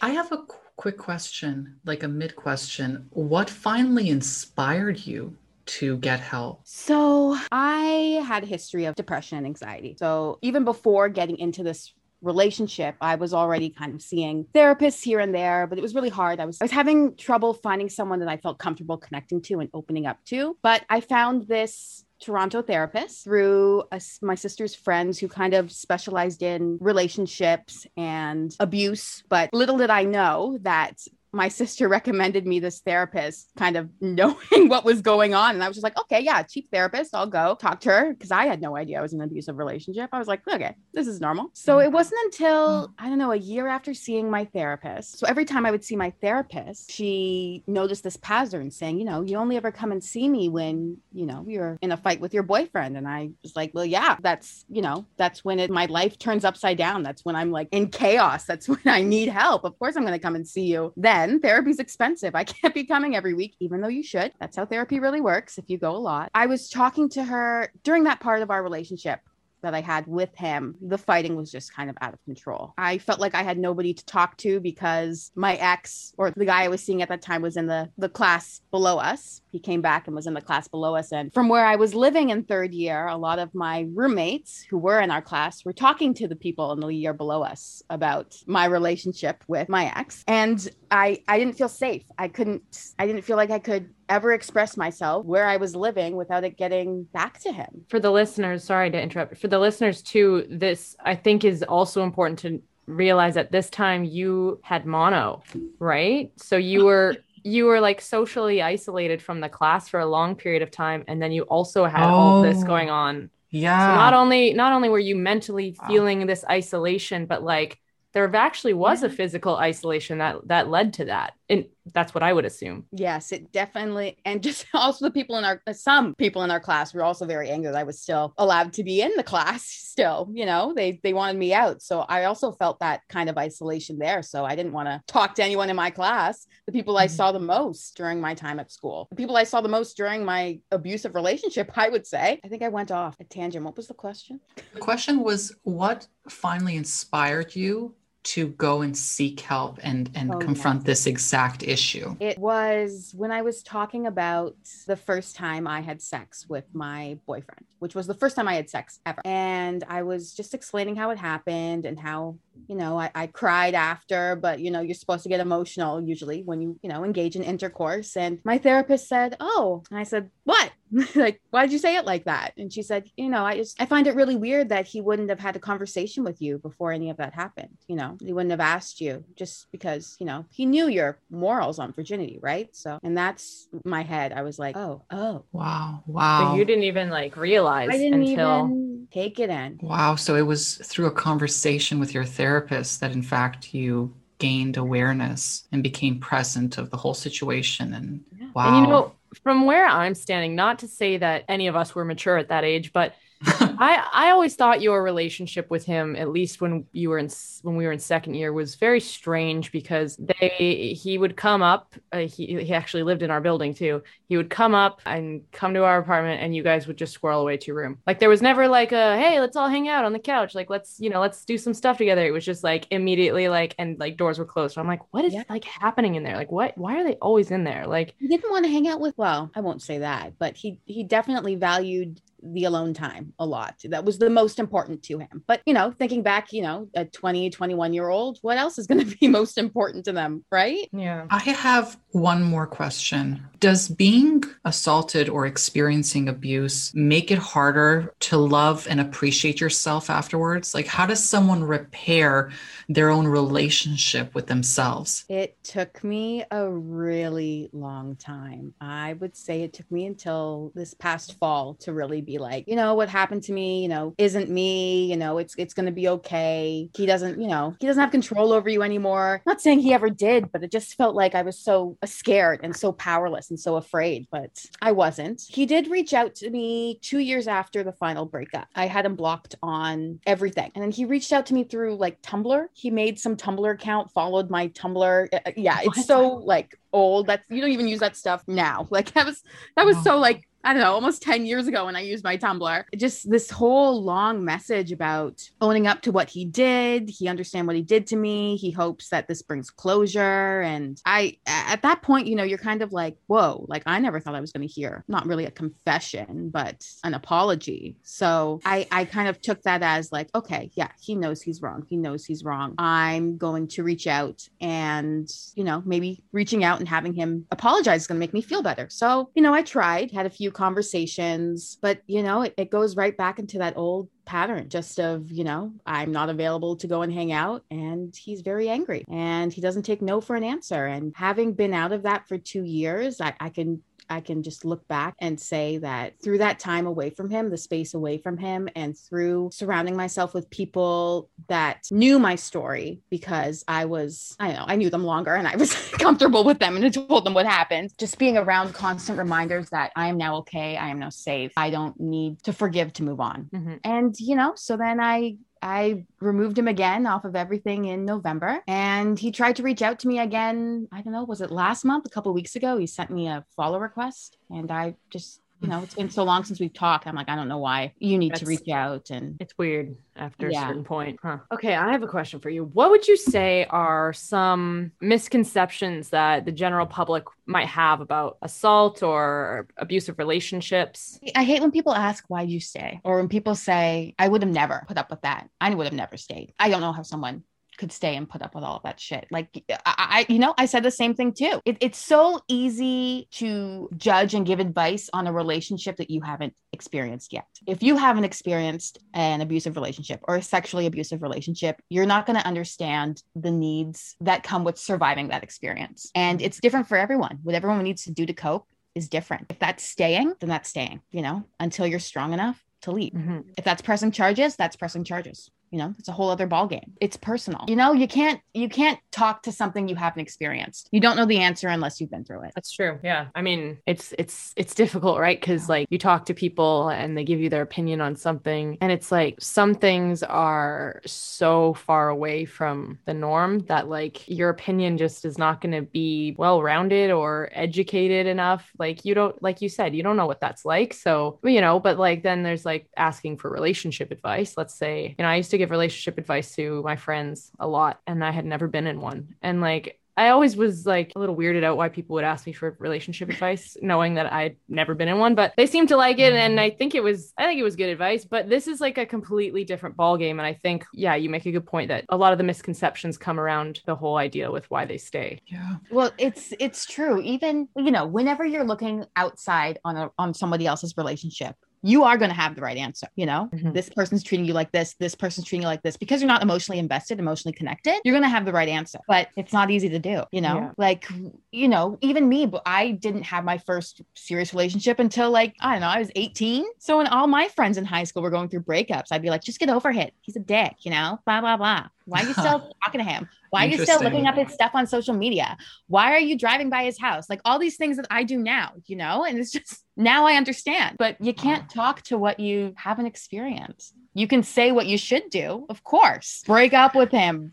I 0.00 0.10
have 0.10 0.30
a 0.30 0.44
quick 0.76 0.98
question, 0.98 1.80
like 1.84 2.04
a 2.04 2.08
mid 2.08 2.36
question. 2.36 3.08
What 3.10 3.50
finally 3.50 4.08
inspired 4.08 5.04
you 5.04 5.36
to 5.68 5.96
get 5.98 6.20
help? 6.20 6.60
So, 6.64 7.36
I 7.52 8.22
had 8.26 8.42
a 8.42 8.46
history 8.46 8.86
of 8.86 8.94
depression 8.94 9.38
and 9.38 9.46
anxiety. 9.46 9.96
So, 9.98 10.38
even 10.42 10.64
before 10.64 11.08
getting 11.08 11.38
into 11.38 11.62
this 11.62 11.92
relationship 12.20 12.96
i 13.00 13.14
was 13.14 13.32
already 13.32 13.70
kind 13.70 13.94
of 13.94 14.02
seeing 14.02 14.44
therapists 14.52 15.04
here 15.04 15.20
and 15.20 15.32
there 15.32 15.68
but 15.68 15.78
it 15.78 15.82
was 15.82 15.94
really 15.94 16.08
hard 16.08 16.40
i 16.40 16.44
was 16.44 16.58
i 16.60 16.64
was 16.64 16.72
having 16.72 17.14
trouble 17.14 17.54
finding 17.54 17.88
someone 17.88 18.18
that 18.18 18.28
i 18.28 18.36
felt 18.36 18.58
comfortable 18.58 18.96
connecting 18.96 19.40
to 19.40 19.60
and 19.60 19.70
opening 19.72 20.04
up 20.04 20.18
to 20.24 20.56
but 20.60 20.84
i 20.90 21.00
found 21.00 21.46
this 21.46 22.04
Toronto 22.20 22.62
therapist 22.62 23.24
through 23.24 23.84
a, 23.92 24.00
my 24.22 24.34
sister's 24.34 24.74
friends 24.74 25.18
who 25.18 25.28
kind 25.28 25.54
of 25.54 25.70
specialized 25.70 26.42
in 26.42 26.78
relationships 26.80 27.86
and 27.96 28.54
abuse. 28.58 29.22
But 29.28 29.50
little 29.52 29.78
did 29.78 29.90
I 29.90 30.04
know 30.04 30.58
that 30.62 30.98
my 31.32 31.48
sister 31.48 31.88
recommended 31.88 32.46
me 32.46 32.60
this 32.60 32.80
therapist, 32.80 33.50
kind 33.56 33.76
of 33.76 33.88
knowing 34.00 34.68
what 34.68 34.84
was 34.84 35.02
going 35.02 35.34
on. 35.34 35.54
And 35.54 35.62
I 35.62 35.68
was 35.68 35.76
just 35.76 35.84
like, 35.84 35.98
okay, 36.00 36.20
yeah, 36.20 36.42
cheap 36.42 36.68
therapist. 36.72 37.14
I'll 37.14 37.26
go 37.26 37.54
talk 37.54 37.80
to 37.80 37.90
her 37.90 38.12
because 38.12 38.30
I 38.30 38.46
had 38.46 38.60
no 38.60 38.76
idea 38.76 38.98
I 38.98 39.02
was 39.02 39.12
in 39.12 39.20
an 39.20 39.28
abusive 39.28 39.58
relationship. 39.58 40.10
I 40.12 40.18
was 40.18 40.28
like, 40.28 40.46
okay, 40.48 40.74
this 40.94 41.06
is 41.06 41.20
normal. 41.20 41.50
So 41.52 41.76
mm. 41.76 41.84
it 41.84 41.92
wasn't 41.92 42.20
until, 42.24 42.88
mm. 42.88 42.92
I 42.98 43.08
don't 43.08 43.18
know, 43.18 43.32
a 43.32 43.36
year 43.36 43.68
after 43.68 43.94
seeing 43.94 44.30
my 44.30 44.44
therapist. 44.46 45.18
So 45.18 45.26
every 45.26 45.44
time 45.44 45.66
I 45.66 45.70
would 45.70 45.84
see 45.84 45.96
my 45.96 46.12
therapist, 46.20 46.90
she 46.90 47.62
noticed 47.66 48.04
this 48.04 48.16
pattern 48.16 48.70
saying, 48.70 48.98
you 48.98 49.04
know, 49.04 49.22
you 49.22 49.36
only 49.36 49.56
ever 49.56 49.70
come 49.70 49.92
and 49.92 50.02
see 50.02 50.28
me 50.28 50.48
when, 50.48 50.98
you 51.12 51.26
know, 51.26 51.44
you're 51.46 51.78
in 51.82 51.92
a 51.92 51.96
fight 51.96 52.20
with 52.20 52.32
your 52.32 52.42
boyfriend. 52.42 52.96
And 52.96 53.06
I 53.06 53.30
was 53.42 53.54
like, 53.54 53.72
well, 53.74 53.84
yeah, 53.84 54.16
that's, 54.20 54.64
you 54.68 54.82
know, 54.82 55.06
that's 55.16 55.44
when 55.44 55.58
it, 55.58 55.70
my 55.70 55.86
life 55.86 56.18
turns 56.18 56.44
upside 56.44 56.78
down. 56.78 57.02
That's 57.02 57.24
when 57.24 57.36
I'm 57.36 57.50
like 57.50 57.68
in 57.72 57.88
chaos. 57.88 58.44
That's 58.44 58.68
when 58.68 58.80
I 58.86 59.02
need 59.02 59.28
help. 59.28 59.64
Of 59.64 59.78
course, 59.78 59.96
I'm 59.96 60.02
going 60.02 60.14
to 60.14 60.18
come 60.18 60.34
and 60.34 60.46
see 60.46 60.64
you 60.64 60.92
then. 60.96 61.17
Therapy's 61.42 61.78
expensive. 61.78 62.34
I 62.34 62.44
can't 62.44 62.74
be 62.74 62.84
coming 62.84 63.16
every 63.16 63.34
week, 63.34 63.56
even 63.60 63.80
though 63.80 63.88
you 63.88 64.02
should. 64.02 64.32
That's 64.40 64.56
how 64.56 64.66
therapy 64.66 65.00
really 65.00 65.20
works 65.20 65.58
if 65.58 65.64
you 65.68 65.78
go 65.78 65.94
a 65.94 65.98
lot. 65.98 66.30
I 66.34 66.46
was 66.46 66.68
talking 66.68 67.08
to 67.10 67.24
her 67.24 67.72
during 67.82 68.04
that 68.04 68.20
part 68.20 68.42
of 68.42 68.50
our 68.50 68.62
relationship 68.62 69.20
that 69.62 69.74
I 69.74 69.80
had 69.80 70.06
with 70.06 70.34
him, 70.36 70.76
the 70.80 70.98
fighting 70.98 71.36
was 71.36 71.50
just 71.50 71.74
kind 71.74 71.90
of 71.90 71.96
out 72.00 72.14
of 72.14 72.24
control. 72.24 72.74
I 72.78 72.98
felt 72.98 73.20
like 73.20 73.34
I 73.34 73.42
had 73.42 73.58
nobody 73.58 73.92
to 73.92 74.04
talk 74.06 74.36
to 74.38 74.60
because 74.60 75.32
my 75.34 75.56
ex 75.56 76.12
or 76.16 76.30
the 76.30 76.44
guy 76.44 76.64
I 76.64 76.68
was 76.68 76.82
seeing 76.82 77.02
at 77.02 77.08
that 77.08 77.22
time 77.22 77.42
was 77.42 77.56
in 77.56 77.66
the 77.66 77.90
the 77.98 78.08
class 78.08 78.60
below 78.70 78.98
us. 78.98 79.40
He 79.50 79.58
came 79.58 79.80
back 79.80 80.06
and 80.06 80.14
was 80.14 80.26
in 80.26 80.34
the 80.34 80.40
class 80.40 80.68
below 80.68 80.94
us 80.94 81.12
and 81.12 81.32
from 81.32 81.48
where 81.48 81.66
I 81.66 81.76
was 81.76 81.94
living 81.94 82.30
in 82.30 82.44
third 82.44 82.72
year, 82.72 83.06
a 83.06 83.16
lot 83.16 83.38
of 83.38 83.54
my 83.54 83.86
roommates 83.92 84.62
who 84.62 84.78
were 84.78 85.00
in 85.00 85.10
our 85.10 85.22
class 85.22 85.64
were 85.64 85.72
talking 85.72 86.14
to 86.14 86.28
the 86.28 86.36
people 86.36 86.72
in 86.72 86.80
the 86.80 86.88
year 86.88 87.14
below 87.14 87.42
us 87.42 87.82
about 87.90 88.36
my 88.46 88.66
relationship 88.66 89.42
with 89.48 89.68
my 89.68 89.92
ex 89.96 90.22
and 90.26 90.68
I 90.90 91.22
I 91.28 91.38
didn't 91.38 91.54
feel 91.54 91.68
safe. 91.68 92.04
I 92.18 92.28
couldn't 92.28 92.92
I 92.98 93.06
didn't 93.06 93.22
feel 93.22 93.36
like 93.36 93.50
I 93.50 93.58
could 93.58 93.90
ever 94.08 94.32
express 94.32 94.76
myself 94.76 95.24
where 95.26 95.46
I 95.46 95.56
was 95.56 95.76
living 95.76 96.16
without 96.16 96.44
it 96.44 96.56
getting 96.56 97.04
back 97.04 97.40
to 97.40 97.52
him. 97.52 97.84
For 97.88 98.00
the 98.00 98.10
listeners, 98.10 98.64
sorry 98.64 98.90
to 98.90 99.00
interrupt. 99.00 99.36
For 99.36 99.48
the 99.48 99.58
listeners 99.58 100.02
too, 100.02 100.46
this 100.50 100.96
I 101.04 101.14
think 101.14 101.44
is 101.44 101.62
also 101.62 102.02
important 102.02 102.38
to 102.40 102.62
realize 102.86 103.36
at 103.36 103.52
this 103.52 103.68
time 103.70 104.04
you 104.04 104.60
had 104.62 104.86
mono, 104.86 105.42
right? 105.78 106.32
So 106.36 106.56
you 106.56 106.84
were 106.84 107.16
you 107.44 107.66
were 107.66 107.80
like 107.80 108.00
socially 108.00 108.62
isolated 108.62 109.22
from 109.22 109.40
the 109.40 109.48
class 109.48 109.88
for 109.88 110.00
a 110.00 110.06
long 110.06 110.34
period 110.34 110.62
of 110.62 110.70
time 110.70 111.04
and 111.06 111.22
then 111.22 111.32
you 111.32 111.42
also 111.44 111.84
had 111.84 112.08
oh, 112.08 112.14
all 112.14 112.42
this 112.42 112.62
oh, 112.62 112.66
going 112.66 112.90
on. 112.90 113.30
Yeah. 113.50 113.78
So 113.78 113.94
not 113.94 114.14
only 114.14 114.52
not 114.54 114.72
only 114.72 114.88
were 114.88 114.98
you 114.98 115.16
mentally 115.16 115.76
feeling 115.86 116.20
wow. 116.20 116.26
this 116.26 116.44
isolation 116.48 117.26
but 117.26 117.42
like 117.42 117.78
there 118.18 118.36
actually 118.36 118.74
was 118.74 119.04
a 119.04 119.10
physical 119.10 119.56
isolation 119.56 120.18
that 120.18 120.36
that 120.48 120.68
led 120.68 120.92
to 120.94 121.04
that. 121.04 121.34
And 121.48 121.66
that's 121.94 122.14
what 122.14 122.22
i 122.22 122.32
would 122.32 122.44
assume. 122.44 122.84
Yes 122.92 123.32
it 123.32 123.52
definitely 123.52 124.18
and 124.24 124.42
just 124.42 124.66
also 124.74 125.04
the 125.04 125.10
people 125.10 125.38
in 125.38 125.44
our 125.44 125.62
some 125.72 126.14
people 126.14 126.42
in 126.42 126.50
our 126.50 126.60
class 126.60 126.92
were 126.92 127.04
also 127.04 127.24
very 127.26 127.48
angry 127.48 127.70
that 127.70 127.78
i 127.78 127.84
was 127.84 127.98
still 128.00 128.34
allowed 128.36 128.72
to 128.74 128.84
be 128.84 129.00
in 129.00 129.12
the 129.16 129.22
class 129.22 129.64
still 129.94 130.28
you 130.32 130.44
know 130.44 130.72
they 130.74 131.00
they 131.02 131.12
wanted 131.12 131.38
me 131.38 131.54
out. 131.54 131.80
So 131.80 132.00
i 132.00 132.24
also 132.24 132.52
felt 132.52 132.80
that 132.80 133.02
kind 133.08 133.30
of 133.30 133.38
isolation 133.38 133.98
there. 133.98 134.22
So 134.22 134.44
i 134.44 134.56
didn't 134.56 134.72
want 134.72 134.88
to 134.88 135.00
talk 135.06 135.36
to 135.36 135.44
anyone 135.44 135.70
in 135.70 135.76
my 135.76 135.90
class. 135.90 136.46
The 136.66 136.72
people 136.72 136.96
i 136.96 137.06
mm-hmm. 137.06 137.14
saw 137.14 137.30
the 137.30 137.38
most 137.38 137.96
during 137.96 138.20
my 138.20 138.34
time 138.34 138.58
at 138.58 138.72
school 138.72 139.06
the 139.10 139.16
people 139.16 139.36
i 139.36 139.44
saw 139.44 139.60
the 139.60 139.68
most 139.68 139.96
during 139.96 140.24
my 140.24 140.58
abusive 140.72 141.14
relationship 141.14 141.70
i 141.76 141.88
would 141.88 142.06
say. 142.06 142.40
I 142.44 142.48
think 142.48 142.62
i 142.62 142.68
went 142.68 142.90
off 142.90 143.16
a 143.20 143.24
tangent. 143.24 143.64
What 143.64 143.76
was 143.76 143.86
the 143.86 143.94
question? 143.94 144.40
The 144.74 144.80
question 144.80 145.20
was 145.22 145.54
what 145.62 146.08
finally 146.28 146.76
inspired 146.76 147.54
you 147.54 147.94
to 148.28 148.48
go 148.48 148.82
and 148.82 148.94
seek 148.96 149.40
help 149.40 149.78
and 149.82 150.10
and 150.14 150.34
oh, 150.34 150.38
confront 150.38 150.80
yes. 150.80 150.86
this 150.86 151.06
exact 151.06 151.62
issue? 151.62 152.14
It 152.20 152.38
was 152.38 153.14
when 153.16 153.30
I 153.30 153.40
was 153.40 153.62
talking 153.62 154.06
about 154.06 154.54
the 154.86 154.96
first 154.96 155.34
time 155.34 155.66
I 155.66 155.80
had 155.80 156.02
sex 156.02 156.46
with 156.46 156.64
my 156.74 157.18
boyfriend, 157.26 157.64
which 157.78 157.94
was 157.94 158.06
the 158.06 158.14
first 158.14 158.36
time 158.36 158.46
I 158.46 158.54
had 158.54 158.68
sex 158.68 159.00
ever. 159.06 159.22
And 159.24 159.82
I 159.88 160.02
was 160.02 160.34
just 160.34 160.52
explaining 160.52 160.96
how 160.96 161.08
it 161.08 161.18
happened 161.18 161.86
and 161.86 161.98
how, 161.98 162.36
you 162.68 162.74
know, 162.74 162.98
I, 162.98 163.10
I 163.14 163.28
cried 163.28 163.74
after, 163.74 164.36
but 164.36 164.60
you 164.60 164.70
know, 164.70 164.82
you're 164.82 164.94
supposed 164.94 165.22
to 165.22 165.30
get 165.30 165.40
emotional 165.40 166.02
usually 166.02 166.42
when 166.42 166.60
you, 166.60 166.78
you 166.82 166.90
know, 166.90 167.04
engage 167.04 167.34
in 167.34 167.42
intercourse. 167.42 168.14
And 168.14 168.40
my 168.44 168.58
therapist 168.58 169.08
said, 169.08 169.36
Oh, 169.40 169.82
and 169.90 169.98
I 169.98 170.02
said, 170.02 170.30
What? 170.44 170.70
like, 171.14 171.40
why 171.50 171.62
did 171.62 171.72
you 171.72 171.78
say 171.78 171.96
it 171.96 172.04
like 172.04 172.24
that? 172.24 172.52
And 172.56 172.72
she 172.72 172.82
said, 172.82 173.10
You 173.16 173.28
know, 173.28 173.44
I 173.44 173.56
just 173.56 173.80
I 173.80 173.86
find 173.86 174.06
it 174.06 174.14
really 174.14 174.36
weird 174.36 174.68
that 174.68 174.86
he 174.86 175.00
wouldn't 175.00 175.30
have 175.30 175.40
had 175.40 175.56
a 175.56 175.60
conversation 175.60 176.24
with 176.24 176.40
you 176.40 176.58
before 176.58 176.92
any 176.92 177.10
of 177.10 177.16
that 177.18 177.34
happened, 177.34 177.76
you 177.86 177.96
know 177.96 178.16
he 178.24 178.32
wouldn't 178.32 178.50
have 178.50 178.60
asked 178.60 179.00
you 179.00 179.24
just 179.36 179.70
because, 179.72 180.16
you 180.18 180.26
know, 180.26 180.44
he 180.50 180.66
knew 180.66 180.88
your 180.88 181.18
morals 181.30 181.78
on 181.78 181.92
virginity, 181.92 182.38
right? 182.42 182.68
So, 182.74 182.98
and 183.02 183.16
that's 183.16 183.68
my 183.84 184.02
head. 184.02 184.32
I 184.32 184.42
was 184.42 184.58
like, 184.58 184.76
oh, 184.76 185.02
oh. 185.10 185.44
Wow. 185.52 186.02
Wow. 186.06 186.50
But 186.50 186.58
you 186.58 186.64
didn't 186.64 186.84
even 186.84 187.10
like 187.10 187.36
realize 187.36 187.88
I 187.90 187.96
didn't 187.96 188.22
until 188.22 188.66
even 188.66 189.08
take 189.12 189.38
it 189.40 189.50
in. 189.50 189.78
Wow. 189.82 190.16
So 190.16 190.36
it 190.36 190.42
was 190.42 190.76
through 190.84 191.06
a 191.06 191.10
conversation 191.10 191.98
with 191.98 192.14
your 192.14 192.24
therapist 192.24 193.00
that 193.00 193.12
in 193.12 193.22
fact 193.22 193.74
you 193.74 194.14
gained 194.38 194.76
awareness 194.76 195.66
and 195.72 195.82
became 195.82 196.20
present 196.20 196.78
of 196.78 196.90
the 196.90 196.96
whole 196.96 197.14
situation 197.14 197.94
and 197.94 198.24
yeah. 198.38 198.48
wow. 198.54 198.76
And 198.76 198.86
you 198.86 198.92
know, 198.92 199.12
from 199.42 199.66
where 199.66 199.86
I'm 199.86 200.14
standing, 200.14 200.54
not 200.54 200.80
to 200.80 200.88
say 200.88 201.18
that 201.18 201.44
any 201.48 201.66
of 201.66 201.76
us 201.76 201.94
were 201.94 202.04
mature 202.04 202.36
at 202.36 202.48
that 202.48 202.64
age, 202.64 202.92
but 202.92 203.14
I 203.44 204.04
I 204.12 204.30
always 204.30 204.56
thought 204.56 204.82
your 204.82 205.02
relationship 205.02 205.70
with 205.70 205.84
him, 205.84 206.16
at 206.16 206.30
least 206.30 206.60
when 206.60 206.86
you 206.92 207.08
were 207.08 207.18
in 207.18 207.28
when 207.62 207.76
we 207.76 207.86
were 207.86 207.92
in 207.92 207.98
second 207.98 208.34
year, 208.34 208.52
was 208.52 208.74
very 208.74 209.00
strange 209.00 209.70
because 209.70 210.16
they 210.16 210.96
he 211.00 211.18
would 211.18 211.36
come 211.36 211.62
up. 211.62 211.94
Uh, 212.12 212.18
he 212.20 212.46
he 212.64 212.74
actually 212.74 213.04
lived 213.04 213.22
in 213.22 213.30
our 213.30 213.40
building 213.40 213.74
too. 213.74 214.02
He 214.28 214.36
would 214.36 214.50
come 214.50 214.74
up 214.74 215.00
and 215.06 215.42
come 215.52 215.74
to 215.74 215.84
our 215.84 215.98
apartment, 215.98 216.42
and 216.42 216.54
you 216.54 216.64
guys 216.64 216.88
would 216.88 216.98
just 216.98 217.12
squirrel 217.12 217.42
away 217.42 217.56
to 217.56 217.66
your 217.68 217.76
room. 217.76 217.98
Like 218.06 218.18
there 218.18 218.28
was 218.28 218.42
never 218.42 218.66
like 218.66 218.90
a 218.90 219.16
hey, 219.16 219.38
let's 219.40 219.56
all 219.56 219.68
hang 219.68 219.88
out 219.88 220.04
on 220.04 220.12
the 220.12 220.18
couch. 220.18 220.54
Like 220.54 220.68
let's 220.68 220.98
you 220.98 221.10
know 221.10 221.20
let's 221.20 221.44
do 221.44 221.56
some 221.56 221.74
stuff 221.74 221.98
together. 221.98 222.26
It 222.26 222.32
was 222.32 222.44
just 222.44 222.64
like 222.64 222.86
immediately 222.90 223.48
like 223.48 223.74
and 223.78 223.98
like 224.00 224.16
doors 224.16 224.40
were 224.40 224.44
closed. 224.44 224.74
So 224.74 224.80
I'm 224.80 224.88
like, 224.88 225.02
what 225.12 225.24
is 225.24 225.34
yeah. 225.34 225.44
like 225.48 225.64
happening 225.64 226.16
in 226.16 226.24
there? 226.24 226.36
Like 226.36 226.50
what? 226.50 226.76
Why 226.76 227.00
are 227.00 227.04
they 227.04 227.14
always 227.14 227.52
in 227.52 227.62
there? 227.62 227.86
Like 227.86 228.14
he 228.18 228.26
didn't 228.26 228.50
want 228.50 228.64
to 228.64 228.70
hang 228.70 228.88
out 228.88 229.00
with. 229.00 229.16
Well, 229.16 229.50
I 229.54 229.60
won't 229.60 229.82
say 229.82 229.98
that, 229.98 230.38
but 230.40 230.56
he 230.56 230.80
he 230.86 231.04
definitely 231.04 231.54
valued 231.54 232.20
the 232.42 232.64
alone 232.64 232.94
time 232.94 233.32
a 233.38 233.46
lot. 233.46 233.76
That 233.84 234.04
was 234.04 234.18
the 234.18 234.30
most 234.30 234.58
important 234.58 235.02
to 235.04 235.18
him. 235.18 235.42
But, 235.46 235.62
you 235.66 235.74
know, 235.74 235.90
thinking 235.90 236.22
back, 236.22 236.52
you 236.52 236.62
know, 236.62 236.88
a 236.94 237.04
20, 237.04 237.50
21 237.50 237.92
year 237.92 238.08
old, 238.08 238.38
what 238.42 238.58
else 238.58 238.78
is 238.78 238.86
going 238.86 239.00
to 239.08 239.16
be 239.16 239.28
most 239.28 239.58
important 239.58 240.04
to 240.06 240.12
them? 240.12 240.44
Right. 240.50 240.88
Yeah. 240.92 241.26
I 241.30 241.40
have 241.40 241.98
one 242.12 242.42
more 242.42 242.66
question. 242.66 243.44
Does 243.60 243.88
being 243.88 244.44
assaulted 244.64 245.28
or 245.28 245.46
experiencing 245.46 246.28
abuse 246.28 246.92
make 246.94 247.30
it 247.30 247.38
harder 247.38 248.14
to 248.20 248.36
love 248.36 248.86
and 248.88 249.00
appreciate 249.00 249.60
yourself 249.60 250.10
afterwards? 250.10 250.74
Like, 250.74 250.86
how 250.86 251.06
does 251.06 251.24
someone 251.24 251.64
repair 251.64 252.50
their 252.88 253.10
own 253.10 253.26
relationship 253.26 254.34
with 254.34 254.46
themselves? 254.46 255.24
It 255.28 255.62
took 255.62 256.02
me 256.04 256.44
a 256.50 256.68
really 256.68 257.68
long 257.72 258.16
time. 258.16 258.74
I 258.80 259.14
would 259.14 259.36
say 259.36 259.62
it 259.62 259.72
took 259.72 259.90
me 259.90 260.06
until 260.06 260.72
this 260.74 260.94
past 260.94 261.38
fall 261.38 261.74
to 261.80 261.92
really 261.92 262.20
be 262.28 262.38
like, 262.38 262.68
you 262.68 262.76
know, 262.76 262.94
what 262.94 263.08
happened 263.08 263.42
to 263.44 263.52
me, 263.52 263.82
you 263.82 263.88
know, 263.88 264.14
isn't 264.18 264.50
me, 264.50 265.06
you 265.06 265.16
know, 265.16 265.38
it's 265.38 265.54
it's 265.56 265.74
going 265.74 265.86
to 265.86 265.92
be 265.92 266.08
okay. 266.08 266.88
He 266.96 267.06
doesn't, 267.06 267.40
you 267.40 267.48
know, 267.48 267.74
he 267.80 267.86
doesn't 267.86 268.00
have 268.00 268.10
control 268.10 268.52
over 268.52 268.68
you 268.68 268.82
anymore. 268.82 269.42
Not 269.46 269.60
saying 269.60 269.80
he 269.80 269.92
ever 269.92 270.10
did, 270.10 270.52
but 270.52 270.62
it 270.62 270.70
just 270.70 270.94
felt 270.96 271.14
like 271.14 271.34
I 271.34 271.42
was 271.42 271.58
so 271.58 271.96
scared 272.04 272.60
and 272.62 272.76
so 272.76 272.92
powerless 272.92 273.50
and 273.50 273.58
so 273.58 273.76
afraid, 273.76 274.28
but 274.30 274.50
I 274.82 274.92
wasn't. 274.92 275.42
He 275.48 275.66
did 275.66 275.90
reach 275.90 276.12
out 276.12 276.34
to 276.36 276.50
me 276.50 276.98
2 277.02 277.18
years 277.18 277.48
after 277.48 277.82
the 277.82 277.92
final 277.92 278.26
breakup. 278.26 278.68
I 278.74 278.86
had 278.86 279.06
him 279.06 279.16
blocked 279.16 279.54
on 279.62 280.20
everything. 280.26 280.70
And 280.74 280.82
then 280.82 280.90
he 280.90 281.04
reached 281.04 281.32
out 281.32 281.46
to 281.46 281.54
me 281.54 281.64
through 281.64 281.96
like 281.96 282.20
Tumblr. 282.22 282.66
He 282.74 282.90
made 282.90 283.18
some 283.18 283.36
Tumblr 283.36 283.72
account, 283.72 284.10
followed 284.12 284.50
my 284.50 284.68
Tumblr. 284.68 285.28
Uh, 285.32 285.38
uh, 285.46 285.52
yeah, 285.56 285.78
it's 285.82 286.06
so 286.06 286.34
like 286.44 286.78
old. 286.92 287.26
That's 287.26 287.48
you 287.48 287.60
don't 287.60 287.70
even 287.70 287.88
use 287.88 288.00
that 288.00 288.16
stuff 288.16 288.42
now. 288.46 288.86
Like 288.98 289.12
that 289.12 289.26
was 289.26 289.44
that 289.76 289.86
was 289.86 290.02
so 290.02 290.18
like 290.18 290.47
I 290.64 290.72
don't 290.72 290.82
know, 290.82 290.92
almost 290.92 291.22
10 291.22 291.46
years 291.46 291.68
ago 291.68 291.86
when 291.86 291.96
I 291.96 292.00
used 292.00 292.24
my 292.24 292.36
Tumblr. 292.36 292.84
Just 292.96 293.30
this 293.30 293.50
whole 293.50 294.02
long 294.02 294.44
message 294.44 294.92
about 294.92 295.40
owning 295.60 295.86
up 295.86 296.02
to 296.02 296.12
what 296.12 296.28
he 296.28 296.44
did. 296.44 297.08
He 297.08 297.28
understand 297.28 297.66
what 297.66 297.76
he 297.76 297.82
did 297.82 298.06
to 298.08 298.16
me. 298.16 298.56
He 298.56 298.70
hopes 298.70 299.08
that 299.10 299.28
this 299.28 299.40
brings 299.40 299.70
closure. 299.70 300.60
And 300.60 301.00
I, 301.06 301.38
at 301.46 301.82
that 301.82 302.02
point, 302.02 302.26
you 302.26 302.34
know, 302.34 302.42
you're 302.42 302.58
kind 302.58 302.82
of 302.82 302.92
like, 302.92 303.16
whoa, 303.28 303.64
like 303.68 303.84
I 303.86 303.98
never 304.00 304.20
thought 304.20 304.34
I 304.34 304.40
was 304.40 304.52
going 304.52 304.66
to 304.66 304.72
hear 304.72 305.04
not 305.08 305.26
really 305.26 305.46
a 305.46 305.50
confession, 305.50 306.50
but 306.50 306.84
an 307.04 307.14
apology. 307.14 307.96
So 308.02 308.60
I, 308.64 308.86
I 308.90 309.04
kind 309.04 309.28
of 309.28 309.40
took 309.40 309.62
that 309.62 309.82
as 309.82 310.10
like, 310.10 310.28
okay, 310.34 310.70
yeah, 310.74 310.90
he 311.00 311.14
knows 311.14 311.40
he's 311.40 311.62
wrong. 311.62 311.84
He 311.88 311.96
knows 311.96 312.24
he's 312.24 312.44
wrong. 312.44 312.74
I'm 312.78 313.38
going 313.38 313.68
to 313.68 313.84
reach 313.84 314.06
out 314.06 314.42
and, 314.60 315.30
you 315.54 315.64
know, 315.64 315.82
maybe 315.86 316.24
reaching 316.32 316.64
out 316.64 316.80
and 316.80 316.88
having 316.88 317.14
him 317.14 317.46
apologize 317.52 318.02
is 318.02 318.06
going 318.06 318.16
to 318.16 318.20
make 318.20 318.34
me 318.34 318.42
feel 318.42 318.62
better. 318.62 318.88
So, 318.90 319.30
you 319.34 319.42
know, 319.42 319.54
I 319.54 319.62
tried, 319.62 320.10
had 320.10 320.26
a 320.26 320.30
few 320.30 320.47
conversations, 320.50 321.78
but 321.80 322.02
you 322.06 322.22
know, 322.22 322.42
it, 322.42 322.54
it 322.56 322.70
goes 322.70 322.96
right 322.96 323.16
back 323.16 323.38
into 323.38 323.58
that 323.58 323.76
old 323.76 324.08
pattern 324.28 324.68
just 324.68 325.00
of, 325.00 325.32
you 325.32 325.42
know, 325.42 325.72
I'm 325.86 326.12
not 326.12 326.28
available 326.28 326.76
to 326.76 326.86
go 326.86 327.00
and 327.02 327.12
hang 327.12 327.32
out. 327.32 327.64
And 327.70 328.14
he's 328.14 328.42
very 328.42 328.68
angry 328.68 329.04
and 329.10 329.50
he 329.52 329.62
doesn't 329.62 329.82
take 329.82 330.02
no 330.02 330.20
for 330.20 330.36
an 330.36 330.44
answer. 330.44 330.84
And 330.84 331.14
having 331.16 331.54
been 331.54 331.72
out 331.72 331.92
of 331.92 332.02
that 332.02 332.28
for 332.28 332.36
two 332.36 332.62
years, 332.62 333.20
I, 333.20 333.34
I 333.40 333.48
can 333.48 333.82
I 334.10 334.20
can 334.20 334.42
just 334.42 334.64
look 334.64 334.86
back 334.88 335.14
and 335.20 335.38
say 335.38 335.78
that 335.78 336.14
through 336.22 336.38
that 336.38 336.58
time 336.58 336.86
away 336.86 337.10
from 337.10 337.30
him, 337.30 337.50
the 337.50 337.56
space 337.56 337.94
away 337.94 338.18
from 338.18 338.38
him, 338.38 338.68
and 338.74 338.96
through 338.96 339.50
surrounding 339.52 339.96
myself 339.96 340.34
with 340.34 340.48
people 340.50 341.28
that 341.48 341.86
knew 341.90 342.18
my 342.18 342.34
story 342.34 343.00
because 343.10 343.64
I 343.68 343.84
was, 343.84 344.36
I 344.40 344.48
don't 344.48 344.56
know, 344.56 344.64
I 344.66 344.76
knew 344.76 344.90
them 344.90 345.04
longer 345.04 345.34
and 345.34 345.46
I 345.46 345.56
was 345.56 345.74
comfortable 345.92 346.44
with 346.44 346.58
them 346.58 346.76
and 346.76 346.84
I 346.84 346.88
told 346.88 347.24
them 347.24 347.34
what 347.34 347.46
happened. 347.46 347.92
Just 347.98 348.18
being 348.18 348.36
around 348.36 348.72
constant 348.72 349.18
reminders 349.18 349.70
that 349.70 349.92
I 349.94 350.08
am 350.08 350.16
now 350.16 350.36
okay, 350.38 350.76
I 350.76 350.88
am 350.88 350.98
now 350.98 351.10
safe, 351.10 351.52
I 351.56 351.70
don't 351.70 351.98
need 352.00 352.42
to 352.44 352.52
forgive 352.52 352.92
to 352.94 353.02
move 353.02 353.20
on. 353.20 353.48
Mm-hmm. 353.52 353.74
And, 353.84 354.17
you 354.20 354.36
know, 354.36 354.52
so 354.56 354.76
then 354.76 355.00
I 355.00 355.36
I 355.62 356.04
removed 356.20 356.58
him 356.58 356.68
again 356.68 357.06
off 357.06 357.24
of 357.24 357.34
everything 357.34 357.86
in 357.86 358.04
November. 358.04 358.62
And 358.66 359.18
he 359.18 359.32
tried 359.32 359.56
to 359.56 359.62
reach 359.62 359.82
out 359.82 359.98
to 360.00 360.08
me 360.08 360.18
again. 360.20 360.88
I 360.92 361.02
don't 361.02 361.12
know, 361.12 361.24
was 361.24 361.40
it 361.40 361.50
last 361.50 361.84
month, 361.84 362.06
a 362.06 362.10
couple 362.10 362.32
weeks 362.32 362.56
ago? 362.56 362.78
He 362.78 362.86
sent 362.86 363.10
me 363.10 363.26
a 363.28 363.44
follow 363.56 363.80
request. 363.80 364.36
And 364.50 364.70
I 364.70 364.94
just 365.10 365.40
you 365.60 365.68
know, 365.68 365.82
it's 365.82 365.94
been 365.94 366.10
so 366.10 366.24
long 366.24 366.44
since 366.44 366.60
we've 366.60 366.72
talked. 366.72 367.06
I'm 367.06 367.14
like, 367.14 367.28
I 367.28 367.36
don't 367.36 367.48
know 367.48 367.58
why 367.58 367.92
you 367.98 368.16
need 368.18 368.32
That's, 368.32 368.40
to 368.40 368.46
reach 368.46 368.68
out. 368.68 369.10
And 369.10 369.36
it's 369.40 369.56
weird 369.58 369.96
after 370.16 370.50
yeah. 370.50 370.64
a 370.64 370.68
certain 370.68 370.84
point. 370.84 371.18
Huh. 371.22 371.38
Okay, 371.52 371.74
I 371.74 371.92
have 371.92 372.02
a 372.02 372.08
question 372.08 372.40
for 372.40 372.50
you. 372.50 372.64
What 372.64 372.90
would 372.90 373.08
you 373.08 373.16
say 373.16 373.66
are 373.70 374.12
some 374.12 374.92
misconceptions 375.00 376.10
that 376.10 376.44
the 376.44 376.52
general 376.52 376.86
public 376.86 377.24
might 377.46 377.66
have 377.66 378.00
about 378.00 378.38
assault 378.42 379.02
or 379.02 379.66
abusive 379.76 380.18
relationships? 380.18 381.18
I 381.34 381.44
hate 381.44 381.60
when 381.60 381.72
people 381.72 381.94
ask, 381.94 382.24
why 382.28 382.42
you 382.42 382.60
stay? 382.60 383.00
Or 383.04 383.16
when 383.16 383.28
people 383.28 383.54
say, 383.54 384.14
I 384.18 384.28
would 384.28 384.42
have 384.42 384.52
never 384.52 384.84
put 384.86 384.98
up 384.98 385.10
with 385.10 385.22
that. 385.22 385.48
I 385.60 385.74
would 385.74 385.86
have 385.86 385.94
never 385.94 386.16
stayed. 386.16 386.52
I 386.58 386.68
don't 386.68 386.80
know 386.80 386.92
how 386.92 387.02
someone 387.02 387.42
could 387.78 387.92
stay 387.92 388.16
and 388.16 388.28
put 388.28 388.42
up 388.42 388.54
with 388.54 388.64
all 388.64 388.76
of 388.76 388.82
that 388.82 389.00
shit. 389.00 389.26
Like 389.30 389.64
I, 389.70 389.76
I 389.86 390.26
you 390.28 390.38
know, 390.38 390.52
I 390.58 390.66
said 390.66 390.82
the 390.82 390.90
same 390.90 391.14
thing 391.14 391.32
too. 391.32 391.60
It, 391.64 391.78
it's 391.80 391.98
so 391.98 392.40
easy 392.48 393.28
to 393.32 393.88
judge 393.96 394.34
and 394.34 394.44
give 394.44 394.60
advice 394.60 395.08
on 395.12 395.26
a 395.26 395.32
relationship 395.32 395.96
that 395.96 396.10
you 396.10 396.20
haven't 396.20 396.54
experienced 396.72 397.32
yet. 397.32 397.46
If 397.66 397.82
you 397.82 397.96
haven't 397.96 398.24
experienced 398.24 398.98
an 399.14 399.40
abusive 399.40 399.76
relationship 399.76 400.20
or 400.28 400.36
a 400.36 400.42
sexually 400.42 400.86
abusive 400.86 401.22
relationship, 401.22 401.80
you're 401.88 402.06
not 402.06 402.26
going 402.26 402.38
to 402.38 402.46
understand 402.46 403.22
the 403.34 403.50
needs 403.50 404.16
that 404.20 404.42
come 404.42 404.64
with 404.64 404.78
surviving 404.78 405.28
that 405.28 405.42
experience. 405.42 406.10
And 406.14 406.42
it's 406.42 406.60
different 406.60 406.88
for 406.88 406.98
everyone. 406.98 407.38
What 407.42 407.54
everyone 407.54 407.82
needs 407.84 408.04
to 408.04 408.10
do 408.10 408.26
to 408.26 408.34
cope 408.34 408.66
is 408.94 409.08
different. 409.08 409.46
If 409.48 409.58
that's 409.58 409.84
staying, 409.84 410.34
then 410.40 410.50
that's 410.50 410.68
staying, 410.68 411.00
you 411.10 411.22
know, 411.22 411.44
until 411.60 411.86
you're 411.86 412.00
strong 412.00 412.32
enough 412.32 412.62
to 412.82 412.90
leave. 412.90 413.12
Mm-hmm. 413.12 413.40
If 413.56 413.64
that's 413.64 413.82
pressing 413.82 414.10
charges, 414.10 414.56
that's 414.56 414.76
pressing 414.76 415.04
charges 415.04 415.50
you 415.70 415.78
know 415.78 415.94
it's 415.98 416.08
a 416.08 416.12
whole 416.12 416.30
other 416.30 416.46
ball 416.46 416.66
game 416.66 416.92
it's 417.00 417.16
personal. 417.16 417.64
You 417.68 417.76
know 417.76 417.92
you 417.92 418.08
can't 418.08 418.40
you 418.54 418.68
can't 418.68 418.98
talk 419.10 419.42
to 419.42 419.52
something 419.52 419.88
you 419.88 419.96
haven't 419.96 420.20
experienced. 420.20 420.88
You 420.92 421.00
don't 421.00 421.16
know 421.16 421.26
the 421.26 421.38
answer 421.38 421.68
unless 421.68 422.00
you've 422.00 422.10
been 422.10 422.24
through 422.24 422.44
it. 422.44 422.52
That's 422.54 422.72
true. 422.72 422.98
Yeah. 423.02 423.28
I 423.34 423.42
mean 423.42 423.78
it's 423.86 424.14
it's 424.18 424.52
it's 424.56 424.74
difficult 424.74 425.18
right? 425.18 425.40
Because 425.40 425.68
like 425.68 425.86
you 425.90 425.98
talk 425.98 426.26
to 426.26 426.34
people 426.34 426.88
and 426.88 427.16
they 427.16 427.24
give 427.24 427.40
you 427.40 427.48
their 427.48 427.62
opinion 427.62 428.00
on 428.00 428.16
something 428.16 428.78
and 428.80 428.92
it's 428.92 429.12
like 429.12 429.36
some 429.40 429.74
things 429.74 430.22
are 430.22 431.00
so 431.06 431.74
far 431.74 432.08
away 432.08 432.44
from 432.44 432.98
the 433.04 433.14
norm 433.14 433.60
that 433.60 433.88
like 433.88 434.28
your 434.28 434.50
opinion 434.50 434.98
just 434.98 435.24
is 435.24 435.38
not 435.38 435.60
going 435.60 435.72
to 435.72 435.82
be 435.82 436.34
well 436.38 436.62
rounded 436.62 437.10
or 437.10 437.50
educated 437.52 438.26
enough. 438.26 438.70
Like 438.78 439.04
you 439.04 439.14
don't 439.14 439.40
like 439.42 439.62
you 439.62 439.68
said 439.68 439.94
you 439.94 440.02
don't 440.02 440.16
know 440.16 440.26
what 440.26 440.40
that's 440.40 440.64
like. 440.64 440.94
So 440.94 441.38
you 441.44 441.60
know 441.60 441.80
but 441.80 441.98
like 441.98 442.22
then 442.22 442.42
there's 442.42 442.64
like 442.64 442.88
asking 442.96 443.38
for 443.38 443.50
relationship 443.50 444.10
advice. 444.10 444.54
Let's 444.56 444.74
say 444.74 445.14
you 445.18 445.22
know 445.22 445.28
i 445.28 445.36
used 445.36 445.50
to 445.50 445.57
give 445.58 445.70
relationship 445.70 446.18
advice 446.18 446.54
to 446.56 446.82
my 446.82 446.96
friends 446.96 447.50
a 447.58 447.68
lot, 447.68 448.00
and 448.06 448.24
I 448.24 448.30
had 448.30 448.44
never 448.44 448.68
been 448.68 448.86
in 448.86 449.00
one. 449.00 449.34
And 449.42 449.60
like, 449.60 449.98
I 450.18 450.30
always 450.30 450.56
was 450.56 450.84
like 450.84 451.12
a 451.14 451.18
little 451.20 451.36
weirded 451.36 451.62
out 451.62 451.76
why 451.76 451.88
people 451.88 452.14
would 452.14 452.24
ask 452.24 452.44
me 452.44 452.52
for 452.52 452.76
relationship 452.80 453.30
advice, 453.30 453.76
knowing 453.80 454.14
that 454.14 454.32
I'd 454.32 454.56
never 454.68 454.96
been 454.96 455.06
in 455.06 455.18
one. 455.18 455.36
But 455.36 455.54
they 455.56 455.66
seemed 455.66 455.88
to 455.90 455.96
like 455.96 456.18
it, 456.18 456.32
and 456.32 456.54
mm-hmm. 456.54 456.64
I 456.64 456.70
think 456.70 456.96
it 456.96 457.04
was 457.04 457.32
I 457.38 457.44
think 457.44 457.60
it 457.60 457.62
was 457.62 457.76
good 457.76 457.88
advice. 457.88 458.24
But 458.24 458.48
this 458.48 458.66
is 458.66 458.80
like 458.80 458.98
a 458.98 459.06
completely 459.06 459.62
different 459.62 459.96
ball 459.96 460.16
game, 460.16 460.40
and 460.40 460.46
I 460.46 460.54
think 460.54 460.84
yeah, 460.92 461.14
you 461.14 461.30
make 461.30 461.46
a 461.46 461.52
good 461.52 461.66
point 461.66 461.88
that 461.88 462.04
a 462.08 462.16
lot 462.16 462.32
of 462.32 462.38
the 462.38 462.44
misconceptions 462.44 463.16
come 463.16 463.38
around 463.38 463.80
the 463.86 463.94
whole 463.94 464.16
idea 464.16 464.50
with 464.50 464.68
why 464.72 464.86
they 464.86 464.98
stay. 464.98 465.40
Yeah. 465.46 465.76
Well, 465.88 466.10
it's 466.18 466.52
it's 466.58 466.84
true. 466.84 467.20
Even 467.20 467.68
you 467.76 467.92
know, 467.92 468.04
whenever 468.04 468.44
you're 468.44 468.64
looking 468.64 469.04
outside 469.14 469.78
on 469.84 469.96
a 469.96 470.10
on 470.18 470.34
somebody 470.34 470.66
else's 470.66 470.96
relationship, 470.96 471.54
you 471.82 472.04
are 472.04 472.16
going 472.18 472.30
to 472.30 472.34
have 472.34 472.54
the 472.54 472.60
right 472.60 472.76
answer. 472.76 473.06
You 473.16 473.26
know, 473.26 473.48
mm-hmm. 473.52 473.72
this 473.72 473.88
person's 473.88 474.22
treating 474.22 474.46
you 474.46 474.52
like 474.52 474.72
this, 474.72 474.94
this 474.98 475.14
person's 475.14 475.46
treating 475.46 475.62
you 475.62 475.68
like 475.68 475.82
this 475.82 475.96
because 475.96 476.20
you're 476.20 476.28
not 476.28 476.42
emotionally 476.42 476.78
invested, 476.78 477.18
emotionally 477.18 477.54
connected. 477.54 478.00
You're 478.04 478.12
going 478.14 478.24
to 478.24 478.28
have 478.28 478.44
the 478.44 478.52
right 478.52 478.68
answer, 478.68 478.98
but 479.06 479.28
it's 479.36 479.52
not 479.52 479.70
easy 479.70 479.88
to 479.88 479.98
do. 479.98 480.22
You 480.32 480.40
know, 480.40 480.56
yeah. 480.56 480.70
like, 480.76 481.08
you 481.52 481.68
know, 481.68 481.98
even 482.00 482.28
me, 482.28 482.46
but 482.46 482.62
I 482.66 482.92
didn't 482.92 483.22
have 483.24 483.44
my 483.44 483.58
first 483.58 484.02
serious 484.14 484.52
relationship 484.52 484.98
until 484.98 485.30
like, 485.30 485.54
I 485.60 485.72
don't 485.72 485.80
know, 485.80 485.88
I 485.88 485.98
was 485.98 486.10
18. 486.14 486.64
So 486.78 486.98
when 486.98 487.06
all 487.06 487.26
my 487.26 487.48
friends 487.48 487.78
in 487.78 487.84
high 487.84 488.04
school 488.04 488.22
were 488.22 488.30
going 488.30 488.48
through 488.48 488.62
breakups, 488.62 489.06
I'd 489.10 489.22
be 489.22 489.30
like, 489.30 489.42
just 489.42 489.58
get 489.58 489.70
over 489.70 489.90
it. 489.90 490.12
He's 490.20 490.36
a 490.36 490.40
dick, 490.40 490.76
you 490.80 490.90
know, 490.90 491.18
blah, 491.24 491.40
blah, 491.40 491.56
blah. 491.56 491.88
Why 492.08 492.22
are 492.22 492.26
you 492.26 492.32
still 492.32 492.72
talking 492.84 493.00
to 493.00 493.04
him? 493.04 493.28
Why 493.50 493.66
are 493.66 493.68
you 493.68 493.82
still 493.82 494.02
looking 494.02 494.26
up 494.26 494.34
his 494.34 494.52
stuff 494.52 494.72
on 494.74 494.86
social 494.86 495.14
media? 495.14 495.56
Why 495.86 496.12
are 496.12 496.18
you 496.18 496.36
driving 496.36 496.70
by 496.70 496.84
his 496.84 496.98
house? 496.98 497.28
Like 497.30 497.40
all 497.44 497.58
these 497.58 497.76
things 497.76 497.96
that 497.96 498.06
I 498.10 498.24
do 498.24 498.38
now, 498.38 498.72
you 498.86 498.96
know? 498.96 499.24
And 499.24 499.38
it's 499.38 499.52
just 499.52 499.84
now 499.96 500.26
I 500.26 500.34
understand, 500.34 500.96
but 500.98 501.20
you 501.20 501.34
can't 501.34 501.68
talk 501.70 502.02
to 502.02 502.18
what 502.18 502.40
you 502.40 502.74
haven't 502.76 503.06
experienced. 503.06 503.94
You 504.14 504.26
can 504.26 504.42
say 504.42 504.72
what 504.72 504.86
you 504.86 504.98
should 504.98 505.30
do, 505.30 505.66
of 505.68 505.84
course. 505.84 506.42
Break 506.46 506.72
up 506.72 506.94
with 506.94 507.10
him, 507.10 507.52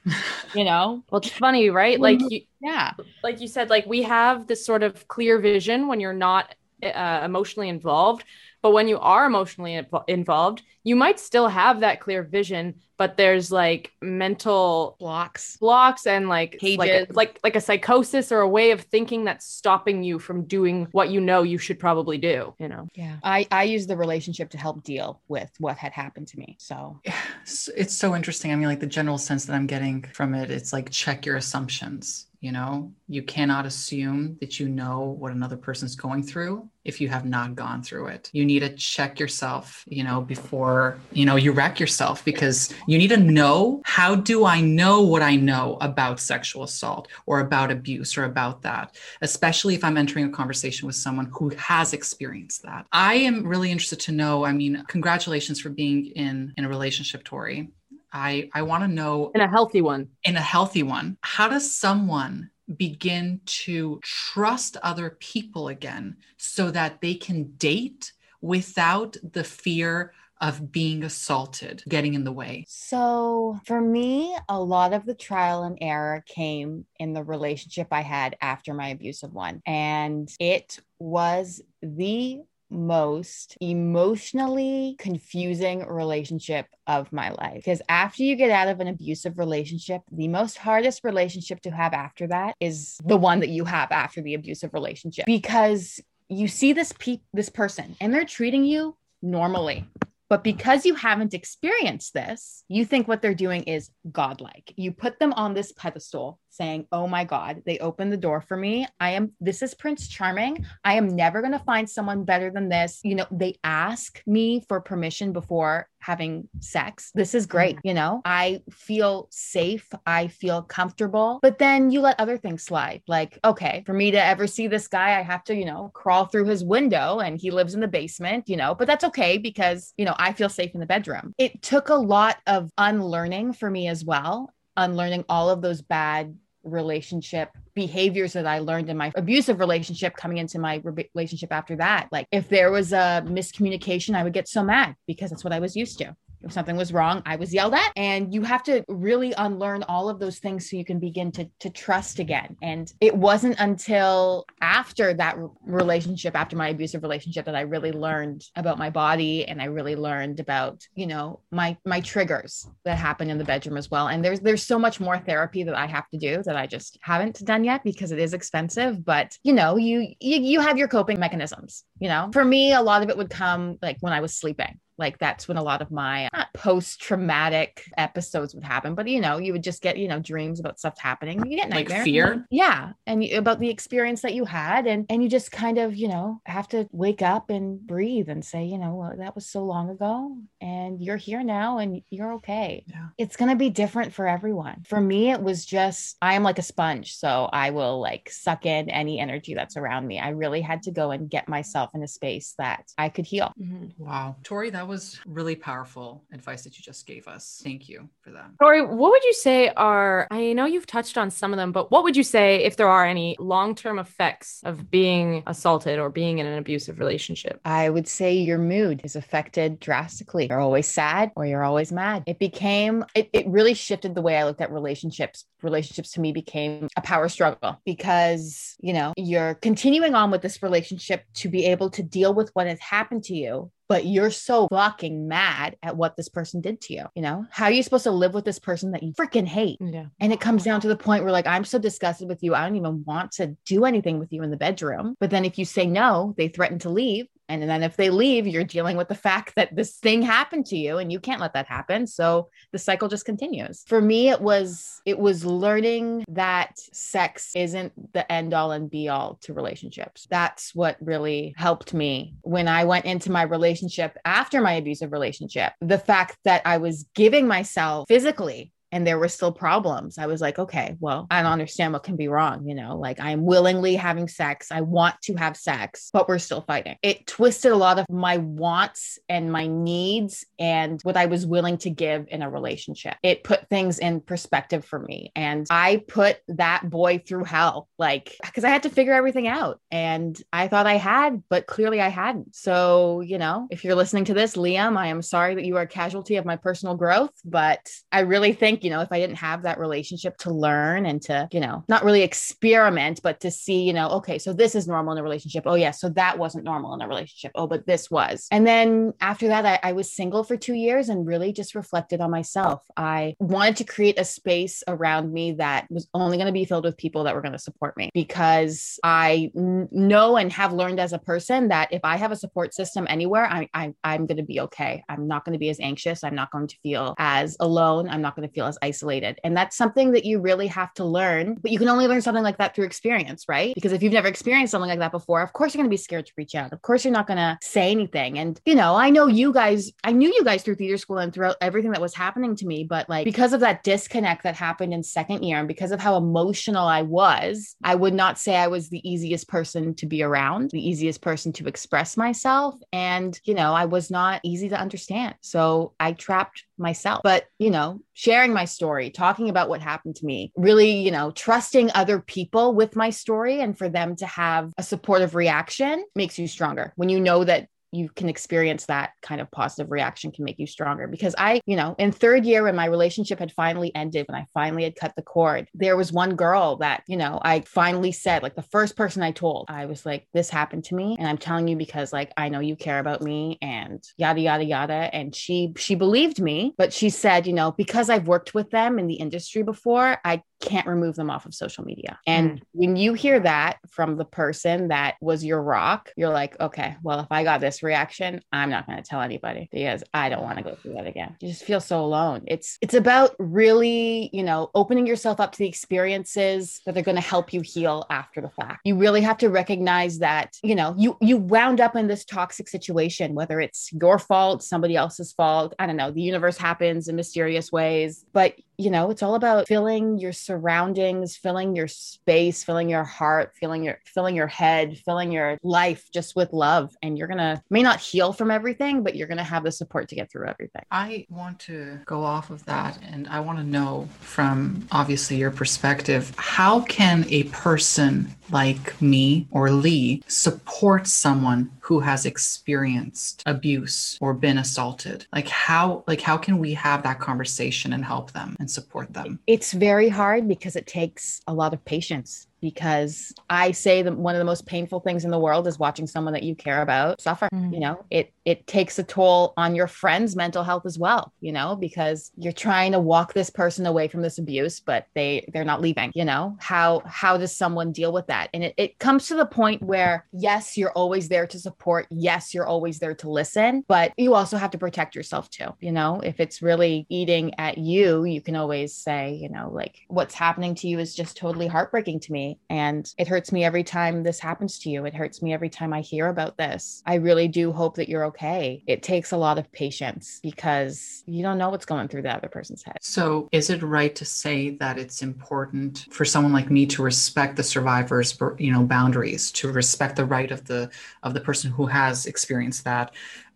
you 0.55 0.63
know? 0.63 1.03
well, 1.11 1.19
it's 1.19 1.29
funny, 1.29 1.69
right? 1.69 1.99
Like, 1.99 2.19
you, 2.29 2.41
yeah, 2.59 2.93
like 3.23 3.39
you 3.39 3.47
said, 3.47 3.69
like 3.69 3.85
we 3.85 4.01
have 4.03 4.47
this 4.47 4.65
sort 4.65 4.81
of 4.81 5.07
clear 5.07 5.37
vision 5.39 5.87
when 5.87 5.99
you're 5.99 6.13
not 6.13 6.55
uh, 6.83 7.21
emotionally 7.23 7.69
involved 7.69 8.23
but 8.65 8.71
when 8.71 8.87
you 8.87 8.97
are 8.97 9.27
emotionally 9.27 9.79
involved, 10.07 10.63
you 10.83 10.95
might 10.95 11.19
still 11.19 11.47
have 11.47 11.81
that 11.81 11.99
clear 11.99 12.23
vision, 12.23 12.73
but 12.97 13.15
there's 13.15 13.51
like 13.51 13.91
mental 14.01 14.95
blocks, 14.99 15.55
blocks, 15.57 16.07
and 16.07 16.27
like 16.27 16.57
like 16.63 16.89
a, 16.89 17.05
like 17.11 17.39
like 17.43 17.55
a 17.55 17.61
psychosis 17.61 18.31
or 18.31 18.39
a 18.39 18.49
way 18.49 18.71
of 18.71 18.81
thinking 18.81 19.23
that's 19.23 19.45
stopping 19.45 20.01
you 20.01 20.17
from 20.17 20.45
doing 20.45 20.87
what 20.93 21.11
you 21.11 21.21
know 21.21 21.43
you 21.43 21.59
should 21.59 21.77
probably 21.77 22.17
do. 22.17 22.55
You 22.57 22.69
know. 22.69 22.87
Yeah. 22.95 23.17
I 23.23 23.45
I 23.51 23.65
use 23.65 23.85
the 23.85 23.97
relationship 23.97 24.49
to 24.49 24.57
help 24.57 24.83
deal 24.83 25.21
with 25.27 25.51
what 25.59 25.77
had 25.77 25.91
happened 25.91 26.29
to 26.29 26.39
me. 26.39 26.57
So 26.59 26.99
it's 27.45 27.93
so 27.93 28.15
interesting. 28.15 28.51
I 28.51 28.55
mean, 28.55 28.67
like 28.67 28.79
the 28.79 28.87
general 28.87 29.19
sense 29.19 29.45
that 29.45 29.53
I'm 29.53 29.67
getting 29.67 30.01
from 30.01 30.33
it, 30.33 30.49
it's 30.49 30.73
like 30.73 30.89
check 30.89 31.23
your 31.27 31.35
assumptions 31.35 32.25
you 32.41 32.51
know, 32.51 32.93
you 33.07 33.23
cannot 33.23 33.65
assume 33.65 34.37
that 34.39 34.59
you 34.59 34.69
know 34.69 34.99
what 34.99 35.31
another 35.31 35.57
person's 35.57 35.95
going 35.95 36.21
through 36.21 36.69
if 36.85 37.01
you 37.01 37.09
have 37.09 37.25
not 37.25 37.55
gone 37.55 37.81
through 37.81 38.07
it. 38.07 38.29
You 38.31 38.45
need 38.45 38.59
to 38.59 38.73
check 38.75 39.19
yourself, 39.19 39.83
you 39.87 40.03
know, 40.03 40.21
before, 40.21 40.99
you 41.11 41.25
know, 41.25 41.35
you 41.35 41.51
wreck 41.51 41.79
yourself 41.79 42.23
because 42.23 42.73
you 42.87 42.97
need 42.97 43.09
to 43.09 43.17
know 43.17 43.81
how 43.85 44.15
do 44.15 44.45
I 44.45 44.61
know 44.61 45.01
what 45.01 45.23
I 45.23 45.35
know 45.35 45.77
about 45.81 46.19
sexual 46.19 46.63
assault 46.63 47.07
or 47.25 47.39
about 47.39 47.71
abuse 47.71 48.17
or 48.17 48.25
about 48.25 48.61
that, 48.61 48.95
especially 49.21 49.73
if 49.73 49.83
I'm 49.83 49.97
entering 49.97 50.25
a 50.25 50.29
conversation 50.29 50.85
with 50.85 50.95
someone 50.95 51.31
who 51.33 51.49
has 51.57 51.93
experienced 51.93 52.63
that. 52.63 52.85
I 52.91 53.15
am 53.15 53.45
really 53.45 53.71
interested 53.71 53.99
to 54.01 54.11
know, 54.11 54.45
I 54.45 54.53
mean, 54.53 54.83
congratulations 54.87 55.59
for 55.59 55.69
being 55.69 56.05
in 56.07 56.53
in 56.57 56.65
a 56.65 56.69
relationship, 56.69 57.23
Tori. 57.23 57.71
I, 58.13 58.49
I 58.53 58.61
want 58.61 58.83
to 58.83 58.87
know 58.87 59.31
in 59.35 59.41
a 59.41 59.49
healthy 59.49 59.81
one. 59.81 60.09
In 60.23 60.37
a 60.37 60.41
healthy 60.41 60.83
one. 60.83 61.17
How 61.21 61.49
does 61.49 61.73
someone 61.73 62.49
begin 62.77 63.41
to 63.45 63.99
trust 64.03 64.77
other 64.83 65.17
people 65.19 65.67
again 65.67 66.17
so 66.37 66.71
that 66.71 67.01
they 67.01 67.15
can 67.15 67.51
date 67.57 68.13
without 68.41 69.17
the 69.33 69.43
fear 69.43 70.13
of 70.41 70.71
being 70.71 71.03
assaulted 71.03 71.81
getting 71.87 72.13
in 72.13 72.23
the 72.23 72.31
way? 72.31 72.65
So, 72.67 73.59
for 73.65 73.79
me, 73.79 74.35
a 74.49 74.59
lot 74.61 74.93
of 74.93 75.05
the 75.05 75.15
trial 75.15 75.63
and 75.63 75.77
error 75.81 76.23
came 76.27 76.85
in 76.99 77.13
the 77.13 77.23
relationship 77.23 77.87
I 77.91 78.01
had 78.01 78.35
after 78.41 78.73
my 78.73 78.89
abusive 78.89 79.33
one. 79.33 79.61
And 79.65 80.29
it 80.39 80.79
was 80.99 81.61
the 81.81 82.41
most 82.75 83.57
emotionally 83.61 84.95
confusing 84.99 85.85
relationship 85.87 86.67
of 86.87 87.11
my 87.11 87.29
life. 87.31 87.55
Because 87.55 87.81
after 87.89 88.23
you 88.23 88.35
get 88.35 88.51
out 88.51 88.67
of 88.67 88.79
an 88.79 88.87
abusive 88.87 89.37
relationship, 89.37 90.01
the 90.11 90.27
most 90.27 90.57
hardest 90.57 91.03
relationship 91.03 91.61
to 91.61 91.71
have 91.71 91.93
after 91.93 92.27
that 92.27 92.55
is 92.59 92.97
the 93.05 93.17
one 93.17 93.39
that 93.39 93.49
you 93.49 93.65
have 93.65 93.91
after 93.91 94.21
the 94.21 94.33
abusive 94.33 94.73
relationship. 94.73 95.25
Because 95.25 95.99
you 96.29 96.47
see 96.47 96.73
this 96.73 96.93
pe- 96.97 97.21
this 97.33 97.49
person 97.49 97.95
and 98.01 98.13
they're 98.13 98.25
treating 98.25 98.65
you 98.65 98.97
normally 99.21 99.87
but 100.29 100.43
because 100.43 100.85
you 100.85 100.95
haven't 100.95 101.33
experienced 101.33 102.13
this, 102.13 102.63
you 102.67 102.83
think 102.83 103.07
what 103.07 103.21
they're 103.21 103.35
doing 103.35 103.63
is 103.63 103.91
godlike. 104.11 104.73
You 104.75 104.91
put 104.91 105.19
them 105.19 105.33
on 105.33 105.53
this 105.53 105.71
pedestal 105.71 106.39
saying, 106.49 106.87
Oh 106.91 107.07
my 107.07 107.23
God, 107.25 107.61
they 107.65 107.77
opened 107.77 108.11
the 108.11 108.17
door 108.17 108.41
for 108.41 108.57
me. 108.57 108.87
I 108.99 109.11
am, 109.11 109.33
this 109.39 109.61
is 109.61 109.75
Prince 109.75 110.07
Charming. 110.07 110.65
I 110.83 110.93
am 110.95 111.15
never 111.15 111.41
going 111.41 111.51
to 111.51 111.59
find 111.59 111.87
someone 111.87 112.23
better 112.23 112.49
than 112.49 112.69
this. 112.69 113.01
You 113.03 113.15
know, 113.15 113.27
they 113.29 113.59
ask 113.63 114.21
me 114.25 114.61
for 114.67 114.81
permission 114.81 115.31
before 115.31 115.87
having 116.05 116.47
sex. 116.59 117.11
This 117.15 117.33
is 117.33 117.47
great. 117.47 117.77
Mm-hmm. 117.77 117.87
You 117.87 117.93
know, 117.95 118.21
I 118.25 118.61
feel 118.69 119.27
safe. 119.31 119.89
I 120.05 120.27
feel 120.27 120.61
comfortable. 120.61 121.39
But 121.41 121.57
then 121.57 121.89
you 121.89 122.01
let 122.01 122.19
other 122.19 122.37
things 122.37 122.63
slide. 122.63 123.01
Like, 123.07 123.39
okay, 123.43 123.83
for 123.87 123.93
me 123.93 124.11
to 124.11 124.23
ever 124.23 124.45
see 124.45 124.67
this 124.67 124.87
guy, 124.87 125.17
I 125.17 125.23
have 125.23 125.43
to, 125.45 125.55
you 125.55 125.65
know, 125.65 125.89
crawl 125.93 126.25
through 126.25 126.45
his 126.45 126.63
window 126.63 127.19
and 127.19 127.39
he 127.39 127.49
lives 127.49 127.73
in 127.73 127.81
the 127.81 127.87
basement, 127.87 128.47
you 128.47 128.55
know, 128.55 128.75
but 128.75 128.85
that's 128.85 129.03
okay 129.05 129.39
because, 129.39 129.93
you 129.97 130.05
know, 130.05 130.15
I 130.19 130.33
feel 130.33 130.49
safe 130.49 130.75
in 130.75 130.79
the 130.79 130.85
bedroom. 130.85 131.33
It 131.39 131.63
took 131.63 131.89
a 131.89 131.95
lot 131.95 132.37
of 132.45 132.69
unlearning 132.77 133.53
for 133.53 133.69
me 133.69 133.87
as 133.87 134.05
well, 134.05 134.53
unlearning 134.77 135.25
all 135.27 135.49
of 135.49 135.63
those 135.63 135.81
bad 135.81 136.37
relationship 136.65 137.49
behaviors 137.73 138.33
that 138.33 138.45
I 138.45 138.59
learned 138.59 138.89
in 138.89 138.97
my 138.97 139.11
abusive 139.15 139.59
relationship 139.59 140.15
coming 140.15 140.37
into 140.37 140.59
my 140.59 140.81
relationship 140.83 141.51
after 141.51 141.75
that. 141.77 142.09
Like 142.11 142.27
if 142.31 142.49
there 142.49 142.71
was 142.71 142.91
a 142.91 143.23
miscommunication, 143.25 144.15
I 144.15 144.23
would 144.23 144.33
get 144.33 144.47
so 144.47 144.63
mad 144.63 144.95
because 145.07 145.29
that's 145.29 145.43
what 145.43 145.53
I 145.53 145.59
was 145.59 145.75
used 145.75 145.97
to 145.99 146.15
if 146.45 146.53
something 146.53 146.77
was 146.77 146.93
wrong, 146.93 147.21
I 147.25 147.35
was 147.35 147.53
yelled 147.53 147.73
at. 147.73 147.91
And 147.95 148.33
you 148.33 148.43
have 148.43 148.63
to 148.63 148.85
really 148.87 149.33
unlearn 149.37 149.83
all 149.83 150.09
of 150.09 150.19
those 150.19 150.37
things 150.37 150.69
so 150.69 150.77
you 150.77 150.85
can 150.85 150.99
begin 150.99 151.31
to, 151.33 151.49
to 151.59 151.69
trust 151.69 152.19
again. 152.19 152.55
And 152.61 152.91
it 153.01 153.15
wasn't 153.15 153.59
until 153.59 154.45
after 154.61 155.13
that 155.15 155.37
relationship, 155.65 156.35
after 156.35 156.55
my 156.55 156.69
abusive 156.69 157.01
relationship, 157.01 157.45
that 157.45 157.55
I 157.55 157.61
really 157.61 157.91
learned 157.91 158.45
about 158.55 158.77
my 158.77 158.89
body 158.89 159.47
and 159.47 159.61
I 159.61 159.65
really 159.65 159.95
learned 159.95 160.39
about, 160.39 160.85
you 160.93 161.07
know, 161.07 161.41
my 161.51 161.77
my 161.85 161.99
triggers 161.99 162.67
that 162.83 162.97
happen 162.97 163.29
in 163.29 163.37
the 163.37 163.43
bedroom 163.43 163.77
as 163.77 163.89
well. 163.89 164.07
And 164.07 164.23
there's 164.23 164.39
there's 164.39 164.63
so 164.63 164.77
much 164.77 164.99
more 164.99 165.17
therapy 165.17 165.63
that 165.63 165.75
I 165.75 165.87
have 165.87 166.07
to 166.09 166.17
do 166.17 166.43
that 166.43 166.55
I 166.55 166.67
just 166.67 166.99
haven't 167.01 167.43
done 167.43 167.63
yet 167.63 167.83
because 167.83 168.11
it 168.11 168.19
is 168.19 168.33
expensive. 168.33 169.03
But 169.03 169.37
you 169.43 169.53
know, 169.53 169.77
you 169.77 170.13
you, 170.19 170.39
you 170.39 170.59
have 170.59 170.77
your 170.77 170.87
coping 170.87 171.19
mechanisms. 171.19 171.83
You 171.99 172.09
know, 172.09 172.29
for 172.33 172.45
me, 172.45 172.73
a 172.73 172.81
lot 172.81 173.01
of 173.01 173.09
it 173.09 173.17
would 173.17 173.29
come 173.29 173.77
like 173.81 173.97
when 174.01 174.13
I 174.13 174.21
was 174.21 174.35
sleeping 174.35 174.79
like 174.97 175.17
that's 175.19 175.47
when 175.47 175.57
a 175.57 175.63
lot 175.63 175.81
of 175.81 175.91
my 175.91 176.29
post 176.53 177.01
traumatic 177.01 177.83
episodes 177.97 178.55
would 178.55 178.63
happen. 178.63 178.95
But 178.95 179.07
you 179.07 179.21
know, 179.21 179.37
you 179.37 179.51
would 179.53 179.63
just 179.63 179.81
get, 179.81 179.97
you 179.97 180.07
know, 180.07 180.19
dreams 180.19 180.59
about 180.59 180.79
stuff 180.79 180.97
happening. 180.99 181.45
You 181.45 181.57
get 181.57 181.69
nightmares. 181.69 181.99
Like 181.99 182.05
fear. 182.05 182.47
Yeah. 182.49 182.93
And 183.05 183.23
you, 183.23 183.37
about 183.37 183.59
the 183.59 183.69
experience 183.69 184.21
that 184.21 184.33
you 184.33 184.45
had. 184.45 184.87
And 184.87 185.05
and 185.09 185.21
you 185.21 185.29
just 185.29 185.51
kind 185.51 185.77
of, 185.77 185.95
you 185.95 186.07
know, 186.07 186.41
have 186.45 186.67
to 186.69 186.87
wake 186.91 187.21
up 187.21 187.49
and 187.49 187.79
breathe 187.85 188.29
and 188.29 188.43
say, 188.43 188.65
you 188.65 188.77
know, 188.77 188.95
well, 188.95 189.13
that 189.17 189.35
was 189.35 189.45
so 189.45 189.63
long 189.63 189.89
ago 189.89 190.37
and 190.61 191.01
you're 191.01 191.17
here 191.17 191.43
now 191.43 191.77
and 191.79 192.01
you're 192.09 192.33
okay. 192.33 192.83
Yeah. 192.87 193.07
It's 193.17 193.35
gonna 193.35 193.55
be 193.55 193.69
different 193.69 194.13
for 194.13 194.27
everyone. 194.27 194.83
For 194.87 195.01
me, 195.01 195.31
it 195.31 195.41
was 195.41 195.65
just 195.65 196.17
I 196.21 196.35
am 196.35 196.43
like 196.43 196.59
a 196.59 196.63
sponge. 196.63 197.15
So 197.15 197.49
I 197.51 197.71
will 197.71 197.99
like 197.99 198.29
suck 198.31 198.65
in 198.65 198.89
any 198.89 199.19
energy 199.19 199.53
that's 199.53 199.77
around 199.77 200.07
me. 200.07 200.19
I 200.19 200.29
really 200.29 200.61
had 200.61 200.83
to 200.83 200.91
go 200.91 201.11
and 201.11 201.29
get 201.29 201.49
myself 201.49 201.91
in 201.93 202.03
a 202.03 202.07
space 202.07 202.53
that 202.57 202.85
I 202.97 203.09
could 203.09 203.25
heal. 203.25 203.51
Mm-hmm. 203.59 204.03
Wow. 204.03 204.37
Tori, 204.43 204.69
that 204.69 204.84
was 204.87 205.19
really 205.25 205.55
powerful 205.55 206.23
advice 206.31 206.63
that 206.63 206.77
you 206.77 206.83
just 206.83 207.05
gave 207.05 207.27
us. 207.27 207.61
Thank 207.63 207.89
you 207.89 208.09
for 208.21 208.31
that. 208.31 208.51
Tori, 208.61 208.85
what 208.85 209.11
would 209.11 209.23
you 209.23 209.33
say 209.33 209.69
are, 209.69 210.27
I 210.31 210.53
know 210.53 210.65
you've 210.65 210.87
touched 210.87 211.17
on 211.17 211.31
some 211.31 211.53
of 211.53 211.57
them, 211.57 211.71
but 211.71 211.91
what 211.91 212.03
would 212.03 212.15
you 212.15 212.23
say 212.23 212.63
if 212.63 212.77
there 212.77 212.87
are 212.87 213.05
any 213.05 213.35
long 213.39 213.75
term 213.75 213.99
effects 213.99 214.61
of 214.63 214.89
being 214.89 215.43
assaulted 215.47 215.99
or 215.99 216.09
being 216.09 216.39
in 216.39 216.45
an 216.45 216.57
abusive 216.57 216.99
relationship? 216.99 217.59
I 217.65 217.89
would 217.89 218.07
say 218.07 218.33
your 218.33 218.57
mood 218.57 219.01
is 219.03 219.15
affected 219.15 219.79
drastically. 219.79 220.47
You're 220.49 220.59
always 220.59 220.87
sad 220.87 221.31
or 221.35 221.45
you're 221.45 221.63
always 221.63 221.91
mad. 221.91 222.23
It 222.27 222.39
became, 222.39 223.05
it, 223.15 223.29
it 223.33 223.47
really 223.47 223.73
shifted 223.73 224.15
the 224.15 224.21
way 224.21 224.37
I 224.37 224.45
looked 224.45 224.61
at 224.61 224.71
relationships. 224.71 225.45
Relationships 225.61 226.11
to 226.11 226.21
me 226.21 226.31
became 226.31 226.87
a 226.95 227.01
power 227.01 227.29
struggle 227.29 227.81
because, 227.85 228.75
you 228.79 228.93
know, 228.93 229.13
you're 229.17 229.55
continuing 229.55 230.15
on 230.15 230.31
with 230.31 230.41
this 230.41 230.61
relationship 230.61 231.25
to 231.35 231.49
be 231.49 231.65
able 231.65 231.89
to 231.91 232.03
deal 232.03 232.33
with 232.33 232.51
what 232.53 232.67
has 232.67 232.79
happened 232.79 233.23
to 233.25 233.35
you 233.35 233.71
but 233.87 234.05
you're 234.05 234.31
so 234.31 234.67
fucking 234.69 235.27
mad 235.27 235.77
at 235.83 235.97
what 235.97 236.17
this 236.17 236.29
person 236.29 236.61
did 236.61 236.81
to 236.81 236.93
you. 236.93 237.05
You 237.15 237.21
know, 237.21 237.45
how 237.51 237.65
are 237.65 237.71
you 237.71 237.83
supposed 237.83 238.05
to 238.05 238.11
live 238.11 238.33
with 238.33 238.45
this 238.45 238.59
person 238.59 238.91
that 238.91 239.03
you 239.03 239.13
freaking 239.13 239.47
hate? 239.47 239.77
Yeah. 239.79 240.05
And 240.19 240.33
it 240.33 240.39
comes 240.39 240.63
down 240.63 240.81
to 240.81 240.87
the 240.87 240.95
point 240.95 241.23
where, 241.23 241.33
like, 241.33 241.47
I'm 241.47 241.65
so 241.65 241.79
disgusted 241.79 242.27
with 242.27 242.43
you. 242.43 242.55
I 242.55 242.65
don't 242.65 242.75
even 242.75 243.03
want 243.05 243.31
to 243.33 243.55
do 243.65 243.85
anything 243.85 244.19
with 244.19 244.31
you 244.31 244.43
in 244.43 244.51
the 244.51 244.57
bedroom. 244.57 245.15
But 245.19 245.29
then 245.29 245.45
if 245.45 245.57
you 245.57 245.65
say 245.65 245.85
no, 245.85 246.33
they 246.37 246.47
threaten 246.47 246.79
to 246.79 246.89
leave. 246.89 247.27
And 247.49 247.63
then 247.63 247.83
if 247.83 247.95
they 247.95 248.09
leave, 248.09 248.47
you're 248.47 248.63
dealing 248.63 248.97
with 248.97 249.07
the 249.07 249.15
fact 249.15 249.53
that 249.55 249.75
this 249.75 249.97
thing 249.97 250.21
happened 250.21 250.65
to 250.67 250.77
you 250.77 250.97
and 250.97 251.11
you 251.11 251.19
can't 251.19 251.41
let 251.41 251.53
that 251.53 251.67
happen. 251.67 252.07
So 252.07 252.49
the 252.71 252.79
cycle 252.79 253.07
just 253.07 253.25
continues. 253.25 253.83
For 253.87 254.01
me, 254.01 254.29
it 254.29 254.41
was 254.41 255.01
it 255.05 255.19
was 255.19 255.45
learning 255.45 256.25
that 256.29 256.77
sex 256.77 257.51
isn't 257.55 258.13
the 258.13 258.29
end 258.31 258.53
all 258.53 258.71
and 258.71 258.89
be 258.89 259.09
all 259.09 259.37
to 259.41 259.53
relationships. 259.53 260.27
That's 260.29 260.73
what 260.73 260.97
really 260.99 261.53
helped 261.57 261.93
me 261.93 262.35
when 262.41 262.67
I 262.67 262.85
went 262.85 263.05
into 263.05 263.31
my 263.31 263.43
relationship 263.43 264.17
after 264.25 264.61
my 264.61 264.73
abusive 264.73 265.11
relationship. 265.11 265.73
The 265.81 265.97
fact 265.99 266.37
that 266.43 266.61
I 266.65 266.77
was 266.77 267.05
giving 267.13 267.47
myself 267.47 268.07
physically 268.07 268.71
and 268.95 269.05
there 269.05 269.19
were 269.19 269.27
still 269.27 269.51
problems. 269.51 270.17
I 270.17 270.25
was 270.25 270.39
like, 270.39 270.57
okay, 270.57 270.95
well, 271.01 271.27
I 271.29 271.41
don't 271.41 271.51
understand 271.51 271.91
what 271.91 272.03
can 272.03 272.15
be 272.15 272.29
wrong. 272.29 272.65
You 272.65 272.75
know, 272.75 272.95
like 272.95 273.19
I'm 273.19 273.43
willingly 273.43 273.97
having 273.97 274.29
sex. 274.29 274.71
I 274.71 274.79
want 274.79 275.15
to 275.23 275.35
have 275.35 275.57
sex, 275.57 276.09
but 276.13 276.29
we're 276.29 276.39
still 276.39 276.61
fighting. 276.61 276.95
It 277.03 277.27
twisted 277.27 277.73
a 277.73 277.75
lot 277.75 277.99
of 277.99 278.05
my 278.09 278.37
wants 278.37 279.19
and 279.27 279.51
my 279.51 279.67
needs 279.67 280.45
and 280.57 281.01
what 281.03 281.17
I 281.17 281.25
was 281.25 281.45
willing 281.45 281.77
to 281.79 281.89
give 281.89 282.27
in 282.29 282.41
a 282.41 282.49
relationship. 282.49 283.15
It 283.21 283.43
put 283.43 283.67
things 283.67 283.99
in 283.99 284.21
perspective 284.21 284.85
for 284.85 284.99
me. 284.99 285.33
And 285.35 285.67
I 285.69 286.01
put 286.07 286.37
that 286.47 286.89
boy 286.89 287.21
through 287.27 287.43
hell, 287.43 287.89
like, 287.99 288.37
because 288.45 288.63
I 288.63 288.69
had 288.69 288.83
to 288.83 288.89
figure 288.89 289.13
everything 289.13 289.45
out. 289.45 289.81
And 289.91 290.41
I 290.53 290.69
thought 290.69 290.87
I 290.87 290.95
had, 290.95 291.43
but 291.49 291.67
clearly 291.67 291.99
I 291.99 292.07
hadn't. 292.07 292.55
So, 292.55 293.19
you 293.19 293.39
know, 293.39 293.67
if 293.71 293.83
you're 293.83 293.95
listening 293.95 294.23
to 294.25 294.33
this, 294.33 294.55
Liam, 294.55 294.95
I 294.95 295.07
am 295.07 295.21
sorry 295.21 295.55
that 295.55 295.65
you 295.65 295.75
are 295.75 295.81
a 295.81 295.87
casualty 295.87 296.37
of 296.37 296.45
my 296.45 296.55
personal 296.55 296.95
growth, 296.95 297.33
but 297.43 297.91
I 298.09 298.21
really 298.21 298.53
think 298.53 298.84
you 298.85 298.91
know, 298.91 299.01
if 299.01 299.11
I 299.11 299.19
didn't 299.19 299.37
have 299.37 299.63
that 299.63 299.79
relationship 299.79 300.37
to 300.37 300.51
learn 300.51 301.07
and 301.07 301.19
to, 301.23 301.49
you 301.51 301.59
know, 301.59 301.83
not 301.87 302.03
really 302.03 302.21
experiment, 302.21 303.19
but 303.23 303.39
to 303.39 303.49
see, 303.49 303.81
you 303.81 303.93
know, 303.93 304.09
okay, 304.09 304.37
so 304.37 304.53
this 304.53 304.75
is 304.75 304.87
normal 304.87 305.13
in 305.13 305.17
a 305.17 305.23
relationship. 305.23 305.63
Oh, 305.65 305.73
yeah. 305.73 305.89
So 305.89 306.09
that 306.09 306.37
wasn't 306.37 306.65
normal 306.65 306.93
in 306.93 307.01
a 307.01 307.07
relationship. 307.07 307.51
Oh, 307.55 307.65
but 307.65 307.87
this 307.87 308.11
was. 308.11 308.47
And 308.51 308.67
then 308.67 309.13
after 309.21 309.47
that, 309.47 309.65
I, 309.65 309.89
I 309.89 309.93
was 309.93 310.11
single 310.11 310.43
for 310.43 310.55
two 310.55 310.75
years 310.75 311.09
and 311.09 311.25
really 311.25 311.51
just 311.51 311.73
reflected 311.73 312.21
on 312.21 312.29
myself. 312.29 312.83
I 312.95 313.35
wanted 313.39 313.77
to 313.77 313.85
create 313.85 314.19
a 314.19 314.23
space 314.23 314.83
around 314.87 315.33
me 315.33 315.53
that 315.53 315.87
was 315.89 316.07
only 316.13 316.37
going 316.37 316.45
to 316.45 316.53
be 316.53 316.65
filled 316.65 316.85
with 316.85 316.95
people 316.95 317.23
that 317.23 317.33
were 317.33 317.41
going 317.41 317.53
to 317.53 317.57
support 317.59 317.97
me 317.97 318.11
because 318.13 318.99
I 319.03 319.51
n- 319.57 319.89
know 319.91 320.37
and 320.37 320.51
have 320.53 320.73
learned 320.73 320.99
as 320.99 321.11
a 321.11 321.17
person 321.17 321.69
that 321.69 321.91
if 321.91 322.01
I 322.03 322.17
have 322.17 322.31
a 322.31 322.35
support 322.35 322.75
system 322.75 323.07
anywhere, 323.09 323.45
I, 323.45 323.67
I, 323.73 323.95
I'm 324.03 324.27
going 324.27 324.37
to 324.37 324.43
be 324.43 324.59
okay. 324.61 325.03
I'm 325.09 325.27
not 325.27 325.43
going 325.43 325.53
to 325.53 325.59
be 325.59 325.69
as 325.69 325.79
anxious. 325.79 326.23
I'm 326.23 326.35
not 326.35 326.51
going 326.51 326.67
to 326.67 326.77
feel 326.83 327.15
as 327.17 327.57
alone. 327.59 328.07
I'm 328.09 328.21
not 328.21 328.35
going 328.35 328.47
to 328.47 328.53
feel 328.53 328.67
as 328.67 328.74
as 328.75 328.87
isolated. 328.87 329.39
And 329.43 329.55
that's 329.55 329.75
something 329.75 330.11
that 330.11 330.25
you 330.25 330.39
really 330.39 330.67
have 330.67 330.93
to 330.95 331.05
learn, 331.05 331.55
but 331.55 331.71
you 331.71 331.79
can 331.79 331.87
only 331.89 332.07
learn 332.07 332.21
something 332.21 332.43
like 332.43 332.57
that 332.57 332.75
through 332.75 332.85
experience, 332.85 333.45
right? 333.47 333.73
Because 333.75 333.91
if 333.91 334.03
you've 334.03 334.13
never 334.13 334.27
experienced 334.27 334.71
something 334.71 334.89
like 334.89 334.99
that 334.99 335.11
before, 335.11 335.41
of 335.41 335.53
course 335.53 335.73
you're 335.73 335.79
going 335.79 335.89
to 335.89 335.93
be 335.93 335.97
scared 335.97 336.25
to 336.25 336.33
reach 336.37 336.55
out. 336.55 336.73
Of 336.73 336.81
course 336.81 337.05
you're 337.05 337.13
not 337.13 337.27
going 337.27 337.37
to 337.37 337.57
say 337.61 337.91
anything. 337.91 338.39
And, 338.39 338.59
you 338.65 338.75
know, 338.75 338.95
I 338.95 339.09
know 339.09 339.27
you 339.27 339.53
guys, 339.53 339.91
I 340.03 340.11
knew 340.11 340.31
you 340.33 340.43
guys 340.43 340.63
through 340.63 340.75
theater 340.75 340.97
school 340.97 341.17
and 341.17 341.33
throughout 341.33 341.57
everything 341.61 341.91
that 341.91 342.01
was 342.01 342.15
happening 342.15 342.55
to 342.57 342.65
me, 342.65 342.83
but 342.83 343.09
like 343.09 343.25
because 343.25 343.53
of 343.53 343.61
that 343.61 343.83
disconnect 343.83 344.43
that 344.43 344.55
happened 344.55 344.93
in 344.93 345.03
second 345.03 345.43
year 345.43 345.59
and 345.59 345.67
because 345.67 345.91
of 345.91 345.99
how 345.99 346.17
emotional 346.17 346.87
I 346.87 347.01
was, 347.01 347.75
I 347.83 347.95
would 347.95 348.13
not 348.13 348.39
say 348.39 348.55
I 348.55 348.67
was 348.67 348.89
the 348.89 349.07
easiest 349.07 349.47
person 349.47 349.95
to 349.95 350.05
be 350.05 350.23
around, 350.23 350.71
the 350.71 350.87
easiest 350.87 351.21
person 351.21 351.53
to 351.53 351.67
express 351.67 352.17
myself. 352.17 352.75
And, 352.91 353.39
you 353.43 353.53
know, 353.53 353.73
I 353.73 353.85
was 353.85 354.09
not 354.09 354.41
easy 354.43 354.69
to 354.69 354.79
understand. 354.79 355.35
So 355.41 355.93
I 355.99 356.13
trapped 356.13 356.63
myself. 356.77 357.21
But, 357.23 357.45
you 357.59 357.69
know, 357.69 358.01
sharing 358.13 358.53
my 358.53 358.65
story, 358.65 359.09
talking 359.09 359.49
about 359.49 359.69
what 359.69 359.81
happened 359.81 360.15
to 360.17 360.25
me, 360.25 360.51
really, 360.55 360.91
you 360.91 361.11
know, 361.11 361.31
trusting 361.31 361.91
other 361.93 362.19
people 362.19 362.73
with 362.73 362.95
my 362.95 363.09
story 363.09 363.61
and 363.61 363.77
for 363.77 363.89
them 363.89 364.15
to 364.17 364.25
have 364.25 364.73
a 364.77 364.83
supportive 364.83 365.35
reaction 365.35 366.05
makes 366.15 366.39
you 366.39 366.47
stronger. 366.47 366.93
When 366.95 367.09
you 367.09 367.19
know 367.19 367.43
that 367.43 367.67
you 367.95 368.09
can 368.09 368.29
experience 368.29 368.85
that 368.85 369.11
kind 369.21 369.41
of 369.41 369.49
positive 369.51 369.91
reaction 369.91 370.31
can 370.31 370.45
make 370.45 370.59
you 370.59 370.67
stronger. 370.67 371.07
Because 371.07 371.35
i 371.37 371.61
you 371.65 371.75
know 371.75 371.95
in 371.97 372.11
third 372.11 372.45
year 372.45 372.63
when 372.63 372.75
my 372.75 372.85
relationship 372.85 373.39
had 373.39 373.51
finally 373.51 373.93
ended 373.95 374.25
when 374.27 374.39
i 374.39 374.45
finally 374.53 374.83
had 374.83 374.95
cut 374.95 375.13
the 375.15 375.21
cord 375.21 375.67
there 375.73 375.95
was 375.95 376.11
one 376.11 376.35
girl 376.35 376.77
that 376.77 377.03
you 377.07 377.17
know 377.17 377.39
i 377.43 377.61
finally 377.61 378.11
said 378.11 378.43
like 378.43 378.55
the 378.55 378.61
first 378.61 378.95
person 378.95 379.21
i 379.23 379.31
told 379.31 379.65
i 379.69 379.85
was 379.85 380.05
like 380.05 380.27
this 380.33 380.49
happened 380.49 380.83
to 380.83 380.95
me 380.95 381.15
and 381.17 381.27
i'm 381.27 381.37
telling 381.37 381.67
you 381.67 381.75
because 381.75 382.11
like 382.11 382.31
i 382.37 382.49
know 382.49 382.59
you 382.59 382.75
care 382.75 382.99
about 382.99 383.21
me 383.21 383.57
and 383.61 384.03
yada 384.17 384.41
yada 384.41 384.63
yada. 384.63 385.09
And 385.13 385.35
she 385.35 385.73
she 385.77 385.95
believed 385.95 386.41
me 386.41 386.73
but 386.77 386.93
she 386.93 387.09
said 387.09 387.47
you 387.47 387.53
know 387.53 387.71
because 387.71 388.09
i've 388.09 388.27
worked 388.27 388.53
with 388.53 388.69
them 388.71 388.99
in 388.99 389.07
the 389.07 389.15
industry 389.15 389.61
before 389.61 390.17
i 390.25 390.41
can't 390.61 390.87
remove 390.87 391.15
them 391.15 391.29
off 391.29 391.45
of 391.45 391.53
social 391.53 391.83
media. 391.83 392.19
And 392.25 392.51
hmm. 392.51 392.57
when 392.71 392.95
you 392.95 393.13
hear 393.13 393.39
that 393.41 393.77
from 393.89 394.17
the 394.17 394.25
person 394.25 394.89
that 394.89 395.15
was 395.21 395.43
your 395.43 395.61
rock, 395.61 396.11
you're 396.15 396.29
like, 396.29 396.59
okay, 396.59 396.95
well, 397.03 397.19
if 397.19 397.27
I 397.29 397.43
got 397.43 397.61
this 397.61 397.83
reaction, 397.85 398.41
I'm 398.51 398.69
not 398.69 398.85
going 398.87 399.01
to 399.01 399.03
tell 399.03 399.21
anybody 399.21 399.69
because 399.71 400.03
I 400.13 400.29
don't 400.29 400.43
want 400.43 400.57
to 400.57 400.63
go 400.63 400.75
through 400.75 400.93
that 400.93 401.07
again. 401.07 401.37
You 401.39 401.49
just 401.49 401.63
feel 401.63 401.79
so 401.79 402.03
alone. 402.03 402.43
It's 402.47 402.77
it's 402.81 402.93
about 402.93 403.35
really, 403.39 404.29
you 404.33 404.43
know, 404.43 404.71
opening 404.75 405.07
yourself 405.07 405.39
up 405.39 405.53
to 405.53 405.59
the 405.59 405.67
experiences 405.67 406.81
that 406.85 406.97
are 406.97 407.01
going 407.01 407.15
to 407.15 407.21
help 407.21 407.53
you 407.53 407.61
heal 407.61 408.05
after 408.09 408.41
the 408.41 408.49
fact. 408.49 408.81
You 408.83 408.97
really 408.97 409.21
have 409.21 409.37
to 409.37 409.49
recognize 409.49 410.19
that, 410.19 410.57
you 410.63 410.75
know, 410.75 410.93
you 410.97 411.17
you 411.21 411.37
wound 411.37 411.79
up 411.79 411.95
in 411.95 412.07
this 412.07 412.25
toxic 412.25 412.67
situation, 412.67 413.35
whether 413.35 413.61
it's 413.61 413.89
your 413.93 414.19
fault, 414.19 414.63
somebody 414.63 414.95
else's 414.95 415.31
fault, 415.31 415.73
I 415.79 415.85
don't 415.85 415.95
know, 415.95 416.11
the 416.11 416.21
universe 416.21 416.57
happens 416.57 417.07
in 417.07 417.15
mysterious 417.15 417.71
ways, 417.71 418.25
but 418.33 418.55
you 418.77 418.89
know, 418.89 419.09
it's 419.09 419.23
all 419.23 419.35
about 419.35 419.67
filling 419.67 420.17
your 420.17 420.33
surroundings, 420.33 421.37
filling 421.37 421.75
your 421.75 421.87
space, 421.87 422.63
filling 422.63 422.89
your 422.89 423.03
heart, 423.03 423.53
filling 423.59 423.83
your 423.83 423.99
filling 424.05 424.35
your 424.35 424.47
head, 424.47 424.97
filling 424.97 425.31
your 425.31 425.57
life 425.63 426.09
just 426.13 426.35
with 426.35 426.53
love. 426.53 426.95
And 427.01 427.17
you're 427.17 427.27
gonna 427.27 427.61
may 427.69 427.83
not 427.83 427.99
heal 427.99 428.33
from 428.33 428.51
everything, 428.51 429.03
but 429.03 429.15
you're 429.15 429.27
gonna 429.27 429.43
have 429.43 429.63
the 429.63 429.71
support 429.71 430.09
to 430.09 430.15
get 430.15 430.31
through 430.31 430.47
everything. 430.47 430.83
I 430.91 431.25
want 431.29 431.59
to 431.61 431.99
go 432.05 432.23
off 432.23 432.49
of 432.49 432.65
that 432.65 432.99
and 433.03 433.27
I 433.27 433.39
want 433.39 433.59
to 433.59 433.63
know 433.63 434.07
from 434.19 434.87
obviously 434.91 435.37
your 435.37 435.51
perspective, 435.51 436.33
how 436.37 436.81
can 436.81 437.25
a 437.29 437.43
person 437.43 438.35
like 438.51 439.01
me 439.01 439.47
or 439.51 439.71
Lee 439.71 440.23
support 440.27 441.07
someone 441.07 441.71
who 441.79 441.99
has 441.99 442.25
experienced 442.25 443.43
abuse 443.45 444.17
or 444.21 444.33
been 444.33 444.57
assaulted. 444.57 445.25
Like 445.33 445.47
how 445.47 446.03
like 446.07 446.21
how 446.21 446.37
can 446.37 446.57
we 446.57 446.73
have 446.73 447.03
that 447.03 447.19
conversation 447.19 447.93
and 447.93 448.03
help 448.03 448.31
them 448.31 448.55
and 448.59 448.69
support 448.69 449.13
them? 449.13 449.39
It's 449.47 449.73
very 449.73 450.09
hard 450.09 450.47
because 450.47 450.75
it 450.75 450.87
takes 450.87 451.41
a 451.47 451.53
lot 451.53 451.73
of 451.73 451.83
patience 451.85 452.47
because 452.61 453.33
I 453.49 453.71
say 453.71 454.01
that 454.01 454.17
one 454.17 454.35
of 454.35 454.39
the 454.39 454.45
most 454.45 454.65
painful 454.65 454.99
things 455.01 455.25
in 455.25 455.31
the 455.31 455.39
world 455.39 455.67
is 455.67 455.77
watching 455.77 456.07
someone 456.07 456.33
that 456.33 456.43
you 456.43 456.55
care 456.55 456.81
about 456.81 457.21
suffer. 457.21 457.47
Mm. 457.53 457.73
You 457.73 457.79
know, 457.79 458.05
it 458.09 458.33
it 458.45 458.67
takes 458.67 458.99
a 458.99 459.03
toll 459.03 459.53
on 459.57 459.75
your 459.75 459.87
friend's 459.87 460.35
mental 460.35 460.63
health 460.63 460.85
as 460.85 460.99
well, 460.99 461.33
you 461.41 461.51
know, 461.51 461.75
because 461.75 462.31
you're 462.37 462.53
trying 462.53 462.91
to 462.91 462.99
walk 462.99 463.33
this 463.33 463.49
person 463.49 463.85
away 463.85 464.07
from 464.07 464.21
this 464.21 464.37
abuse, 464.37 464.79
but 464.79 465.07
they 465.13 465.47
they're 465.53 465.65
not 465.65 465.81
leaving, 465.81 466.11
you 466.15 466.25
know. 466.25 466.55
How 466.59 467.01
how 467.05 467.37
does 467.37 467.55
someone 467.55 467.91
deal 467.91 468.11
with 468.11 468.27
that? 468.27 468.49
And 468.53 468.63
it, 468.63 468.73
it 468.77 468.99
comes 468.99 469.27
to 469.27 469.35
the 469.35 469.45
point 469.45 469.81
where 469.81 470.25
yes, 470.31 470.77
you're 470.77 470.91
always 470.91 471.29
there 471.29 471.47
to 471.47 471.59
support, 471.59 472.07
yes, 472.09 472.53
you're 472.53 472.67
always 472.67 472.99
there 472.99 473.15
to 473.15 473.29
listen, 473.29 473.83
but 473.87 474.13
you 474.17 474.33
also 474.33 474.57
have 474.57 474.71
to 474.71 474.77
protect 474.77 475.15
yourself 475.15 475.49
too. 475.49 475.67
You 475.81 475.91
know, 475.91 476.21
if 476.23 476.39
it's 476.39 476.61
really 476.61 477.05
eating 477.09 477.53
at 477.57 477.77
you, 477.77 478.23
you 478.25 478.41
can 478.41 478.55
always 478.55 478.95
say, 478.95 479.33
you 479.33 479.49
know, 479.49 479.69
like 479.71 480.01
what's 480.07 480.33
happening 480.33 480.75
to 480.75 480.87
you 480.87 480.99
is 480.99 481.15
just 481.15 481.37
totally 481.37 481.67
heartbreaking 481.67 482.21
to 482.21 482.31
me 482.31 482.44
and 482.69 483.11
it 483.17 483.27
hurts 483.27 483.51
me 483.51 483.63
every 483.63 483.83
time 483.83 484.23
this 484.23 484.39
happens 484.39 484.79
to 484.79 484.89
you. 484.89 485.05
It 485.05 485.13
hurts 485.13 485.41
me 485.41 485.53
every 485.53 485.69
time 485.69 485.93
I 485.93 486.01
hear 486.01 486.27
about 486.27 486.57
this. 486.57 487.01
I 487.05 487.15
really 487.15 487.47
do 487.47 487.71
hope 487.71 487.95
that 487.95 488.09
you're 488.09 488.25
okay. 488.25 488.83
It 488.87 489.03
takes 489.03 489.31
a 489.31 489.37
lot 489.37 489.57
of 489.57 489.71
patience 489.71 490.39
because 490.41 491.23
you 491.25 491.43
don't 491.43 491.57
know 491.57 491.69
what's 491.69 491.85
going 491.85 492.07
through 492.07 492.23
the 492.23 492.35
other 492.35 492.49
person's 492.49 492.83
head. 492.83 492.97
So, 493.01 493.49
is 493.51 493.69
it 493.69 493.81
right 493.81 494.15
to 494.15 494.25
say 494.25 494.71
that 494.77 494.97
it's 494.97 495.21
important 495.21 496.07
for 496.11 496.25
someone 496.25 496.53
like 496.53 496.69
me 496.69 496.85
to 496.87 497.03
respect 497.03 497.55
the 497.55 497.63
survivor's, 497.63 498.37
you 498.57 498.71
know, 498.71 498.83
boundaries, 498.83 499.51
to 499.53 499.71
respect 499.71 500.15
the 500.15 500.25
right 500.25 500.51
of 500.51 500.65
the 500.65 500.89
of 501.23 501.33
the 501.33 501.41
person 501.41 501.71
who 501.71 501.85
has 501.87 502.25
experienced 502.25 502.83
that, 502.85 503.13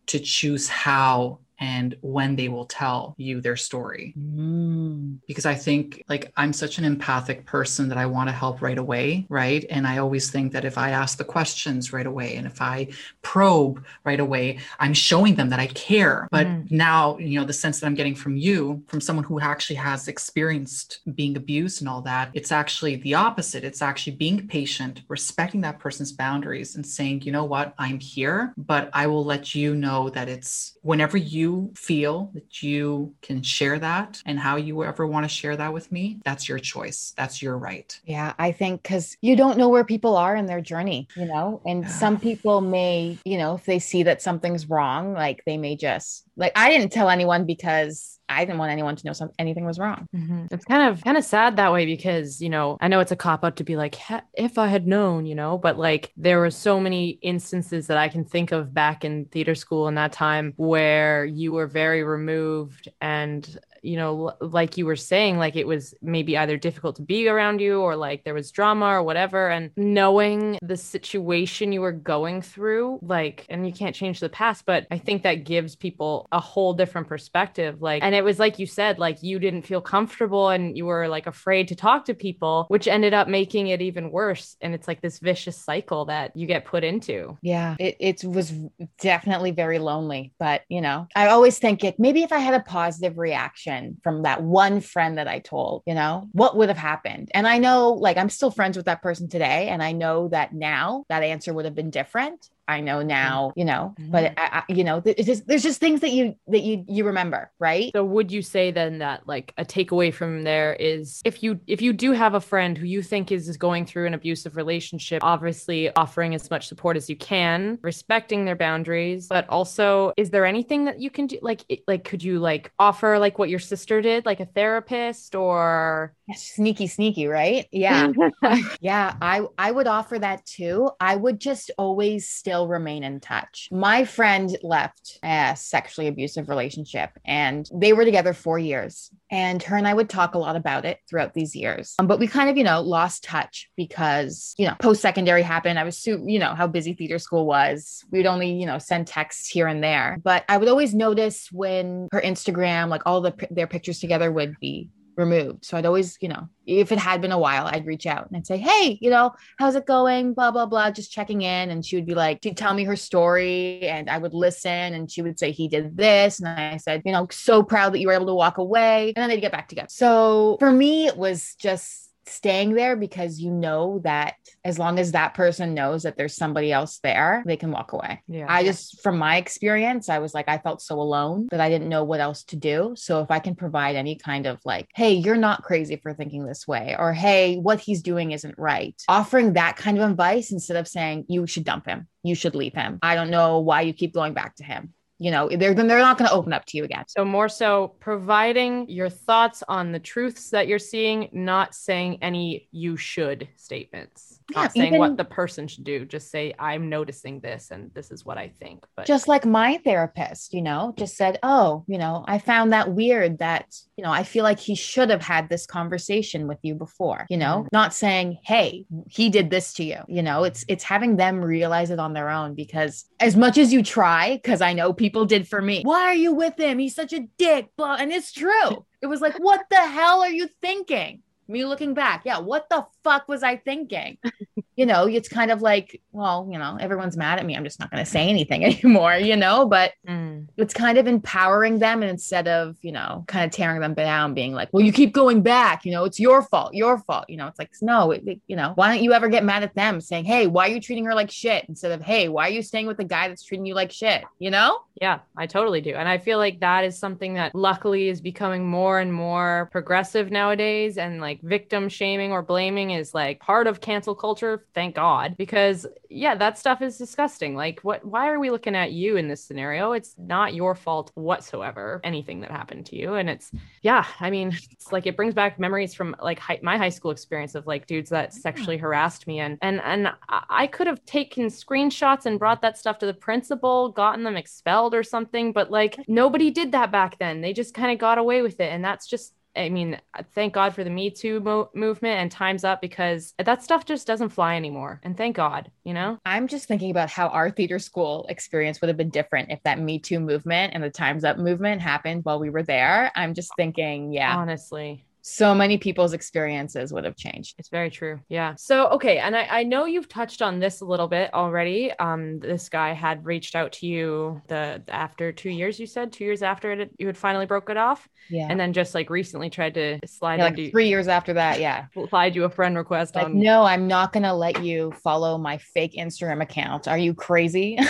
to 0.07 0.19
choose 0.19 0.67
how 0.67 1.39
and 1.59 1.95
when 2.01 2.35
they 2.35 2.47
will 2.47 2.65
tell 2.65 3.15
you 3.17 3.41
their 3.41 3.55
story. 3.55 4.13
Mm. 4.17 5.19
Because 5.27 5.45
I 5.45 5.55
think 5.55 6.03
like 6.07 6.31
I'm 6.37 6.53
such 6.53 6.77
an 6.77 6.85
empathic 6.85 7.45
person 7.45 7.89
that 7.89 7.97
I 7.97 8.05
want 8.05 8.29
to 8.29 8.33
help 8.33 8.61
right 8.61 8.77
away, 8.77 9.25
right? 9.29 9.65
And 9.69 9.85
I 9.85 9.97
always 9.97 10.31
think 10.31 10.53
that 10.53 10.65
if 10.65 10.77
I 10.77 10.91
ask 10.91 11.17
the 11.17 11.23
questions 11.23 11.91
right 11.91 12.05
away 12.05 12.35
and 12.35 12.47
if 12.47 12.61
I 12.61 12.87
probe 13.21 13.83
right 14.05 14.19
away, 14.19 14.59
I'm 14.79 14.93
showing 14.93 15.35
them 15.35 15.49
that 15.49 15.59
I 15.59 15.67
care. 15.67 16.27
But 16.31 16.47
mm. 16.47 16.71
now, 16.71 17.17
you 17.17 17.39
know, 17.39 17.45
the 17.45 17.53
sense 17.53 17.79
that 17.79 17.87
I'm 17.87 17.95
getting 17.95 18.15
from 18.15 18.37
you, 18.37 18.83
from 18.87 19.01
someone 19.01 19.25
who 19.25 19.39
actually 19.39 19.75
has 19.77 20.07
experienced 20.07 20.99
being 21.15 21.35
abused 21.35 21.81
and 21.81 21.89
all 21.89 22.01
that, 22.03 22.29
it's 22.33 22.51
actually 22.51 22.95
the 22.97 23.15
opposite. 23.15 23.63
It's 23.63 23.81
actually 23.81 24.15
being 24.15 24.47
patient, 24.47 25.01
respecting 25.07 25.61
that 25.61 25.79
person's 25.79 26.11
boundaries 26.11 26.75
and 26.75 26.85
saying, 26.85 27.23
you 27.23 27.31
know 27.31 27.43
what, 27.43 27.73
I'm 27.77 27.99
here, 27.99 28.53
but 28.57 28.89
I 28.93 29.07
will 29.07 29.25
let 29.25 29.53
you 29.55 29.75
know 29.75 30.09
that 30.11 30.29
it's 30.29 30.77
whenever 30.81 31.17
you 31.17 31.48
feel 31.75 32.31
that 32.33 32.61
you 32.61 33.13
can 33.21 33.41
share 33.41 33.79
that 33.79 34.21
and 34.25 34.39
how 34.39 34.55
you 34.55 34.83
ever 34.83 35.05
want 35.05 35.23
to 35.23 35.29
share 35.29 35.55
that 35.57 35.73
with 35.73 35.91
me, 35.91 36.19
that's 36.23 36.47
your 36.49 36.59
choice. 36.59 37.13
That's 37.17 37.41
your 37.41 37.57
right. 37.57 37.99
Yeah, 38.05 38.33
I 38.37 38.51
think 38.51 38.83
because 38.83 39.17
you 39.21 39.35
don't 39.35 39.57
know 39.57 39.69
where 39.69 39.83
people 39.83 40.15
are 40.15 40.35
in 40.35 40.45
their 40.45 40.61
journey, 40.61 41.07
you 41.15 41.25
know, 41.25 41.61
and 41.65 41.83
yeah. 41.83 41.89
some 41.89 42.19
people 42.19 42.61
may, 42.61 43.17
you 43.25 43.37
know, 43.37 43.55
if 43.55 43.65
they 43.65 43.79
see 43.79 44.03
that 44.03 44.21
something's 44.21 44.69
wrong, 44.69 45.13
like 45.13 45.43
they 45.45 45.57
may 45.57 45.75
just, 45.75 46.25
like, 46.39 46.53
I 46.55 46.69
didn't 46.69 46.91
tell 46.91 47.09
anyone 47.09 47.45
because 47.45 48.19
I 48.29 48.45
didn't 48.45 48.59
want 48.59 48.71
anyone 48.71 48.95
to 48.95 49.05
know 49.05 49.13
something 49.13 49.35
anything 49.39 49.65
was 49.65 49.79
wrong. 49.79 50.07
Mm-hmm. 50.15 50.45
It's 50.51 50.63
kind 50.65 50.89
of 50.89 51.03
kind 51.03 51.17
of 51.17 51.25
sad 51.25 51.57
that 51.57 51.73
way 51.73 51.85
because 51.85 52.41
you 52.41 52.49
know 52.49 52.77
I 52.79 52.87
know 52.87 52.99
it's 52.99 53.11
a 53.11 53.15
cop 53.15 53.43
out 53.43 53.57
to 53.57 53.63
be 53.63 53.75
like 53.75 53.97
if 54.33 54.57
I 54.57 54.67
had 54.67 54.87
known, 54.87 55.25
you 55.25 55.35
know, 55.35 55.57
but 55.57 55.77
like 55.77 56.11
there 56.15 56.39
were 56.39 56.51
so 56.51 56.79
many 56.79 57.09
instances 57.21 57.87
that 57.87 57.97
I 57.97 58.07
can 58.07 58.23
think 58.23 58.51
of 58.51 58.73
back 58.73 59.03
in 59.03 59.25
theater 59.25 59.55
school 59.55 59.87
in 59.87 59.95
that 59.95 60.13
time 60.13 60.53
where 60.57 61.25
you 61.25 61.51
were 61.51 61.67
very 61.67 62.03
removed 62.03 62.87
and 63.01 63.59
you 63.81 63.97
know, 63.97 64.33
like 64.41 64.77
you 64.77 64.85
were 64.85 64.95
saying, 64.95 65.37
like 65.37 65.55
it 65.55 65.67
was 65.67 65.93
maybe 66.01 66.37
either 66.37 66.57
difficult 66.57 66.95
to 66.97 67.01
be 67.01 67.27
around 67.27 67.61
you 67.61 67.81
or 67.81 67.95
like 67.95 68.23
there 68.23 68.33
was 68.33 68.51
drama 68.51 68.87
or 68.87 69.03
whatever. 69.03 69.49
And 69.49 69.71
knowing 69.77 70.57
the 70.61 70.77
situation 70.77 71.71
you 71.71 71.81
were 71.81 71.91
going 71.91 72.41
through, 72.41 72.99
like, 73.01 73.45
and 73.49 73.65
you 73.65 73.73
can't 73.73 73.95
change 73.95 74.19
the 74.19 74.29
past, 74.29 74.65
but 74.65 74.87
I 74.91 74.97
think 74.97 75.23
that 75.23 75.45
gives 75.45 75.75
people 75.75 76.27
a 76.31 76.39
whole 76.39 76.73
different 76.73 77.07
perspective. 77.07 77.81
Like, 77.81 78.03
and 78.03 78.15
it 78.15 78.23
was 78.23 78.39
like 78.39 78.59
you 78.59 78.65
said, 78.65 78.99
like 78.99 79.23
you 79.23 79.39
didn't 79.39 79.63
feel 79.63 79.81
comfortable 79.81 80.49
and 80.49 80.77
you 80.77 80.85
were 80.85 81.07
like 81.07 81.27
afraid 81.27 81.67
to 81.69 81.75
talk 81.75 82.05
to 82.05 82.13
people, 82.13 82.65
which 82.69 82.87
ended 82.87 83.13
up 83.13 83.27
making 83.27 83.67
it 83.67 83.81
even 83.81 84.11
worse. 84.11 84.55
And 84.61 84.73
it's 84.73 84.87
like 84.87 85.01
this 85.01 85.19
vicious 85.19 85.57
cycle 85.57 86.05
that 86.05 86.35
you 86.35 86.47
get 86.47 86.65
put 86.65 86.83
into. 86.83 87.37
Yeah, 87.41 87.75
it, 87.79 87.97
it 87.99 88.23
was 88.23 88.53
definitely 89.01 89.51
very 89.51 89.79
lonely. 89.79 90.33
But, 90.39 90.63
you 90.69 90.81
know, 90.81 91.07
I 91.15 91.27
always 91.27 91.59
think 91.59 91.83
it 91.83 91.99
maybe 91.99 92.23
if 92.23 92.31
I 92.31 92.39
had 92.39 92.53
a 92.53 92.61
positive 92.61 93.17
reaction 93.17 93.68
from 94.03 94.23
that 94.23 94.43
one 94.43 94.81
friend 94.81 95.17
that 95.17 95.27
I 95.27 95.39
told, 95.39 95.83
you 95.85 95.93
know, 95.93 96.27
what 96.31 96.55
would 96.57 96.69
have 96.69 96.77
happened? 96.77 97.29
And 97.33 97.47
I 97.47 97.57
know, 97.57 97.93
like, 97.93 98.17
I'm 98.17 98.29
still 98.29 98.51
friends 98.51 98.77
with 98.77 98.87
that 98.87 99.01
person 99.01 99.29
today. 99.29 99.69
And 99.69 99.81
I 99.81 99.91
know 99.91 100.27
that 100.29 100.53
now 100.53 101.05
that 101.09 101.23
answer 101.23 101.53
would 101.53 101.65
have 101.65 101.75
been 101.75 101.89
different. 101.89 102.49
I 102.69 102.81
know 102.81 103.01
now, 103.01 103.51
you 103.55 103.65
know, 103.65 103.95
mm-hmm. 103.99 104.11
but 104.11 104.33
I, 104.37 104.59
I, 104.59 104.63
you 104.69 104.83
know, 104.83 105.01
just, 105.01 105.47
there's 105.47 105.63
just 105.63 105.79
things 105.79 106.01
that 106.01 106.11
you, 106.11 106.35
that 106.47 106.61
you, 106.61 106.85
you 106.87 107.03
remember, 107.03 107.51
right? 107.57 107.91
So 107.95 108.05
would 108.05 108.31
you 108.31 108.43
say 108.43 108.69
then 108.69 108.99
that 108.99 109.27
like 109.27 109.53
a 109.57 109.65
takeaway 109.65 110.13
from 110.13 110.43
there 110.43 110.73
is 110.73 111.21
if 111.25 111.41
you, 111.41 111.59
if 111.65 111.81
you 111.81 111.93
do 111.93 112.11
have 112.11 112.35
a 112.35 112.39
friend 112.39 112.77
who 112.77 112.85
you 112.85 113.01
think 113.01 113.31
is, 113.31 113.49
is 113.49 113.57
going 113.57 113.87
through 113.87 114.05
an 114.05 114.13
abusive 114.13 114.55
relationship, 114.55 115.23
obviously 115.23 115.93
offering 115.95 116.35
as 116.35 116.49
much 116.51 116.67
support 116.67 116.95
as 116.95 117.09
you 117.09 117.15
can, 117.15 117.79
respecting 117.81 118.45
their 118.45 118.55
boundaries, 118.55 119.27
but 119.27 119.49
also 119.49 120.13
is 120.15 120.29
there 120.29 120.45
anything 120.45 120.85
that 120.85 121.01
you 121.01 121.09
can 121.09 121.25
do? 121.25 121.39
Like, 121.41 121.65
like, 121.87 122.03
could 122.03 122.23
you 122.23 122.39
like 122.39 122.71
offer 122.77 123.17
like 123.17 123.39
what 123.39 123.49
your 123.49 123.59
sister 123.59 123.99
did, 123.99 124.27
like 124.27 124.41
a 124.41 124.45
therapist 124.45 125.33
or 125.33 126.13
sneaky, 126.35 126.85
sneaky, 126.85 127.25
right? 127.25 127.65
Yeah. 127.71 128.11
yeah. 128.79 129.15
I, 129.19 129.45
I 129.57 129.71
would 129.71 129.87
offer 129.87 130.19
that 130.19 130.45
too. 130.45 130.91
I 130.99 131.15
would 131.15 131.39
just 131.39 131.71
always 131.77 132.29
still 132.29 132.58
still 132.59 132.67
remain 132.67 133.05
in 133.05 133.21
touch. 133.21 133.69
My 133.71 134.03
friend 134.03 134.57
left 134.63 135.17
a 135.23 135.55
sexually 135.55 136.07
abusive 136.07 136.49
relationship 136.49 137.11
and 137.25 137.69
they 137.73 137.93
were 137.93 138.03
together 138.03 138.33
four 138.33 138.59
years. 138.59 139.09
And 139.31 139.63
her 139.63 139.77
and 139.77 139.87
I 139.87 139.93
would 139.93 140.09
talk 140.09 140.35
a 140.35 140.39
lot 140.39 140.57
about 140.57 140.83
it 140.83 140.97
throughout 141.09 141.33
these 141.33 141.55
years. 141.55 141.95
Um, 141.99 142.07
but 142.07 142.19
we 142.19 142.27
kind 142.27 142.49
of, 142.49 142.57
you 142.57 142.65
know, 142.65 142.81
lost 142.81 143.23
touch 143.23 143.69
because, 143.77 144.55
you 144.57 144.67
know, 144.67 144.75
post 144.81 145.01
secondary 145.01 145.41
happened. 145.41 145.79
I 145.79 145.85
was, 145.85 145.97
su- 145.97 146.25
you 146.27 146.39
know, 146.39 146.53
how 146.53 146.67
busy 146.67 146.93
theater 146.93 147.17
school 147.17 147.45
was. 147.45 148.03
We'd 148.11 148.25
only, 148.25 148.51
you 148.51 148.65
know, 148.65 148.77
send 148.77 149.07
texts 149.07 149.47
here 149.47 149.67
and 149.67 149.81
there. 149.81 150.17
But 150.21 150.43
I 150.49 150.57
would 150.57 150.67
always 150.67 150.93
notice 150.93 151.49
when 151.51 152.09
her 152.11 152.19
Instagram, 152.19 152.89
like 152.89 153.03
all 153.05 153.21
the 153.21 153.33
their 153.51 153.67
pictures 153.67 153.99
together 153.99 154.31
would 154.31 154.59
be 154.59 154.89
removed. 155.19 155.65
So 155.65 155.77
I'd 155.77 155.85
always, 155.85 156.17
you 156.21 156.29
know, 156.29 156.49
if 156.65 156.91
it 156.91 156.97
had 156.97 157.21
been 157.21 157.31
a 157.31 157.37
while, 157.37 157.67
I'd 157.67 157.85
reach 157.85 158.07
out 158.07 158.27
and 158.27 158.37
I'd 158.37 158.47
say, 158.47 158.57
Hey, 158.57 158.97
you 159.01 159.09
know, 159.09 159.33
how's 159.57 159.75
it 159.75 159.85
going? 159.85 160.33
Blah, 160.33 160.51
blah, 160.51 160.65
blah, 160.65 160.89
just 160.89 161.11
checking 161.11 161.41
in. 161.41 161.69
And 161.69 161.85
she 161.85 161.95
would 161.95 162.05
be 162.05 162.15
like, 162.15 162.39
She'd 162.43 162.57
tell 162.57 162.73
me 162.73 162.85
her 162.85 162.95
story 162.95 163.87
and 163.87 164.09
I 164.09 164.17
would 164.17 164.33
listen 164.33 164.71
and 164.71 165.11
she 165.11 165.21
would 165.21 165.37
say, 165.37 165.51
He 165.51 165.67
did 165.67 165.95
this. 165.95 166.39
And 166.39 166.47
I 166.47 166.77
said, 166.77 167.03
You 167.05 167.11
know, 167.11 167.27
so 167.29 167.61
proud 167.61 167.93
that 167.93 167.99
you 167.99 168.07
were 168.07 168.13
able 168.13 168.27
to 168.27 168.35
walk 168.35 168.57
away. 168.57 169.13
And 169.15 169.17
then 169.17 169.29
they'd 169.29 169.41
get 169.41 169.51
back 169.51 169.67
together. 169.67 169.89
So 169.91 170.57
for 170.59 170.71
me, 170.71 171.05
it 171.05 171.17
was 171.17 171.55
just 171.55 172.08
staying 172.29 172.73
there 172.73 172.95
because 172.95 173.39
you 173.39 173.51
know 173.51 173.99
that 174.03 174.35
as 174.63 174.77
long 174.77 174.99
as 174.99 175.11
that 175.11 175.33
person 175.33 175.73
knows 175.73 176.03
that 176.03 176.17
there's 176.17 176.35
somebody 176.35 176.71
else 176.71 176.99
there, 177.03 177.43
they 177.45 177.57
can 177.57 177.71
walk 177.71 177.93
away. 177.93 178.21
Yeah. 178.27 178.45
I 178.47 178.63
just, 178.63 179.01
from 179.01 179.17
my 179.17 179.37
experience, 179.37 180.09
I 180.09 180.19
was 180.19 180.33
like, 180.33 180.47
I 180.47 180.57
felt 180.57 180.81
so 180.81 180.99
alone 180.99 181.47
that 181.51 181.61
I 181.61 181.69
didn't 181.69 181.89
know 181.89 182.03
what 182.03 182.19
else 182.19 182.43
to 182.45 182.55
do. 182.55 182.93
So 182.95 183.21
if 183.21 183.31
I 183.31 183.39
can 183.39 183.55
provide 183.55 183.95
any 183.95 184.15
kind 184.15 184.45
of 184.45 184.59
like, 184.65 184.87
hey, 184.95 185.13
you're 185.13 185.35
not 185.35 185.63
crazy 185.63 185.95
for 185.97 186.13
thinking 186.13 186.45
this 186.45 186.67
way, 186.67 186.95
or 186.97 187.13
hey, 187.13 187.57
what 187.57 187.79
he's 187.79 188.01
doing 188.01 188.31
isn't 188.31 188.55
right, 188.57 188.95
offering 189.07 189.53
that 189.53 189.77
kind 189.77 189.97
of 189.97 190.09
advice 190.09 190.51
instead 190.51 190.77
of 190.77 190.87
saying, 190.87 191.25
you 191.27 191.47
should 191.47 191.63
dump 191.63 191.85
him, 191.85 192.07
you 192.23 192.35
should 192.35 192.55
leave 192.55 192.73
him. 192.73 192.99
I 193.01 193.15
don't 193.15 193.29
know 193.29 193.59
why 193.59 193.81
you 193.81 193.93
keep 193.93 194.13
going 194.13 194.33
back 194.33 194.55
to 194.55 194.63
him. 194.63 194.93
You 195.19 195.31
know, 195.31 195.49
they're 195.49 195.73
then 195.73 195.87
they're 195.87 195.99
not 195.99 196.17
going 196.17 196.29
to 196.29 196.33
open 196.33 196.53
up 196.53 196.65
to 196.67 196.77
you 196.77 196.85
again. 196.85 197.03
So 197.07 197.25
more 197.25 197.49
so 197.49 197.89
providing 197.99 198.89
your 198.89 199.09
thoughts 199.09 199.63
on 199.67 199.91
the 199.91 199.99
truths 199.99 200.49
that 200.51 200.67
you're 200.67 200.79
seeing, 200.79 201.29
not 201.33 201.75
saying 201.75 202.19
any 202.21 202.69
you 202.71 202.95
should 202.95 203.47
statements. 203.57 204.38
Yeah, 204.51 204.61
not 204.63 204.73
saying 204.73 204.87
even- 204.87 204.99
what 204.99 205.17
the 205.17 205.25
person 205.25 205.67
should 205.67 205.83
do. 205.83 206.05
Just 206.05 206.31
say 206.31 206.53
I'm 206.59 206.89
noticing 206.89 207.39
this 207.39 207.71
and 207.71 207.91
this 207.93 208.11
is 208.11 208.25
what 208.25 208.37
I 208.37 208.51
think. 208.59 208.85
But 208.95 209.05
just 209.05 209.27
like 209.27 209.45
my 209.45 209.77
therapist, 209.83 210.53
you 210.53 210.61
know, 210.61 210.93
just 210.97 211.15
said, 211.15 211.39
Oh, 211.43 211.83
you 211.87 211.97
know, 211.97 212.23
I 212.27 212.39
found 212.39 212.73
that 212.73 212.91
weird 212.91 213.39
that, 213.39 213.75
you 213.97 214.03
know, 214.03 214.11
I 214.11 214.23
feel 214.23 214.43
like 214.43 214.59
he 214.59 214.75
should 214.75 215.09
have 215.09 215.21
had 215.21 215.49
this 215.49 215.65
conversation 215.65 216.47
with 216.47 216.59
you 216.61 216.75
before, 216.75 217.25
you 217.29 217.37
know, 217.37 217.59
mm-hmm. 217.59 217.67
not 217.71 217.93
saying, 217.93 218.39
Hey, 218.43 218.85
he 219.07 219.29
did 219.29 219.49
this 219.49 219.73
to 219.75 219.83
you. 219.83 219.99
You 220.07 220.21
know, 220.21 220.43
it's 220.43 220.65
it's 220.67 220.83
having 220.83 221.17
them 221.17 221.41
realize 221.41 221.91
it 221.91 221.99
on 221.99 222.13
their 222.13 222.29
own 222.29 222.55
because 222.55 223.05
as 223.19 223.35
much 223.35 223.57
as 223.57 223.73
you 223.73 223.83
try, 223.83 224.35
because 224.35 224.61
I 224.61 224.73
know 224.73 224.93
people 224.93 225.25
did 225.25 225.47
for 225.47 225.61
me, 225.61 225.83
why 225.83 226.03
are 226.05 226.15
you 226.15 226.33
with 226.33 226.57
him? 226.57 226.79
He's 226.79 226.95
such 226.95 227.13
a 227.13 227.27
dick. 227.37 227.69
Blah. 227.77 227.97
And 227.99 228.11
it's 228.11 228.31
true. 228.31 228.85
It 229.01 229.07
was 229.07 229.21
like, 229.21 229.37
what 229.39 229.61
the 229.69 229.77
hell 229.77 230.21
are 230.21 230.31
you 230.31 230.49
thinking? 230.61 231.21
Me 231.49 231.65
looking 231.65 231.93
back, 231.95 232.23
yeah, 232.25 232.39
what 232.39 232.69
the 232.69 232.85
fuck 233.03 233.27
was 233.27 233.43
I 233.43 233.57
thinking? 233.57 234.17
you 234.79 234.85
know, 234.85 235.07
it's 235.07 235.27
kind 235.27 235.51
of 235.51 235.61
like, 235.61 236.01
well, 236.13 236.47
you 236.49 236.57
know, 236.57 236.77
everyone's 236.79 237.17
mad 237.17 237.37
at 237.37 237.45
me. 237.45 237.53
I'm 237.57 237.65
just 237.65 237.81
not 237.81 237.91
going 237.91 238.03
to 238.03 238.09
say 238.09 238.29
anything 238.29 238.63
anymore, 238.71 239.15
you 239.15 239.35
know, 239.35 239.65
but 239.67 239.91
Mm. 240.07 240.47
it's 240.55 240.73
kind 240.73 240.97
of 240.97 241.05
empowering 241.05 241.79
them 241.79 242.01
and 242.01 242.09
instead 242.09 242.47
of, 242.47 242.77
you 242.81 242.93
know, 242.93 243.25
kind 243.27 243.43
of 243.45 243.51
tearing 243.51 243.81
them 243.81 243.93
down, 243.93 244.33
being 244.33 244.53
like, 244.53 244.69
well, 244.71 244.83
you 244.83 244.93
keep 244.93 245.13
going 245.13 245.41
back, 245.41 245.83
you 245.85 245.91
know, 245.91 246.05
it's 246.05 246.19
your 246.19 246.41
fault, 246.43 246.73
your 246.73 246.97
fault. 246.99 247.25
You 247.29 247.35
know, 247.37 247.47
it's 247.47 247.59
like, 247.59 247.69
no, 247.81 248.11
it, 248.11 248.23
it- 248.25 248.41
you 248.47 248.55
know, 248.55 248.71
why 248.75 248.87
don't 248.93 249.03
you 249.03 249.11
ever 249.13 249.27
get 249.27 249.43
mad 249.43 249.63
at 249.63 249.75
them 249.75 249.99
saying, 249.99 250.23
hey, 250.25 250.47
why 250.47 250.67
are 250.67 250.71
you 250.71 250.79
treating 250.79 251.03
her 251.05 251.13
like 251.13 251.29
shit? 251.29 251.65
Instead 251.67 251.91
of, 251.91 252.01
hey, 252.01 252.29
why 252.29 252.47
are 252.47 252.51
you 252.51 252.63
staying 252.63 252.87
with 252.87 252.97
the 252.97 253.03
guy 253.03 253.27
that's 253.27 253.43
treating 253.43 253.65
you 253.65 253.75
like 253.75 253.91
shit? 253.91 254.23
You 254.39 254.49
know? 254.49 254.79
Yeah, 255.01 255.19
I 255.37 255.45
totally 255.45 255.81
do. 255.81 255.93
And 255.93 256.07
I 256.09 256.17
feel 256.17 256.37
like 256.37 256.59
that 256.61 256.83
is 256.85 256.97
something 256.97 257.33
that 257.35 257.53
luckily 257.55 258.07
is 258.09 258.19
becoming 258.21 258.65
more 258.65 258.99
and 258.99 259.13
more 259.13 259.69
progressive 259.71 260.31
nowadays. 260.31 260.97
And 260.97 261.21
like 261.21 261.41
victim 261.41 261.87
shaming 261.89 262.31
or 262.31 262.41
blaming 262.41 262.91
is 262.91 263.13
like 263.13 263.39
part 263.39 263.67
of 263.67 263.79
cancel 263.81 264.13
culture. 264.15 264.65
Thank 264.79 264.95
God. 264.95 265.35
Because 265.35 265.85
yeah, 266.09 266.35
that 266.35 266.57
stuff 266.57 266.81
is 266.81 266.97
disgusting. 266.97 267.53
Like, 267.53 267.81
what, 267.81 268.05
why 268.05 268.29
are 268.29 268.39
we 268.39 268.49
looking 268.49 268.77
at 268.77 268.93
you 268.93 269.17
in 269.17 269.27
this 269.27 269.43
scenario? 269.43 269.91
It's 269.91 270.15
not 270.17 270.53
your 270.53 270.73
fault 270.73 271.11
whatsoever, 271.15 271.99
anything 272.05 272.39
that 272.39 272.49
happened 272.49 272.85
to 272.85 272.95
you. 272.95 273.15
And 273.15 273.29
it's, 273.29 273.51
yeah, 273.81 274.05
I 274.21 274.29
mean, 274.29 274.57
it's 274.71 274.93
like 274.93 275.05
it 275.05 275.17
brings 275.17 275.33
back 275.33 275.59
memories 275.59 275.93
from 275.93 276.15
like 276.23 276.39
my 276.63 276.77
high 276.77 276.87
school 276.87 277.11
experience 277.11 277.55
of 277.55 277.67
like 277.67 277.87
dudes 277.87 278.09
that 278.11 278.33
sexually 278.33 278.77
harassed 278.77 279.27
me. 279.27 279.41
And, 279.41 279.57
and, 279.61 279.81
and 279.81 280.13
I 280.29 280.65
could 280.67 280.87
have 280.87 281.03
taken 281.03 281.47
screenshots 281.47 282.25
and 282.25 282.39
brought 282.39 282.61
that 282.61 282.77
stuff 282.77 282.99
to 282.99 283.05
the 283.05 283.13
principal, 283.13 283.89
gotten 283.89 284.23
them 284.23 284.37
expelled 284.37 284.95
or 284.95 285.03
something, 285.03 285.51
but 285.51 285.69
like 285.69 285.99
nobody 286.07 286.51
did 286.51 286.71
that 286.71 286.89
back 286.89 287.19
then. 287.19 287.41
They 287.41 287.51
just 287.51 287.73
kind 287.73 287.91
of 287.91 287.99
got 287.99 288.17
away 288.17 288.41
with 288.43 288.61
it. 288.61 288.71
And 288.71 288.81
that's 288.81 289.07
just, 289.07 289.33
I 289.59 289.69
mean, 289.69 289.99
thank 290.33 290.53
God 290.53 290.73
for 290.73 290.83
the 290.83 290.89
Me 290.89 291.09
Too 291.09 291.39
mo- 291.41 291.69
movement 291.73 292.19
and 292.19 292.31
Time's 292.31 292.63
Up 292.63 292.81
because 292.81 293.33
that 293.37 293.63
stuff 293.63 293.85
just 293.85 294.07
doesn't 294.07 294.29
fly 294.29 294.55
anymore. 294.55 295.01
And 295.03 295.17
thank 295.17 295.35
God, 295.35 295.69
you 295.83 295.93
know? 295.93 296.17
I'm 296.25 296.47
just 296.47 296.67
thinking 296.67 296.91
about 296.91 297.09
how 297.09 297.27
our 297.27 297.51
theater 297.51 297.79
school 297.79 298.25
experience 298.29 298.79
would 298.81 298.87
have 298.87 298.97
been 298.97 299.09
different 299.09 299.51
if 299.51 299.61
that 299.63 299.79
Me 299.79 299.99
Too 299.99 300.19
movement 300.19 300.73
and 300.73 300.83
the 300.83 300.89
Time's 300.89 301.23
Up 301.23 301.37
movement 301.37 301.81
happened 301.81 302.23
while 302.23 302.39
we 302.39 302.49
were 302.49 302.63
there. 302.63 303.11
I'm 303.15 303.33
just 303.33 303.51
thinking, 303.57 304.13
yeah, 304.13 304.35
Honestly. 304.37 305.05
So 305.21 305.53
many 305.53 305.77
people's 305.77 306.13
experiences 306.13 306.93
would 306.93 307.05
have 307.05 307.15
changed. 307.15 307.55
It's 307.57 307.69
very 307.69 307.89
true. 307.89 308.19
Yeah. 308.29 308.55
So, 308.57 308.87
okay. 308.89 309.19
And 309.19 309.35
I, 309.35 309.47
I 309.49 309.63
know 309.63 309.85
you've 309.85 310.07
touched 310.07 310.41
on 310.41 310.59
this 310.59 310.81
a 310.81 310.85
little 310.85 311.07
bit 311.07 311.33
already. 311.33 311.91
Um, 311.99 312.39
this 312.39 312.69
guy 312.69 312.93
had 312.93 313.25
reached 313.25 313.55
out 313.55 313.73
to 313.73 313.87
you 313.87 314.41
the 314.47 314.81
after 314.87 315.31
two 315.31 315.49
years, 315.49 315.79
you 315.79 315.87
said 315.87 316.13
two 316.13 316.23
years 316.23 316.41
after 316.41 316.71
it, 316.71 316.91
you 316.97 317.07
had 317.07 317.17
finally 317.17 317.45
broke 317.45 317.69
it 317.69 317.77
off. 317.77 318.07
Yeah. 318.29 318.47
And 318.49 318.59
then 318.59 318.73
just 318.73 318.95
like 318.95 319.09
recently 319.09 319.49
tried 319.49 319.73
to 319.75 319.99
slide 320.05 320.39
Yeah, 320.39 320.45
like 320.45 320.57
into 320.57 320.71
three 320.71 320.87
years 320.87 321.07
after 321.07 321.33
that, 321.33 321.59
yeah. 321.59 321.85
slide 322.09 322.35
you 322.35 322.45
a 322.45 322.49
friend 322.49 322.77
request 322.77 323.15
Like, 323.15 323.25
on 323.25 323.39
no, 323.39 323.63
I'm 323.63 323.87
not 323.87 324.13
gonna 324.13 324.33
let 324.33 324.63
you 324.63 324.93
follow 325.03 325.37
my 325.37 325.57
fake 325.57 325.95
Instagram 325.97 326.41
account. 326.41 326.87
Are 326.87 326.97
you 326.97 327.13
crazy? 327.13 327.77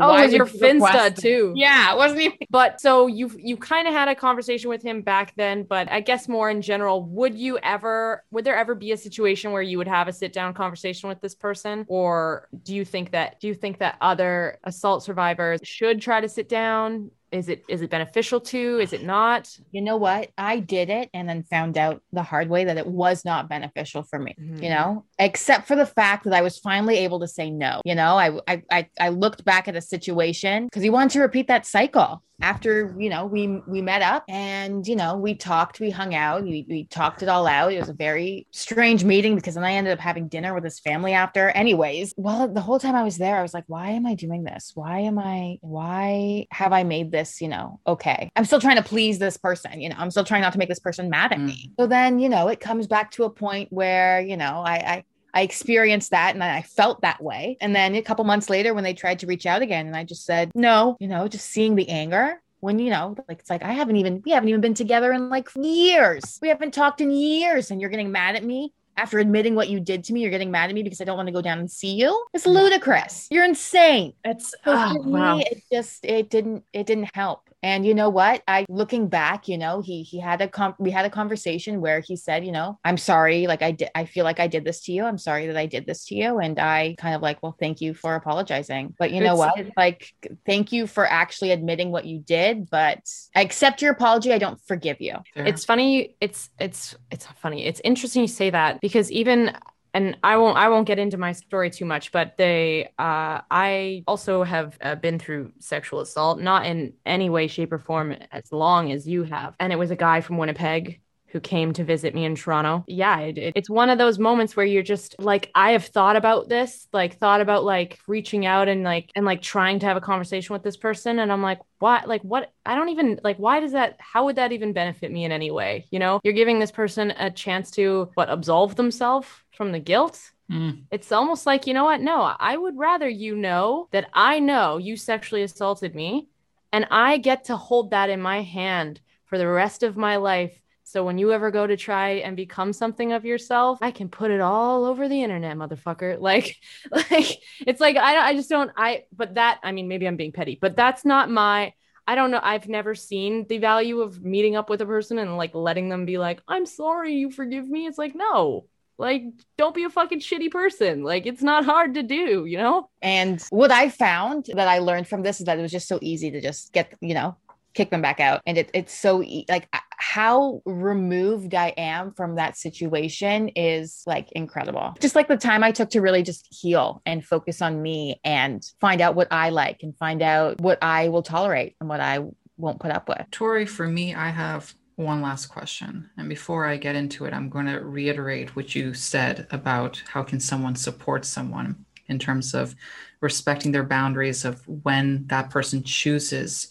Oh, 0.00 0.10
Why 0.10 0.22
it 0.22 0.22
was 0.22 0.34
your 0.34 0.46
you 0.52 0.62
request 0.62 1.16
Finsta 1.16 1.16
too. 1.16 1.52
Yeah, 1.56 1.92
it 1.92 1.96
wasn't 1.96 2.20
even. 2.22 2.38
But 2.50 2.80
so 2.80 3.06
you 3.06 3.30
you 3.36 3.56
kind 3.56 3.86
of 3.88 3.94
had 3.94 4.08
a 4.08 4.14
conversation 4.14 4.70
with 4.70 4.82
him 4.82 5.02
back 5.02 5.34
then, 5.36 5.64
but 5.64 5.90
I 5.90 6.00
guess 6.00 6.28
more 6.28 6.48
in 6.50 6.62
general, 6.62 7.02
would 7.04 7.36
you 7.36 7.58
ever 7.58 8.24
would 8.30 8.44
there 8.44 8.56
ever 8.56 8.74
be 8.74 8.92
a 8.92 8.96
situation 8.96 9.52
where 9.52 9.62
you 9.62 9.78
would 9.78 9.88
have 9.88 10.08
a 10.08 10.12
sit 10.12 10.32
down 10.32 10.54
conversation 10.54 11.08
with 11.08 11.20
this 11.20 11.34
person 11.34 11.84
or 11.88 12.48
do 12.62 12.74
you 12.74 12.84
think 12.84 13.12
that 13.12 13.40
do 13.40 13.48
you 13.48 13.54
think 13.54 13.78
that 13.78 13.96
other 14.00 14.58
assault 14.64 15.02
survivors 15.02 15.60
should 15.64 16.00
try 16.00 16.20
to 16.20 16.28
sit 16.28 16.48
down? 16.48 17.10
Is 17.30 17.48
it 17.48 17.64
is 17.68 17.82
it 17.82 17.90
beneficial 17.90 18.40
to? 18.40 18.78
Is 18.80 18.92
it 18.92 19.02
not? 19.02 19.48
You 19.70 19.82
know 19.82 19.96
what? 19.96 20.30
I 20.38 20.60
did 20.60 20.88
it 20.88 21.10
and 21.12 21.28
then 21.28 21.42
found 21.42 21.76
out 21.76 22.02
the 22.12 22.22
hard 22.22 22.48
way 22.48 22.64
that 22.64 22.78
it 22.78 22.86
was 22.86 23.24
not 23.24 23.48
beneficial 23.48 24.02
for 24.02 24.18
me. 24.18 24.34
Mhm. 24.40 24.62
You 24.62 24.70
know, 24.70 25.04
except 25.18 25.68
for 25.68 25.76
the 25.76 25.86
fact 25.86 26.24
that 26.24 26.32
I 26.32 26.40
was 26.40 26.58
finally 26.58 26.98
able 26.98 27.20
to 27.20 27.28
say 27.28 27.50
no. 27.50 27.80
You 27.84 27.94
know, 27.94 28.16
I 28.18 28.38
I 28.48 28.62
I, 28.70 28.88
I 28.98 29.08
looked 29.10 29.44
back 29.44 29.68
at 29.68 29.76
a 29.76 29.80
situation 29.82 30.66
because 30.66 30.82
he 30.82 30.90
wanted 30.90 31.10
to 31.12 31.20
repeat 31.20 31.48
that 31.48 31.66
cycle. 31.66 32.22
After 32.40 32.94
you 32.98 33.10
know 33.10 33.26
we 33.26 33.60
we 33.66 33.82
met 33.82 34.02
up 34.02 34.24
and 34.28 34.86
you 34.86 34.94
know 34.94 35.16
we 35.16 35.34
talked, 35.34 35.80
we 35.80 35.90
hung 35.90 36.14
out, 36.14 36.44
we, 36.44 36.64
we 36.68 36.84
talked 36.84 37.22
it 37.22 37.28
all 37.28 37.46
out. 37.46 37.72
It 37.72 37.80
was 37.80 37.88
a 37.88 37.94
very 37.94 38.46
strange 38.52 39.04
meeting 39.04 39.34
because 39.34 39.54
then 39.54 39.64
I 39.64 39.72
ended 39.72 39.92
up 39.92 39.98
having 39.98 40.28
dinner 40.28 40.54
with 40.54 40.64
his 40.64 40.78
family 40.78 41.12
after. 41.12 41.50
Anyways, 41.50 42.14
well, 42.16 42.46
the 42.48 42.60
whole 42.60 42.78
time 42.78 42.94
I 42.94 43.02
was 43.02 43.18
there, 43.18 43.36
I 43.36 43.42
was 43.42 43.54
like, 43.54 43.64
why 43.66 43.90
am 43.90 44.06
I 44.06 44.14
doing 44.14 44.44
this? 44.44 44.72
Why 44.74 45.00
am 45.00 45.18
I? 45.18 45.58
Why 45.62 46.46
have 46.52 46.72
I 46.72 46.84
made 46.84 47.10
this? 47.10 47.40
You 47.40 47.48
know, 47.48 47.80
okay. 47.86 48.30
I'm 48.36 48.44
still 48.44 48.60
trying 48.60 48.76
to 48.76 48.84
please 48.84 49.18
this 49.18 49.36
person. 49.36 49.80
You 49.80 49.88
know, 49.88 49.96
I'm 49.98 50.10
still 50.10 50.24
trying 50.24 50.42
not 50.42 50.52
to 50.52 50.58
make 50.58 50.68
this 50.68 50.78
person 50.78 51.10
mad 51.10 51.32
at 51.32 51.40
me. 51.40 51.70
Mm. 51.70 51.82
So 51.82 51.86
then 51.86 52.18
you 52.18 52.28
know 52.28 52.48
it 52.48 52.60
comes 52.60 52.86
back 52.86 53.10
to 53.12 53.24
a 53.24 53.30
point 53.30 53.72
where 53.72 54.20
you 54.20 54.36
know 54.36 54.62
I 54.64 54.74
I 54.74 55.04
I 55.34 55.42
experienced 55.42 56.10
that 56.10 56.34
and 56.34 56.42
I 56.42 56.62
felt 56.62 57.00
that 57.02 57.22
way. 57.22 57.56
And 57.60 57.74
then 57.74 57.94
a 57.94 58.02
couple 58.02 58.24
months 58.24 58.50
later, 58.50 58.74
when 58.74 58.84
they 58.84 58.94
tried 58.94 59.18
to 59.20 59.26
reach 59.26 59.46
out 59.46 59.62
again, 59.62 59.86
and 59.86 59.96
I 59.96 60.04
just 60.04 60.24
said, 60.24 60.50
no, 60.54 60.96
you 61.00 61.08
know, 61.08 61.28
just 61.28 61.50
seeing 61.50 61.74
the 61.74 61.88
anger. 61.88 62.40
When 62.60 62.80
you 62.80 62.90
know, 62.90 63.14
like 63.28 63.38
it's 63.38 63.50
like 63.50 63.62
I 63.62 63.72
haven't 63.72 63.96
even 63.96 64.20
we 64.24 64.32
haven't 64.32 64.48
even 64.48 64.60
been 64.60 64.74
together 64.74 65.12
in 65.12 65.30
like 65.30 65.48
years. 65.54 66.40
We 66.42 66.48
haven't 66.48 66.74
talked 66.74 67.00
in 67.00 67.12
years, 67.12 67.70
and 67.70 67.80
you're 67.80 67.88
getting 67.88 68.10
mad 68.10 68.34
at 68.34 68.42
me 68.42 68.72
after 68.96 69.20
admitting 69.20 69.54
what 69.54 69.68
you 69.68 69.78
did 69.78 70.02
to 70.04 70.12
me. 70.12 70.22
You're 70.22 70.32
getting 70.32 70.50
mad 70.50 70.68
at 70.68 70.74
me 70.74 70.82
because 70.82 71.00
I 71.00 71.04
don't 71.04 71.16
want 71.16 71.28
to 71.28 71.32
go 71.32 71.40
down 71.40 71.60
and 71.60 71.70
see 71.70 71.94
you. 71.94 72.26
It's 72.34 72.46
ludicrous. 72.46 73.28
You're 73.30 73.44
insane. 73.44 74.12
It's 74.24 74.50
So 74.50 74.56
oh, 74.66 74.96
wow. 75.04 75.36
me, 75.36 75.44
it 75.44 75.62
just 75.72 76.04
it 76.04 76.30
didn't 76.30 76.64
it 76.72 76.86
didn't 76.86 77.14
help. 77.14 77.47
And 77.62 77.84
you 77.84 77.94
know 77.94 78.08
what? 78.08 78.42
I 78.46 78.64
looking 78.68 79.08
back, 79.08 79.48
you 79.48 79.58
know, 79.58 79.80
he 79.80 80.02
he 80.02 80.20
had 80.20 80.40
a 80.40 80.48
com- 80.48 80.76
we 80.78 80.90
had 80.92 81.04
a 81.04 81.10
conversation 81.10 81.80
where 81.80 82.00
he 82.00 82.14
said, 82.16 82.44
you 82.46 82.52
know, 82.52 82.78
I'm 82.84 82.96
sorry, 82.96 83.46
like 83.48 83.62
I 83.62 83.72
did 83.72 83.90
I 83.94 84.04
feel 84.04 84.24
like 84.24 84.38
I 84.38 84.46
did 84.46 84.64
this 84.64 84.80
to 84.82 84.92
you. 84.92 85.04
I'm 85.04 85.18
sorry 85.18 85.48
that 85.48 85.56
I 85.56 85.66
did 85.66 85.84
this 85.86 86.04
to 86.06 86.14
you. 86.14 86.38
And 86.38 86.58
I 86.60 86.94
kind 86.98 87.14
of 87.16 87.22
like, 87.22 87.42
well, 87.42 87.56
thank 87.58 87.80
you 87.80 87.94
for 87.94 88.14
apologizing. 88.14 88.94
But 88.98 89.10
you 89.10 89.20
know 89.20 89.34
It's- 89.42 89.56
what? 89.56 89.66
Like 89.76 90.14
thank 90.46 90.70
you 90.72 90.86
for 90.86 91.04
actually 91.06 91.50
admitting 91.50 91.90
what 91.90 92.04
you 92.04 92.20
did, 92.20 92.70
but 92.70 93.00
I 93.34 93.40
accept 93.42 93.82
your 93.82 93.92
apology. 93.92 94.32
I 94.32 94.38
don't 94.38 94.60
forgive 94.66 95.00
you. 95.00 95.16
It's 95.34 95.64
funny. 95.64 96.14
It's 96.20 96.50
it's 96.60 96.94
it's 97.10 97.26
funny. 97.42 97.64
It's 97.66 97.80
interesting 97.82 98.22
you 98.22 98.28
say 98.28 98.50
that 98.50 98.80
because 98.80 99.10
even 99.10 99.56
and 99.98 100.16
I 100.22 100.36
won't 100.36 100.56
I 100.56 100.68
won't 100.68 100.86
get 100.86 100.98
into 101.00 101.18
my 101.18 101.32
story 101.32 101.70
too 101.70 101.84
much, 101.84 102.12
but 102.12 102.36
they 102.36 102.86
uh 102.98 103.40
I 103.50 104.04
also 104.06 104.44
have 104.44 104.78
uh, 104.80 104.94
been 104.94 105.18
through 105.18 105.52
sexual 105.58 106.00
assault, 106.00 106.40
not 106.40 106.66
in 106.66 106.94
any 107.04 107.28
way, 107.30 107.48
shape, 107.48 107.72
or 107.72 107.78
form 107.78 108.12
as 108.30 108.52
long 108.52 108.92
as 108.92 109.08
you 109.08 109.24
have. 109.24 109.54
And 109.58 109.72
it 109.72 109.76
was 109.76 109.90
a 109.90 109.96
guy 109.96 110.20
from 110.20 110.38
Winnipeg 110.38 111.00
who 111.30 111.40
came 111.40 111.72
to 111.74 111.84
visit 111.84 112.14
me 112.14 112.24
in 112.24 112.34
Toronto. 112.34 112.84
Yeah, 112.86 113.18
it, 113.20 113.38
it- 113.38 113.52
it's 113.56 113.70
one 113.70 113.90
of 113.90 113.98
those 113.98 114.18
moments 114.18 114.56
where 114.56 114.66
you're 114.66 114.82
just 114.82 115.16
like, 115.18 115.50
I 115.54 115.72
have 115.72 115.84
thought 115.84 116.16
about 116.16 116.48
this, 116.48 116.88
like 116.92 117.18
thought 117.18 117.40
about 117.40 117.64
like 117.64 117.98
reaching 118.06 118.46
out 118.46 118.68
and 118.68 118.82
like 118.82 119.10
and 119.14 119.24
like 119.26 119.42
trying 119.42 119.78
to 119.80 119.86
have 119.86 119.96
a 119.96 120.00
conversation 120.00 120.52
with 120.54 120.62
this 120.62 120.76
person, 120.76 121.18
and 121.18 121.30
I'm 121.32 121.42
like, 121.42 121.60
what? 121.78 122.08
Like 122.08 122.22
what? 122.22 122.52
I 122.66 122.74
don't 122.74 122.88
even 122.90 123.20
like. 123.22 123.36
Why 123.38 123.60
does 123.60 123.72
that? 123.72 123.96
How 123.98 124.24
would 124.24 124.36
that 124.36 124.52
even 124.52 124.72
benefit 124.72 125.12
me 125.12 125.24
in 125.24 125.32
any 125.32 125.50
way? 125.50 125.86
You 125.90 125.98
know, 125.98 126.20
you're 126.24 126.34
giving 126.34 126.58
this 126.58 126.72
person 126.72 127.12
a 127.12 127.30
chance 127.30 127.70
to 127.72 128.10
what 128.14 128.30
absolve 128.30 128.76
themselves 128.76 129.28
from 129.56 129.72
the 129.72 129.78
guilt. 129.80 130.30
Mm. 130.50 130.84
It's 130.90 131.12
almost 131.12 131.44
like, 131.44 131.66
you 131.66 131.74
know 131.74 131.84
what? 131.84 132.00
No, 132.00 132.22
I 132.22 132.56
would 132.56 132.78
rather 132.78 133.08
you 133.08 133.36
know 133.36 133.88
that 133.92 134.08
I 134.14 134.38
know 134.40 134.78
you 134.78 134.96
sexually 134.96 135.42
assaulted 135.42 135.94
me 135.94 136.28
and 136.72 136.86
I 136.90 137.18
get 137.18 137.44
to 137.44 137.56
hold 137.56 137.90
that 137.90 138.08
in 138.08 138.20
my 138.22 138.40
hand 138.42 139.00
for 139.26 139.36
the 139.36 139.46
rest 139.46 139.82
of 139.82 139.96
my 139.96 140.16
life 140.16 140.58
So 140.88 141.04
when 141.04 141.18
you 141.18 141.32
ever 141.32 141.50
go 141.50 141.66
to 141.66 141.76
try 141.76 142.12
and 142.24 142.34
become 142.34 142.72
something 142.72 143.12
of 143.12 143.26
yourself, 143.26 143.78
I 143.82 143.90
can 143.90 144.08
put 144.08 144.30
it 144.30 144.40
all 144.40 144.86
over 144.86 145.06
the 145.06 145.22
internet, 145.22 145.56
motherfucker. 145.56 146.18
Like, 146.28 146.56
like 146.90 147.38
it's 147.66 147.80
like 147.80 147.96
I 147.96 148.28
I 148.28 148.34
just 148.34 148.48
don't 148.50 148.70
I 148.76 149.04
but 149.16 149.34
that 149.34 149.60
I 149.62 149.72
mean 149.72 149.88
maybe 149.88 150.06
I'm 150.06 150.16
being 150.16 150.32
petty, 150.32 150.58
but 150.60 150.76
that's 150.76 151.04
not 151.04 151.30
my 151.30 151.72
I 152.06 152.14
don't 152.14 152.30
know. 152.30 152.40
I've 152.42 152.68
never 152.68 152.94
seen 152.94 153.46
the 153.48 153.58
value 153.58 154.00
of 154.00 154.22
meeting 154.24 154.56
up 154.56 154.70
with 154.70 154.80
a 154.80 154.86
person 154.86 155.18
and 155.18 155.36
like 155.36 155.54
letting 155.54 155.90
them 155.90 156.06
be 156.06 156.16
like, 156.16 156.40
I'm 156.48 156.64
sorry, 156.64 157.14
you 157.14 157.30
forgive 157.30 157.68
me. 157.68 157.86
It's 157.86 157.98
like, 157.98 158.14
no, 158.14 158.66
like, 158.96 159.24
don't 159.56 159.74
be 159.74 159.84
a 159.84 159.90
fucking 159.90 160.20
shitty 160.20 160.50
person. 160.50 161.02
Like, 161.02 161.26
it's 161.26 161.42
not 161.42 161.64
hard 161.64 161.94
to 161.94 162.02
do, 162.02 162.46
you 162.46 162.58
know? 162.58 162.90
And 163.00 163.42
what 163.50 163.70
I 163.70 163.90
found 163.90 164.46
that 164.54 164.68
I 164.68 164.78
learned 164.78 165.06
from 165.06 165.22
this 165.22 165.38
is 165.38 165.46
that 165.46 165.58
it 165.58 165.62
was 165.62 165.70
just 165.70 165.86
so 165.86 165.98
easy 166.02 166.30
to 166.32 166.40
just 166.40 166.72
get, 166.72 166.94
you 167.00 167.14
know, 167.14 167.36
kick 167.78 167.90
them 167.90 168.02
back 168.02 168.18
out. 168.18 168.42
And 168.44 168.58
it, 168.58 168.70
it's 168.74 168.92
so 168.92 169.22
like 169.48 169.68
uh, 169.72 169.78
how 169.98 170.60
removed 170.66 171.54
I 171.54 171.68
am 171.76 172.12
from 172.12 172.34
that 172.34 172.56
situation 172.56 173.48
is 173.50 174.02
like 174.04 174.32
incredible. 174.32 174.96
Just 174.98 175.14
like 175.14 175.28
the 175.28 175.36
time 175.36 175.62
I 175.62 175.70
took 175.70 175.90
to 175.90 176.00
really 176.00 176.24
just 176.24 176.48
heal 176.50 177.00
and 177.06 177.24
focus 177.24 177.62
on 177.62 177.80
me 177.80 178.20
and 178.24 178.60
find 178.80 179.00
out 179.00 179.14
what 179.14 179.28
I 179.30 179.50
like 179.50 179.84
and 179.84 179.96
find 179.96 180.22
out 180.22 180.60
what 180.60 180.78
I 180.82 181.08
will 181.08 181.22
tolerate 181.22 181.76
and 181.80 181.88
what 181.88 182.00
I 182.00 182.18
won't 182.56 182.80
put 182.80 182.90
up 182.90 183.08
with. 183.08 183.24
Tori, 183.30 183.64
for 183.64 183.86
me, 183.86 184.12
I 184.12 184.30
have 184.30 184.74
one 184.96 185.22
last 185.22 185.46
question. 185.46 186.10
And 186.18 186.28
before 186.28 186.66
I 186.66 186.78
get 186.78 186.96
into 186.96 187.26
it, 187.26 187.32
I'm 187.32 187.48
going 187.48 187.66
to 187.66 187.78
reiterate 187.78 188.56
what 188.56 188.74
you 188.74 188.92
said 188.92 189.46
about 189.52 190.02
how 190.08 190.24
can 190.24 190.40
someone 190.40 190.74
support 190.74 191.24
someone 191.24 191.84
in 192.08 192.18
terms 192.18 192.54
of 192.54 192.74
respecting 193.20 193.70
their 193.70 193.84
boundaries 193.84 194.44
of 194.44 194.66
when 194.66 195.28
that 195.28 195.50
person 195.50 195.84
chooses 195.84 196.68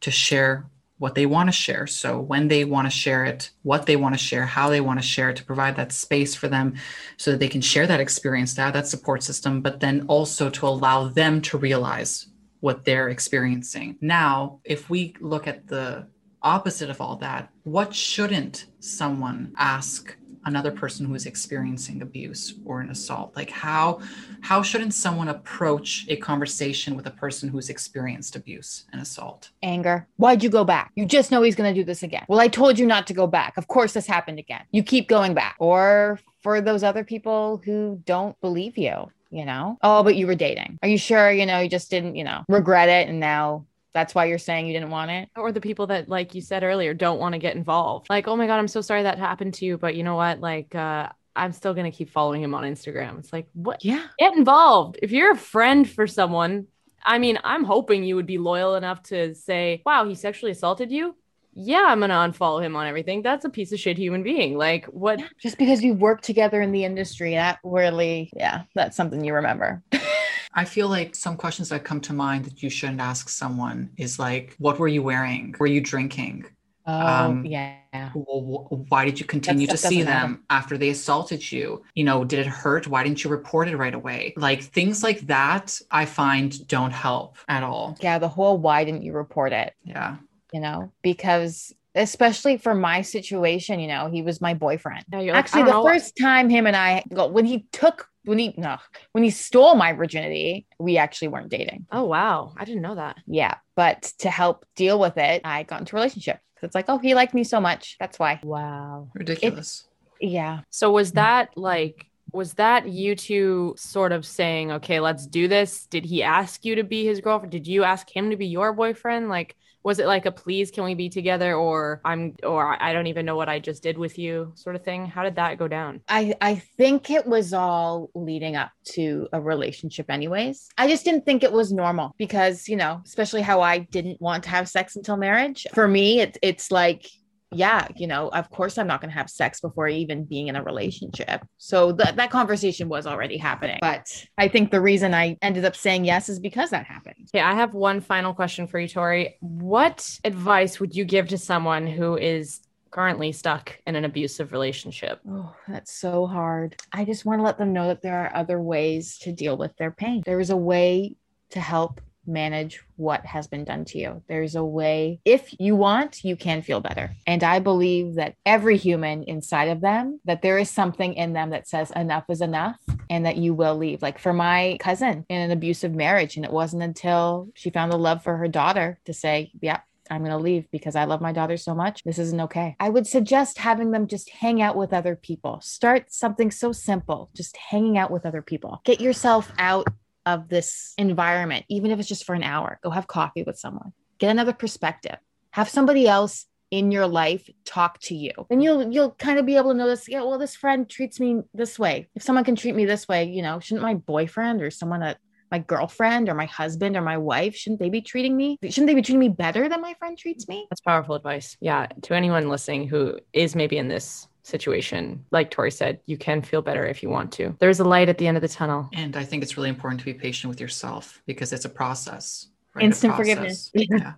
to 0.00 0.10
share 0.10 0.66
what 0.98 1.14
they 1.14 1.26
want 1.26 1.48
to 1.48 1.52
share. 1.52 1.86
So 1.86 2.18
when 2.18 2.48
they 2.48 2.64
want 2.64 2.86
to 2.86 2.90
share 2.90 3.24
it, 3.24 3.50
what 3.62 3.86
they 3.86 3.96
want 3.96 4.14
to 4.16 4.18
share, 4.18 4.44
how 4.44 4.68
they 4.68 4.80
want 4.80 5.00
to 5.00 5.06
share 5.06 5.30
it, 5.30 5.36
to 5.36 5.44
provide 5.44 5.76
that 5.76 5.92
space 5.92 6.34
for 6.34 6.48
them 6.48 6.74
so 7.16 7.30
that 7.30 7.40
they 7.40 7.48
can 7.48 7.60
share 7.60 7.86
that 7.86 8.00
experience, 8.00 8.54
to 8.54 8.62
have 8.62 8.74
that 8.74 8.88
support 8.88 9.22
system, 9.22 9.60
but 9.60 9.80
then 9.80 10.04
also 10.08 10.50
to 10.50 10.66
allow 10.66 11.08
them 11.08 11.40
to 11.42 11.58
realize 11.58 12.26
what 12.60 12.84
they're 12.84 13.08
experiencing. 13.08 13.96
Now, 14.00 14.60
if 14.64 14.90
we 14.90 15.14
look 15.20 15.46
at 15.46 15.68
the 15.68 16.08
opposite 16.42 16.90
of 16.90 17.00
all 17.00 17.16
that, 17.16 17.50
what 17.62 17.94
shouldn't 17.94 18.66
someone 18.80 19.52
ask 19.56 20.16
another 20.44 20.70
person 20.70 21.06
who 21.06 21.14
is 21.14 21.26
experiencing 21.26 22.02
abuse 22.02 22.54
or 22.64 22.80
an 22.80 22.90
assault? 22.90 23.34
Like 23.36 23.50
how 23.50 24.00
how 24.40 24.62
shouldn't 24.62 24.94
someone 24.94 25.28
approach 25.28 26.06
a 26.08 26.16
conversation 26.16 26.96
with 26.96 27.06
a 27.06 27.10
person 27.10 27.48
who's 27.48 27.70
experienced 27.70 28.36
abuse 28.36 28.84
and 28.92 29.00
assault? 29.00 29.50
Anger. 29.62 30.06
Why'd 30.16 30.42
you 30.42 30.50
go 30.50 30.64
back? 30.64 30.92
You 30.94 31.06
just 31.06 31.30
know 31.30 31.42
he's 31.42 31.56
going 31.56 31.72
to 31.72 31.80
do 31.80 31.84
this 31.84 32.02
again. 32.02 32.24
Well 32.28 32.40
i 32.40 32.48
told 32.48 32.78
you 32.78 32.86
not 32.86 33.06
to 33.08 33.14
go 33.14 33.26
back. 33.26 33.56
Of 33.56 33.68
course 33.68 33.92
this 33.92 34.06
happened 34.06 34.38
again. 34.38 34.62
You 34.72 34.82
keep 34.82 35.08
going 35.08 35.34
back. 35.34 35.56
Or 35.58 36.18
for 36.42 36.60
those 36.60 36.82
other 36.82 37.04
people 37.04 37.60
who 37.64 38.02
don't 38.04 38.38
believe 38.40 38.78
you 38.78 39.10
you 39.30 39.44
know? 39.44 39.78
Oh 39.82 40.02
but 40.02 40.16
you 40.16 40.26
were 40.26 40.34
dating. 40.34 40.78
Are 40.82 40.88
you 40.88 40.98
sure? 40.98 41.30
You 41.30 41.46
know 41.46 41.60
you 41.60 41.68
just 41.68 41.90
didn't 41.90 42.16
you 42.16 42.24
know 42.24 42.44
regret 42.48 42.88
it 42.88 43.08
and 43.08 43.20
now 43.20 43.66
that's 43.94 44.14
why 44.14 44.24
you're 44.24 44.38
saying 44.38 44.66
you 44.66 44.72
didn't 44.72 44.90
want 44.90 45.10
it 45.10 45.28
or 45.36 45.52
the 45.52 45.60
people 45.60 45.86
that 45.86 46.08
like 46.08 46.34
you 46.34 46.40
said 46.40 46.62
earlier 46.62 46.94
don't 46.94 47.18
want 47.18 47.32
to 47.32 47.38
get 47.38 47.56
involved 47.56 48.06
like 48.10 48.28
oh 48.28 48.36
my 48.36 48.46
god 48.46 48.58
i'm 48.58 48.68
so 48.68 48.80
sorry 48.80 49.02
that 49.02 49.18
happened 49.18 49.54
to 49.54 49.64
you 49.64 49.78
but 49.78 49.94
you 49.94 50.02
know 50.02 50.16
what 50.16 50.40
like 50.40 50.74
uh 50.74 51.08
i'm 51.36 51.52
still 51.52 51.74
gonna 51.74 51.90
keep 51.90 52.10
following 52.10 52.42
him 52.42 52.54
on 52.54 52.64
instagram 52.64 53.18
it's 53.18 53.32
like 53.32 53.48
what 53.54 53.84
yeah 53.84 54.06
get 54.18 54.36
involved 54.36 54.98
if 55.02 55.10
you're 55.10 55.32
a 55.32 55.36
friend 55.36 55.88
for 55.88 56.06
someone 56.06 56.66
i 57.02 57.18
mean 57.18 57.38
i'm 57.44 57.64
hoping 57.64 58.04
you 58.04 58.16
would 58.16 58.26
be 58.26 58.38
loyal 58.38 58.74
enough 58.74 59.02
to 59.02 59.34
say 59.34 59.82
wow 59.84 60.06
he 60.06 60.14
sexually 60.14 60.52
assaulted 60.52 60.90
you 60.90 61.14
yeah, 61.60 61.86
I'm 61.88 61.98
gonna 61.98 62.14
unfollow 62.14 62.62
him 62.62 62.76
on 62.76 62.86
everything. 62.86 63.20
That's 63.20 63.44
a 63.44 63.50
piece 63.50 63.72
of 63.72 63.80
shit 63.80 63.98
human 63.98 64.22
being. 64.22 64.56
Like 64.56 64.84
what? 64.86 65.20
Just 65.40 65.58
because 65.58 65.82
you 65.82 65.92
work 65.92 66.20
together 66.20 66.62
in 66.62 66.70
the 66.70 66.84
industry, 66.84 67.34
that 67.34 67.58
really, 67.64 68.30
yeah, 68.36 68.62
that's 68.76 68.96
something 68.96 69.24
you 69.24 69.34
remember. 69.34 69.82
I 70.54 70.64
feel 70.64 70.88
like 70.88 71.14
some 71.14 71.36
questions 71.36 71.68
that 71.68 71.84
come 71.84 72.00
to 72.02 72.12
mind 72.12 72.44
that 72.46 72.62
you 72.62 72.70
shouldn't 72.70 73.00
ask 73.00 73.28
someone 73.28 73.90
is 73.96 74.18
like, 74.18 74.54
what 74.58 74.78
were 74.78 74.88
you 74.88 75.02
wearing? 75.02 75.54
Were 75.58 75.66
you 75.66 75.80
drinking? 75.80 76.46
Oh, 76.86 77.06
um, 77.06 77.44
yeah. 77.44 77.76
Why 78.14 79.04
did 79.04 79.20
you 79.20 79.26
continue 79.26 79.66
to 79.66 79.76
see 79.76 80.02
them 80.02 80.16
happen. 80.16 80.42
after 80.48 80.78
they 80.78 80.88
assaulted 80.88 81.52
you? 81.52 81.84
You 81.94 82.04
know, 82.04 82.24
did 82.24 82.38
it 82.38 82.46
hurt? 82.46 82.86
Why 82.86 83.02
didn't 83.02 83.22
you 83.22 83.30
report 83.30 83.68
it 83.68 83.76
right 83.76 83.94
away? 83.94 84.32
Like 84.36 84.62
things 84.62 85.02
like 85.02 85.20
that, 85.26 85.78
I 85.90 86.06
find 86.06 86.66
don't 86.66 86.90
help 86.90 87.36
at 87.46 87.62
all. 87.62 87.96
Yeah, 88.00 88.18
the 88.18 88.28
whole 88.28 88.56
why 88.56 88.84
didn't 88.84 89.02
you 89.02 89.12
report 89.12 89.52
it? 89.52 89.74
Yeah. 89.84 90.16
You 90.52 90.60
know, 90.60 90.90
because 91.02 91.74
especially 91.94 92.56
for 92.56 92.74
my 92.74 93.02
situation, 93.02 93.80
you 93.80 93.88
know, 93.88 94.08
he 94.10 94.22
was 94.22 94.40
my 94.40 94.54
boyfriend. 94.54 95.04
Yeah, 95.12 95.18
like, 95.18 95.34
Actually, 95.34 95.64
the 95.64 95.82
first 95.82 96.16
time 96.18 96.48
him 96.48 96.66
and 96.66 96.76
I, 96.76 97.04
when 97.10 97.44
he 97.44 97.66
took 97.72 98.07
when 98.28 98.38
he 98.38 98.54
no 98.56 98.76
when 99.12 99.24
he 99.24 99.30
stole 99.30 99.74
my 99.74 99.92
virginity 99.92 100.66
we 100.78 100.98
actually 100.98 101.28
weren't 101.28 101.48
dating. 101.48 101.86
Oh 101.90 102.04
wow. 102.04 102.52
I 102.56 102.64
didn't 102.64 102.82
know 102.82 102.94
that. 102.94 103.16
Yeah 103.26 103.54
but 103.74 104.02
to 104.18 104.28
help 104.30 104.66
deal 104.74 104.98
with 104.98 105.16
it 105.16 105.40
i 105.44 105.62
got 105.62 105.80
into 105.80 105.96
a 105.96 105.98
relationship. 105.98 106.40
It's 106.62 106.74
like 106.74 106.86
oh 106.88 106.98
he 106.98 107.14
liked 107.14 107.34
me 107.34 107.44
so 107.44 107.60
much. 107.60 107.96
That's 107.98 108.18
why. 108.18 108.40
Wow. 108.42 109.08
Ridiculous. 109.14 109.86
It, 110.20 110.28
yeah. 110.30 110.60
So 110.70 110.90
was 110.92 111.12
that 111.12 111.56
like 111.56 112.06
was 112.32 112.54
that 112.54 112.86
you 112.88 113.16
two 113.16 113.74
sort 113.78 114.12
of 114.12 114.26
saying 114.26 114.72
okay 114.72 115.00
let's 115.00 115.26
do 115.26 115.48
this. 115.48 115.86
Did 115.86 116.04
he 116.04 116.22
ask 116.22 116.64
you 116.64 116.76
to 116.76 116.84
be 116.84 117.06
his 117.06 117.20
girlfriend? 117.20 117.52
Did 117.52 117.66
you 117.66 117.84
ask 117.84 118.08
him 118.14 118.30
to 118.30 118.36
be 118.36 118.46
your 118.46 118.72
boyfriend? 118.72 119.28
Like 119.28 119.56
was 119.82 119.98
it 119.98 120.06
like 120.06 120.26
a 120.26 120.32
please 120.32 120.70
can 120.70 120.84
we 120.84 120.94
be 120.94 121.08
together? 121.08 121.54
or 121.54 122.00
i'm 122.04 122.34
or 122.42 122.80
i 122.82 122.92
don't 122.92 123.06
even 123.06 123.24
know 123.24 123.36
what 123.36 123.48
i 123.48 123.58
just 123.58 123.82
did 123.82 123.96
with 123.96 124.18
you 124.18 124.52
sort 124.54 124.76
of 124.76 124.84
thing? 124.84 125.06
How 125.06 125.22
did 125.22 125.36
that 125.36 125.58
go 125.58 125.68
down? 125.68 126.00
I 126.08 126.34
i 126.40 126.56
think 126.76 127.10
it 127.10 127.26
was 127.26 127.52
all 127.52 128.10
leading 128.14 128.56
up 128.56 128.70
to 128.94 129.28
a 129.32 129.40
relationship 129.40 130.10
anyways. 130.10 130.68
I 130.76 130.88
just 130.88 131.04
didn't 131.04 131.24
think 131.26 131.42
it 131.42 131.52
was 131.52 131.72
normal 131.72 132.14
because 132.18 132.68
you 132.68 132.76
know 132.76 133.00
especially 133.04 133.42
how 133.42 133.60
i 133.60 133.78
didn't 133.78 134.20
want 134.20 134.44
to 134.44 134.50
have 134.50 134.68
sex 134.68 134.96
until 134.96 135.16
marriage. 135.16 135.66
For 135.74 135.88
me 135.88 136.20
it, 136.20 136.38
it's 136.42 136.70
like 136.70 137.06
yeah, 137.50 137.88
you 137.96 138.06
know, 138.06 138.28
of 138.28 138.50
course 138.50 138.76
I'm 138.76 138.86
not 138.86 139.00
going 139.00 139.10
to 139.10 139.16
have 139.16 139.30
sex 139.30 139.60
before 139.60 139.88
even 139.88 140.24
being 140.24 140.48
in 140.48 140.56
a 140.56 140.62
relationship. 140.62 141.42
So 141.56 141.94
th- 141.94 142.16
that 142.16 142.30
conversation 142.30 142.88
was 142.88 143.06
already 143.06 143.38
happening. 143.38 143.78
But 143.80 144.26
I 144.36 144.48
think 144.48 144.70
the 144.70 144.80
reason 144.80 145.14
I 145.14 145.36
ended 145.40 145.64
up 145.64 145.74
saying 145.74 146.04
yes 146.04 146.28
is 146.28 146.38
because 146.38 146.70
that 146.70 146.84
happened. 146.84 147.28
Okay, 147.34 147.42
I 147.42 147.54
have 147.54 147.72
one 147.72 148.00
final 148.00 148.34
question 148.34 148.66
for 148.66 148.78
you, 148.78 148.88
Tori. 148.88 149.36
What 149.40 150.18
advice 150.24 150.78
would 150.78 150.94
you 150.94 151.04
give 151.04 151.28
to 151.28 151.38
someone 151.38 151.86
who 151.86 152.16
is 152.16 152.60
currently 152.90 153.32
stuck 153.32 153.78
in 153.86 153.96
an 153.96 154.04
abusive 154.04 154.52
relationship? 154.52 155.20
Oh, 155.28 155.54
that's 155.66 155.92
so 155.92 156.26
hard. 156.26 156.76
I 156.92 157.04
just 157.04 157.24
want 157.24 157.38
to 157.38 157.44
let 157.44 157.58
them 157.58 157.72
know 157.72 157.88
that 157.88 158.02
there 158.02 158.24
are 158.24 158.36
other 158.36 158.60
ways 158.60 159.18
to 159.18 159.32
deal 159.32 159.56
with 159.56 159.74
their 159.76 159.90
pain. 159.90 160.22
There 160.24 160.40
is 160.40 160.50
a 160.50 160.56
way 160.56 161.16
to 161.50 161.60
help 161.60 162.00
manage 162.28 162.80
what 162.96 163.24
has 163.26 163.46
been 163.46 163.64
done 163.64 163.84
to 163.86 163.98
you. 163.98 164.22
There's 164.28 164.54
a 164.54 164.64
way, 164.64 165.20
if 165.24 165.54
you 165.58 165.74
want, 165.74 166.24
you 166.24 166.36
can 166.36 166.62
feel 166.62 166.80
better. 166.80 167.10
And 167.26 167.42
I 167.42 167.58
believe 167.58 168.14
that 168.16 168.34
every 168.44 168.76
human 168.76 169.22
inside 169.24 169.68
of 169.68 169.80
them, 169.80 170.20
that 170.24 170.42
there 170.42 170.58
is 170.58 170.70
something 170.70 171.14
in 171.14 171.32
them 171.32 171.50
that 171.50 171.68
says 171.68 171.90
enough 171.92 172.24
is 172.28 172.40
enough 172.40 172.76
and 173.10 173.26
that 173.26 173.36
you 173.36 173.54
will 173.54 173.76
leave. 173.76 174.02
Like 174.02 174.18
for 174.18 174.32
my 174.32 174.76
cousin 174.80 175.24
in 175.28 175.40
an 175.40 175.50
abusive 175.50 175.94
marriage, 175.94 176.36
and 176.36 176.44
it 176.44 176.52
wasn't 176.52 176.82
until 176.82 177.48
she 177.54 177.70
found 177.70 177.92
the 177.92 177.98
love 177.98 178.22
for 178.22 178.36
her 178.36 178.48
daughter 178.48 178.98
to 179.06 179.12
say, 179.12 179.50
yeah, 179.60 179.80
I'm 180.10 180.22
going 180.22 180.30
to 180.30 180.38
leave 180.38 180.70
because 180.70 180.96
I 180.96 181.04
love 181.04 181.20
my 181.20 181.32
daughter 181.32 181.56
so 181.56 181.74
much. 181.74 182.02
This 182.04 182.18
isn't 182.18 182.40
okay. 182.40 182.76
I 182.80 182.88
would 182.88 183.06
suggest 183.06 183.58
having 183.58 183.90
them 183.90 184.06
just 184.06 184.30
hang 184.30 184.62
out 184.62 184.76
with 184.76 184.92
other 184.92 185.16
people. 185.16 185.60
Start 185.62 186.12
something 186.12 186.50
so 186.50 186.72
simple, 186.72 187.30
just 187.34 187.56
hanging 187.56 187.98
out 187.98 188.10
with 188.10 188.24
other 188.24 188.42
people. 188.42 188.80
Get 188.84 189.00
yourself 189.00 189.52
out 189.58 189.86
of 190.28 190.48
this 190.48 190.92
environment, 190.98 191.64
even 191.70 191.90
if 191.90 191.98
it's 191.98 192.08
just 192.08 192.24
for 192.24 192.34
an 192.34 192.42
hour. 192.42 192.78
Go 192.82 192.90
have 192.90 193.06
coffee 193.06 193.42
with 193.42 193.58
someone, 193.58 193.92
get 194.18 194.30
another 194.30 194.52
perspective, 194.52 195.16
have 195.52 195.70
somebody 195.70 196.06
else 196.06 196.44
in 196.70 196.92
your 196.92 197.06
life 197.06 197.48
talk 197.64 197.98
to 198.00 198.14
you. 198.14 198.32
And 198.50 198.62
you'll 198.62 198.92
you'll 198.92 199.12
kind 199.12 199.38
of 199.38 199.46
be 199.46 199.56
able 199.56 199.72
to 199.72 199.78
notice 199.78 200.06
yeah 200.06 200.22
well 200.22 200.38
this 200.38 200.54
friend 200.54 200.88
treats 200.88 201.18
me 201.18 201.40
this 201.54 201.78
way. 201.78 202.08
If 202.14 202.22
someone 202.22 202.44
can 202.44 202.56
treat 202.56 202.74
me 202.74 202.84
this 202.84 203.08
way 203.08 203.24
you 203.24 203.40
know 203.42 203.58
shouldn't 203.58 203.82
my 203.82 203.94
boyfriend 203.94 204.60
or 204.60 204.70
someone 204.70 205.00
that 205.00 205.16
my 205.50 205.60
girlfriend 205.60 206.28
or 206.28 206.34
my 206.34 206.44
husband 206.44 206.94
or 206.94 207.00
my 207.00 207.16
wife 207.16 207.56
shouldn't 207.56 207.80
they 207.80 207.88
be 207.88 208.02
treating 208.02 208.36
me 208.36 208.58
shouldn't 208.64 208.86
they 208.86 208.94
be 208.94 209.00
treating 209.00 209.18
me 209.18 209.30
better 209.30 209.66
than 209.66 209.80
my 209.80 209.94
friend 209.94 210.18
treats 210.18 210.46
me? 210.46 210.66
That's 210.68 210.82
powerful 210.82 211.14
advice. 211.14 211.56
Yeah. 211.62 211.86
To 212.02 212.14
anyone 212.14 212.50
listening 212.50 212.86
who 212.86 213.18
is 213.32 213.56
maybe 213.56 213.78
in 213.78 213.88
this 213.88 214.28
situation. 214.48 215.24
Like 215.30 215.50
Tori 215.50 215.70
said, 215.70 216.00
you 216.06 216.16
can 216.16 216.42
feel 216.42 216.62
better 216.62 216.86
if 216.86 217.02
you 217.02 217.10
want 217.10 217.32
to. 217.32 217.54
There's 217.58 217.80
a 217.80 217.84
light 217.84 218.08
at 218.08 218.18
the 218.18 218.26
end 218.26 218.36
of 218.36 218.40
the 218.40 218.48
tunnel. 218.48 218.88
And 218.92 219.16
I 219.16 219.24
think 219.24 219.42
it's 219.42 219.56
really 219.56 219.68
important 219.68 220.00
to 220.00 220.06
be 220.06 220.14
patient 220.14 220.48
with 220.48 220.60
yourself 220.60 221.22
because 221.26 221.52
it's 221.52 221.64
a 221.64 221.68
process. 221.68 222.48
Right? 222.74 222.84
Instant 222.84 223.12
a 223.12 223.16
process. 223.16 223.70
forgiveness. 223.70 223.70
Yeah. 223.74 224.12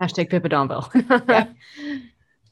Hashtag 0.00 0.28
Pippa 0.28 0.48
Donville. 0.48 1.28
yeah. 1.28 1.48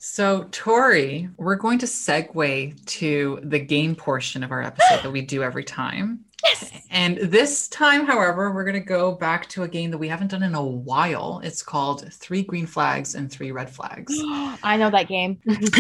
So, 0.07 0.49
Tori, 0.51 1.31
we're 1.39 1.57
going 1.57 1.79
to 1.79 1.87
segue 1.87 2.85
to 2.85 3.41
the 3.43 3.59
game 3.59 3.97
portion 3.97 4.45
of 4.45 4.53
our 4.53 4.63
episode 4.63 5.03
that 5.03 5.11
we 5.11 5.23
do 5.23 5.43
every 5.43 5.65
time. 5.65 6.27
Yes. 6.45 6.71
And 6.91 7.19
this 7.19 7.69
time, 7.69 8.07
however, 8.07 8.53
we're 8.53 8.65
going 8.65 8.75
to 8.75 8.81
go 8.81 9.13
back 9.13 9.49
to 9.51 9.63
a 9.63 9.69
game 9.69 9.91
that 9.91 9.99
we 9.99 10.09
haven't 10.09 10.29
done 10.29 10.43
in 10.43 10.55
a 10.55 10.65
while. 10.65 11.41
It's 11.43 11.63
called 11.63 12.13
Three 12.13 12.43
Green 12.43 12.67
Flags 12.67 13.15
and 13.15 13.31
Three 13.31 13.51
Red 13.51 13.71
Flags. 13.71 14.15
I 14.63 14.77
know 14.77 14.91
that 14.91 15.09
game. 15.09 15.41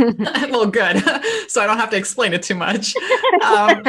well, 0.51 0.67
good. 0.67 1.03
so 1.49 1.61
I 1.61 1.67
don't 1.67 1.79
have 1.79 1.91
to 1.91 1.97
explain 1.97 2.33
it 2.33 2.43
too 2.43 2.55
much. 2.55 2.95
Um, 3.45 3.85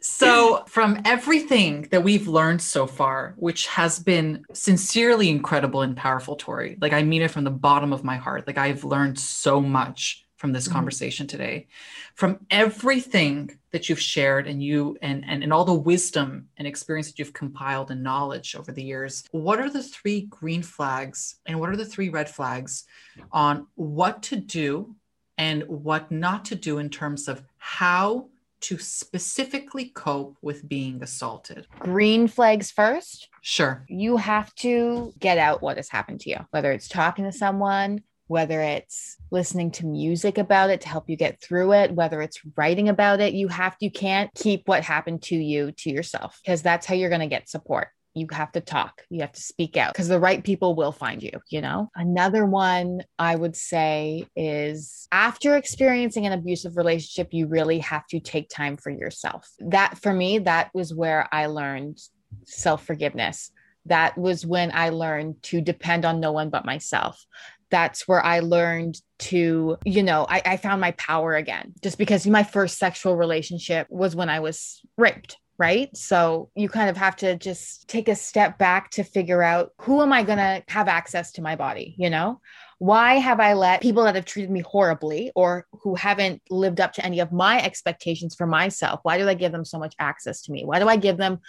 so, 0.00 0.62
from 0.68 1.02
everything 1.04 1.88
that 1.90 2.04
we've 2.04 2.28
learned 2.28 2.62
so 2.62 2.86
far, 2.86 3.34
which 3.36 3.66
has 3.66 3.98
been 3.98 4.44
sincerely 4.52 5.28
incredible 5.28 5.82
and 5.82 5.96
powerful, 5.96 6.36
Tori, 6.36 6.78
like 6.80 6.92
I 6.92 7.02
mean 7.02 7.22
it 7.22 7.32
from 7.32 7.42
the 7.42 7.50
bottom 7.50 7.92
of 7.92 8.04
my 8.04 8.16
heart, 8.16 8.46
like 8.46 8.58
I've 8.58 8.84
learned 8.84 9.18
so 9.18 9.60
much 9.60 10.27
from 10.38 10.52
this 10.52 10.68
Mhm. 10.68 10.72
conversation 10.72 11.26
today. 11.26 11.66
From 12.14 12.46
everything 12.50 13.58
that 13.72 13.88
you've 13.88 14.00
shared 14.00 14.46
and 14.46 14.62
you 14.62 14.96
and, 15.02 15.24
and 15.26 15.42
and 15.42 15.52
all 15.52 15.64
the 15.64 15.74
wisdom 15.74 16.48
and 16.56 16.66
experience 16.66 17.08
that 17.08 17.18
you've 17.18 17.32
compiled 17.32 17.90
and 17.90 18.02
knowledge 18.02 18.54
over 18.54 18.72
the 18.72 18.82
years, 18.82 19.24
what 19.32 19.60
are 19.60 19.68
the 19.68 19.82
three 19.82 20.22
green 20.22 20.62
flags 20.62 21.40
and 21.44 21.58
what 21.60 21.70
are 21.70 21.76
the 21.76 21.84
three 21.84 22.08
red 22.08 22.30
flags 22.30 22.84
on 23.32 23.66
what 23.74 24.22
to 24.22 24.36
do 24.36 24.94
and 25.36 25.64
what 25.64 26.10
not 26.10 26.44
to 26.46 26.54
do 26.54 26.78
in 26.78 26.88
terms 26.88 27.28
of 27.28 27.42
how 27.58 28.28
to 28.60 28.76
specifically 28.78 29.86
cope 29.90 30.36
with 30.40 30.68
being 30.68 31.02
assaulted? 31.02 31.66
Green 31.80 32.26
flags 32.28 32.70
first. 32.70 33.28
Sure. 33.40 33.84
You 33.88 34.16
have 34.16 34.54
to 34.56 35.12
get 35.18 35.38
out 35.38 35.62
what 35.62 35.76
has 35.76 35.88
happened 35.88 36.20
to 36.20 36.30
you, 36.30 36.38
whether 36.50 36.72
it's 36.72 36.88
talking 36.88 37.24
to 37.24 37.32
someone, 37.32 38.02
whether 38.28 38.60
it's 38.60 39.16
listening 39.30 39.70
to 39.72 39.86
music 39.86 40.38
about 40.38 40.70
it 40.70 40.82
to 40.82 40.88
help 40.88 41.10
you 41.10 41.16
get 41.16 41.40
through 41.40 41.72
it, 41.72 41.92
whether 41.92 42.22
it's 42.22 42.40
writing 42.56 42.88
about 42.88 43.20
it. 43.20 43.34
You 43.34 43.48
have 43.48 43.76
to, 43.78 43.84
you 43.86 43.90
can't 43.90 44.32
keep 44.34 44.68
what 44.68 44.84
happened 44.84 45.22
to 45.24 45.36
you 45.36 45.72
to 45.72 45.90
yourself 45.90 46.38
because 46.44 46.62
that's 46.62 46.86
how 46.86 46.94
you're 46.94 47.08
going 47.08 47.20
to 47.20 47.26
get 47.26 47.48
support. 47.48 47.88
You 48.14 48.26
have 48.32 48.52
to 48.52 48.60
talk, 48.60 49.02
you 49.10 49.20
have 49.20 49.32
to 49.32 49.40
speak 49.40 49.76
out 49.76 49.92
because 49.92 50.08
the 50.08 50.18
right 50.18 50.42
people 50.42 50.74
will 50.74 50.92
find 50.92 51.22
you, 51.22 51.30
you 51.50 51.60
know? 51.60 51.90
Another 51.94 52.44
one 52.44 53.02
I 53.18 53.34
would 53.34 53.54
say 53.54 54.26
is 54.34 55.06
after 55.12 55.56
experiencing 55.56 56.26
an 56.26 56.32
abusive 56.32 56.76
relationship, 56.76 57.28
you 57.32 57.46
really 57.46 57.78
have 57.78 58.06
to 58.08 58.20
take 58.20 58.48
time 58.48 58.76
for 58.76 58.90
yourself. 58.90 59.48
That 59.60 59.98
for 59.98 60.12
me, 60.12 60.40
that 60.40 60.70
was 60.74 60.92
where 60.92 61.28
I 61.32 61.46
learned 61.46 61.98
self 62.44 62.84
forgiveness. 62.84 63.52
That 63.86 64.18
was 64.18 64.44
when 64.44 64.70
I 64.74 64.90
learned 64.90 65.42
to 65.44 65.60
depend 65.60 66.04
on 66.04 66.20
no 66.20 66.32
one 66.32 66.50
but 66.50 66.64
myself. 66.64 67.24
That's 67.70 68.06
where 68.06 68.24
I 68.24 68.40
learned 68.40 69.00
to, 69.20 69.76
you 69.84 70.02
know, 70.02 70.26
I, 70.28 70.42
I 70.44 70.56
found 70.56 70.80
my 70.80 70.92
power 70.92 71.34
again 71.34 71.74
just 71.82 71.98
because 71.98 72.26
my 72.26 72.42
first 72.42 72.78
sexual 72.78 73.16
relationship 73.16 73.86
was 73.90 74.16
when 74.16 74.28
I 74.28 74.40
was 74.40 74.80
raped 74.96 75.36
right? 75.58 75.94
So 75.96 76.50
you 76.54 76.68
kind 76.68 76.88
of 76.88 76.96
have 76.96 77.16
to 77.16 77.36
just 77.36 77.88
take 77.88 78.08
a 78.08 78.14
step 78.14 78.58
back 78.58 78.90
to 78.92 79.02
figure 79.02 79.42
out 79.42 79.72
who 79.80 80.00
am 80.00 80.12
I 80.12 80.22
going 80.22 80.38
to 80.38 80.62
have 80.68 80.86
access 80.86 81.32
to 81.32 81.42
my 81.42 81.56
body, 81.56 81.96
you 81.98 82.08
know? 82.08 82.40
Why 82.78 83.14
have 83.14 83.40
I 83.40 83.54
let 83.54 83.82
people 83.82 84.04
that 84.04 84.14
have 84.14 84.24
treated 84.24 84.52
me 84.52 84.60
horribly 84.60 85.32
or 85.34 85.66
who 85.82 85.96
haven't 85.96 86.42
lived 86.48 86.80
up 86.80 86.92
to 86.94 87.04
any 87.04 87.18
of 87.18 87.32
my 87.32 87.60
expectations 87.60 88.36
for 88.36 88.46
myself? 88.46 89.00
Why 89.02 89.18
do 89.18 89.28
I 89.28 89.34
give 89.34 89.50
them 89.50 89.64
so 89.64 89.80
much 89.80 89.96
access 89.98 90.42
to 90.42 90.52
me? 90.52 90.64
Why 90.64 90.78
do 90.78 90.88
I 90.88 90.94
give 90.94 91.16
them 91.16 91.40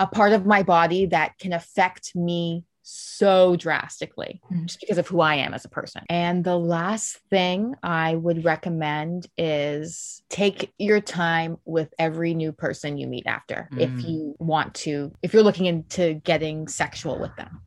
a 0.00 0.08
part 0.08 0.32
of 0.32 0.44
my 0.44 0.64
body 0.64 1.06
that 1.06 1.38
can 1.38 1.52
affect 1.52 2.16
me 2.16 2.64
so 2.82 3.56
drastically 3.56 4.40
Mhm. 4.52 4.66
just 4.66 4.80
because 4.80 4.98
of 4.98 5.06
who 5.08 5.20
I 5.20 5.36
am 5.36 5.54
as 5.54 5.64
a 5.64 5.68
person. 5.68 6.02
And 6.10 6.44
the 6.44 6.58
last 6.58 7.18
thing 7.30 7.74
I 7.82 8.16
would 8.16 8.44
recommend 8.44 9.26
is 9.38 10.22
take 10.28 10.72
your 10.78 11.00
time 11.00 11.56
with 11.64 11.92
every 11.98 12.34
new 12.34 12.52
person 12.52 12.98
you 12.98 13.06
meet 13.06 13.26
after 13.26 13.68
if 13.78 13.90
Mm. 13.90 14.08
you 14.08 14.36
want 14.38 14.74
to, 14.74 15.12
if 15.22 15.32
you're 15.32 15.42
looking 15.42 15.66
into 15.66 16.14
getting 16.14 16.68
sexual 16.68 17.18
with 17.20 17.34
them. 17.36 17.60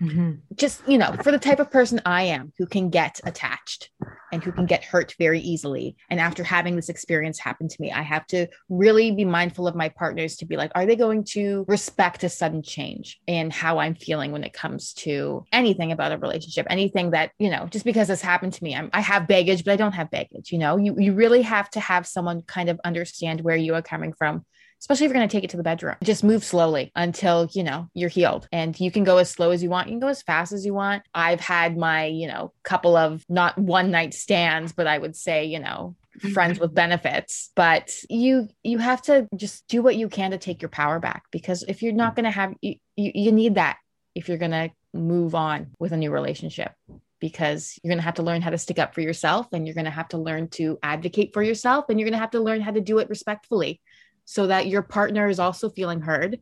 Mhm. 0.00 0.40
Just, 0.54 0.86
you 0.88 0.98
know, 0.98 1.12
for 1.22 1.30
the 1.30 1.38
type 1.38 1.60
of 1.60 1.70
person 1.70 2.00
I 2.06 2.22
am 2.24 2.52
who 2.58 2.66
can 2.66 2.90
get 2.90 3.20
attached 3.24 3.90
and 4.32 4.42
who 4.42 4.52
can 4.52 4.66
get 4.66 4.84
hurt 4.84 5.14
very 5.18 5.40
easily. 5.40 5.96
And 6.08 6.20
after 6.20 6.44
having 6.44 6.76
this 6.76 6.88
experience 6.88 7.38
happen 7.38 7.68
to 7.68 7.76
me, 7.80 7.92
I 7.92 8.02
have 8.02 8.26
to 8.28 8.46
really 8.68 9.12
be 9.12 9.24
mindful 9.24 9.66
of 9.66 9.74
my 9.74 9.88
partners 9.88 10.36
to 10.36 10.46
be 10.46 10.56
like, 10.56 10.72
are 10.74 10.86
they 10.86 10.96
going 10.96 11.24
to 11.30 11.64
respect 11.68 12.24
a 12.24 12.28
sudden 12.28 12.62
change 12.62 13.20
in 13.26 13.50
how 13.50 13.78
I'm 13.78 13.94
feeling 13.94 14.32
when 14.32 14.44
it 14.44 14.52
comes 14.52 14.92
to 14.94 15.44
anything 15.52 15.92
about 15.92 16.12
a 16.12 16.18
relationship, 16.18 16.66
anything 16.70 17.10
that, 17.12 17.32
you 17.38 17.50
know, 17.50 17.66
just 17.66 17.84
because 17.84 18.08
this 18.08 18.22
happened 18.22 18.52
to 18.54 18.64
me, 18.64 18.74
I'm, 18.74 18.90
I 18.92 19.00
have 19.00 19.28
baggage, 19.28 19.64
but 19.64 19.72
I 19.72 19.76
don't 19.76 19.92
have 19.92 20.10
baggage. 20.10 20.52
You 20.52 20.58
know, 20.58 20.76
you, 20.76 20.94
you 20.98 21.12
really 21.12 21.42
have 21.42 21.70
to 21.70 21.80
have 21.80 22.06
someone 22.06 22.42
kind 22.42 22.68
of 22.68 22.80
understand 22.84 23.40
where 23.40 23.56
you 23.56 23.74
are 23.74 23.82
coming 23.82 24.12
from 24.12 24.44
especially 24.80 25.06
if 25.06 25.10
you're 25.10 25.18
going 25.18 25.28
to 25.28 25.32
take 25.32 25.44
it 25.44 25.50
to 25.50 25.56
the 25.56 25.62
bedroom. 25.62 25.96
Just 26.02 26.24
move 26.24 26.42
slowly 26.42 26.90
until, 26.94 27.48
you 27.52 27.62
know, 27.62 27.88
you're 27.94 28.08
healed. 28.08 28.48
And 28.50 28.78
you 28.78 28.90
can 28.90 29.04
go 29.04 29.18
as 29.18 29.30
slow 29.30 29.50
as 29.50 29.62
you 29.62 29.70
want. 29.70 29.88
You 29.88 29.92
can 29.92 30.00
go 30.00 30.08
as 30.08 30.22
fast 30.22 30.52
as 30.52 30.64
you 30.64 30.74
want. 30.74 31.02
I've 31.14 31.40
had 31.40 31.76
my, 31.76 32.06
you 32.06 32.26
know, 32.26 32.52
couple 32.62 32.96
of 32.96 33.24
not 33.28 33.58
one 33.58 33.90
night 33.90 34.14
stands, 34.14 34.72
but 34.72 34.86
I 34.86 34.98
would 34.98 35.16
say, 35.16 35.44
you 35.44 35.58
know, 35.58 35.96
mm-hmm. 36.18 36.32
friends 36.32 36.58
with 36.58 36.74
benefits 36.74 37.50
but 37.54 37.92
you 38.08 38.48
you 38.64 38.78
have 38.78 39.00
to 39.00 39.28
just 39.36 39.66
do 39.68 39.80
what 39.80 39.96
you 39.96 40.08
can 40.08 40.32
to 40.32 40.38
take 40.38 40.60
your 40.60 40.68
power 40.68 40.98
back 40.98 41.22
because 41.30 41.62
if 41.68 41.82
you're 41.82 41.92
not 41.92 42.12
mm. 42.12 42.16
going 42.16 42.24
to 42.24 42.30
have 42.30 42.54
you, 42.60 42.74
you 42.96 43.12
you 43.14 43.32
need 43.32 43.54
that 43.54 43.76
if 44.14 44.28
you're 44.28 44.36
going 44.36 44.50
to 44.50 44.70
move 44.92 45.36
on 45.36 45.68
with 45.78 45.92
a 45.92 45.96
new 45.96 46.10
relationship 46.10 46.72
because 47.20 47.78
you're 47.82 47.90
going 47.90 47.98
to 47.98 48.04
have 48.04 48.14
to 48.14 48.22
learn 48.22 48.42
how 48.42 48.50
to 48.50 48.58
stick 48.58 48.78
up 48.78 48.94
for 48.94 49.02
yourself 49.02 49.46
and 49.52 49.66
you're 49.66 49.74
going 49.74 49.84
to 49.84 49.90
have 49.90 50.08
to 50.08 50.18
learn 50.18 50.48
to 50.48 50.78
advocate 50.82 51.32
for 51.32 51.42
yourself 51.42 51.84
and 51.88 52.00
you're 52.00 52.08
going 52.08 52.18
to 52.18 52.20
have 52.20 52.30
to 52.30 52.40
learn 52.40 52.60
how 52.60 52.72
to 52.72 52.80
do 52.80 52.98
it 52.98 53.08
respectfully 53.08 53.80
so 54.30 54.46
that 54.46 54.68
your 54.68 54.82
partner 54.82 55.28
is 55.28 55.40
also 55.40 55.68
feeling 55.68 56.00
heard 56.00 56.38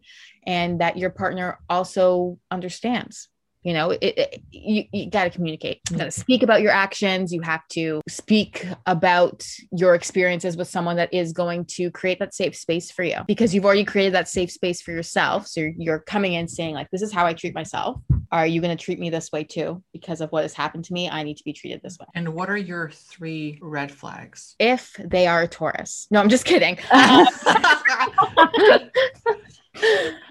and 0.47 0.83
that 0.83 0.99
your 0.99 1.09
partner 1.09 1.59
also 1.71 2.39
understands 2.51 3.31
you 3.63 3.73
know 3.73 3.91
it, 3.91 4.01
it 4.03 4.43
you, 4.51 4.85
you 4.93 5.11
got 5.11 5.25
to 5.25 5.31
communicate. 5.31 5.81
You 5.91 5.97
got 5.97 6.05
to 6.05 6.11
mm-hmm. 6.11 6.21
speak 6.21 6.43
about 6.43 6.63
your 6.63 6.73
actions. 6.73 7.33
You 7.33 7.41
have 7.43 7.67
to 7.69 8.01
speak 8.09 8.67
about 8.87 9.47
your 9.73 9.95
experiences 9.95 10.57
with 10.57 10.69
someone 10.69 10.97
that 10.97 11.13
is 11.13 11.33
going 11.33 11.65
to 11.67 11.91
create 11.91 12.19
that 12.19 12.35
safe 12.35 12.57
space 12.57 12.91
for 12.91 13.03
you 13.03 13.19
because 13.27 13.55
you've 13.55 13.65
already 13.65 13.85
created 13.85 14.15
that 14.15 14.29
safe 14.29 14.51
space 14.51 14.83
for 14.83 14.93
yourself. 14.93 15.47
So 15.47 15.61
you're, 15.61 15.73
you're 15.77 15.99
coming 16.01 16.35
in 16.35 16.49
saying 16.49 16.75
like 16.75 16.91
this 16.91 17.03
is 17.03 17.13
how 17.13 17.27
i 17.27 17.35
treat 17.35 17.55
myself. 17.55 18.01
Are 18.31 18.47
you 18.47 18.61
going 18.61 18.77
to 18.77 18.83
treat 18.83 18.99
me 18.99 19.09
this 19.09 19.33
way 19.33 19.45
too? 19.45 19.83
Because 19.93 20.21
of 20.21 20.31
what 20.31 20.43
has 20.43 20.53
happened 20.53 20.85
to 20.85 20.93
me 20.93 21.09
i 21.09 21.23
need 21.23 21.37
to 21.37 21.45
be 21.45 21.53
treated 21.53 21.81
this 21.83 21.99
way. 21.99 22.07
And 22.15 22.35
what 22.35 22.51
are 22.51 22.57
your 22.57 22.91
three 22.91 23.59
red 23.61 23.91
flags? 23.91 24.55
if 24.59 24.97
they 24.99 25.27
are 25.27 25.43
a 25.43 25.49
taurus. 25.49 26.07
No 26.11 26.21
i'm 26.21 26.29
just 26.29 26.45
kidding 26.45 26.79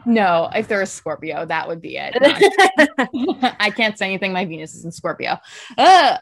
no 0.07 0.49
if 0.55 0.67
they're 0.67 0.81
a 0.81 0.85
scorpio 0.87 1.45
that 1.45 1.67
would 1.67 1.81
be 1.81 1.97
it 1.97 2.15
I 3.59 3.69
can't 3.69 3.97
say 3.97 4.05
anything. 4.05 4.33
My 4.33 4.45
Venus 4.45 4.75
is 4.75 4.85
in 4.85 4.91
Scorpio. 4.91 5.37
Ugh. 5.77 6.19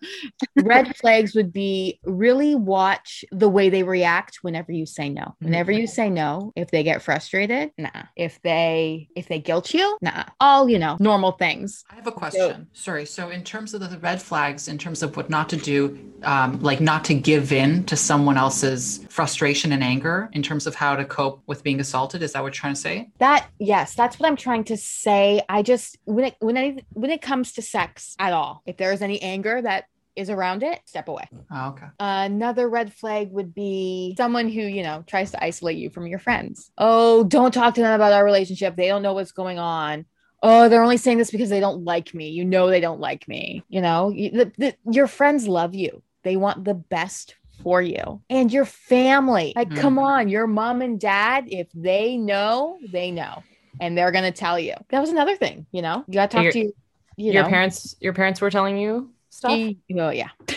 Red 0.57 0.95
flags 0.95 1.35
would 1.35 1.51
be 1.51 1.99
really 2.03 2.55
watch 2.55 3.25
the 3.31 3.49
way 3.49 3.69
they 3.69 3.83
react 3.83 4.39
whenever 4.41 4.71
you 4.71 4.85
say 4.85 5.09
no. 5.09 5.35
Whenever 5.39 5.71
you 5.71 5.87
say 5.87 6.09
no, 6.09 6.51
if 6.55 6.71
they 6.71 6.83
get 6.83 7.01
frustrated, 7.01 7.71
nah. 7.77 8.03
If 8.15 8.41
they 8.41 9.09
if 9.15 9.27
they 9.27 9.39
guilt 9.39 9.73
you, 9.73 9.97
nah. 10.01 10.25
All 10.39 10.69
you 10.69 10.79
know, 10.79 10.97
normal 10.99 11.33
things. 11.33 11.83
I 11.89 11.95
have 11.95 12.07
a 12.07 12.11
question. 12.11 12.67
Sorry. 12.73 13.05
So, 13.05 13.29
in 13.29 13.43
terms 13.43 13.73
of 13.73 13.81
the 13.81 13.97
red 13.99 14.21
flags, 14.21 14.67
in 14.67 14.77
terms 14.77 15.03
of 15.03 15.15
what 15.17 15.29
not 15.29 15.49
to 15.49 15.57
do, 15.57 16.13
um, 16.23 16.59
like 16.61 16.81
not 16.81 17.03
to 17.05 17.13
give 17.13 17.51
in 17.51 17.83
to 17.85 17.95
someone 17.95 18.37
else's 18.37 19.05
frustration 19.09 19.71
and 19.71 19.83
anger, 19.83 20.29
in 20.33 20.43
terms 20.43 20.67
of 20.67 20.75
how 20.75 20.95
to 20.95 21.05
cope 21.05 21.41
with 21.47 21.63
being 21.63 21.79
assaulted, 21.79 22.21
is 22.23 22.33
that 22.33 22.41
what 22.41 22.47
you're 22.47 22.53
trying 22.53 22.73
to 22.73 22.79
say? 22.79 23.09
That 23.19 23.47
yes, 23.75 23.93
that's 23.93 24.19
what 24.19 24.27
I'm 24.27 24.35
trying 24.37 24.63
to 24.65 24.77
say. 24.77 25.41
I 25.49 25.61
just 25.61 25.97
when 26.05 26.25
it 26.25 26.35
when 26.39 26.57
any 26.57 26.85
when 26.93 27.11
it 27.11 27.21
comes 27.21 27.53
to 27.53 27.61
sex 27.61 28.15
at 28.19 28.33
all, 28.33 28.61
if 28.65 28.77
there 28.77 28.93
is 28.93 29.01
any 29.01 29.21
anger 29.21 29.61
that 29.61 29.85
is 30.15 30.29
around 30.29 30.63
it, 30.63 30.79
step 30.85 31.07
away. 31.09 31.27
Oh, 31.51 31.69
okay. 31.69 31.87
Another 31.99 32.69
red 32.69 32.93
flag 32.93 33.31
would 33.31 33.53
be 33.53 34.15
someone 34.17 34.47
who, 34.47 34.61
you 34.61 34.81
know, 34.81 35.03
tries 35.05 35.31
to 35.31 35.43
isolate 35.43 35.77
you 35.77 35.89
from 35.89 36.07
your 36.07 36.19
friends. 36.19 36.71
Oh, 36.77 37.25
don't 37.25 37.53
talk 37.53 37.73
to 37.75 37.81
them 37.81 37.93
about 37.93 38.13
our 38.13 38.23
relationship. 38.23 38.75
They 38.75 38.87
don't 38.87 39.01
know 39.01 39.13
what's 39.13 39.33
going 39.33 39.59
on. 39.59 40.05
Oh, 40.41 40.69
they're 40.69 40.83
only 40.83 40.97
saying 40.97 41.17
this 41.17 41.31
because 41.31 41.49
they 41.49 41.59
don't 41.59 41.83
like 41.83 42.13
me. 42.13 42.29
You 42.29 42.45
know, 42.45 42.69
they 42.69 42.79
don't 42.79 42.99
like 43.01 43.27
me. 43.27 43.63
You 43.67 43.81
know, 43.81 44.09
you, 44.11 44.31
the, 44.31 44.51
the, 44.57 44.75
your 44.89 45.07
friends 45.07 45.47
love 45.47 45.75
you, 45.75 46.01
they 46.23 46.37
want 46.37 46.63
the 46.63 46.75
best 46.75 47.35
for 47.63 47.81
you 47.81 48.21
and 48.29 48.53
your 48.53 48.65
family. 48.65 49.51
Like, 49.55 49.69
Mhm. 49.69 49.81
come 49.81 49.97
on, 49.99 50.29
your 50.29 50.45
mom 50.45 50.81
and 50.81 50.99
dad, 50.99 51.45
if 51.47 51.67
they 51.73 52.15
know, 52.15 52.77
they 52.87 53.11
know. 53.11 53.43
And 53.79 53.97
they're 53.97 54.11
going 54.11 54.23
to 54.23 54.31
tell 54.31 54.59
you. 54.59 54.73
That 54.89 54.99
was 54.99 55.09
another 55.09 55.35
thing, 55.35 55.65
you 55.71 55.81
know, 55.81 56.03
you 56.07 56.13
got 56.13 56.31
to 56.31 56.37
talk 56.37 56.51
to 56.53 56.59
you 56.59 56.73
your 57.17 57.43
know. 57.43 57.49
parents, 57.49 57.95
your 57.99 58.13
parents 58.13 58.41
were 58.41 58.49
telling 58.49 58.77
you 58.77 59.11
stuff. 59.29 59.59
Oh, 59.97 60.09
yeah. 60.09 60.29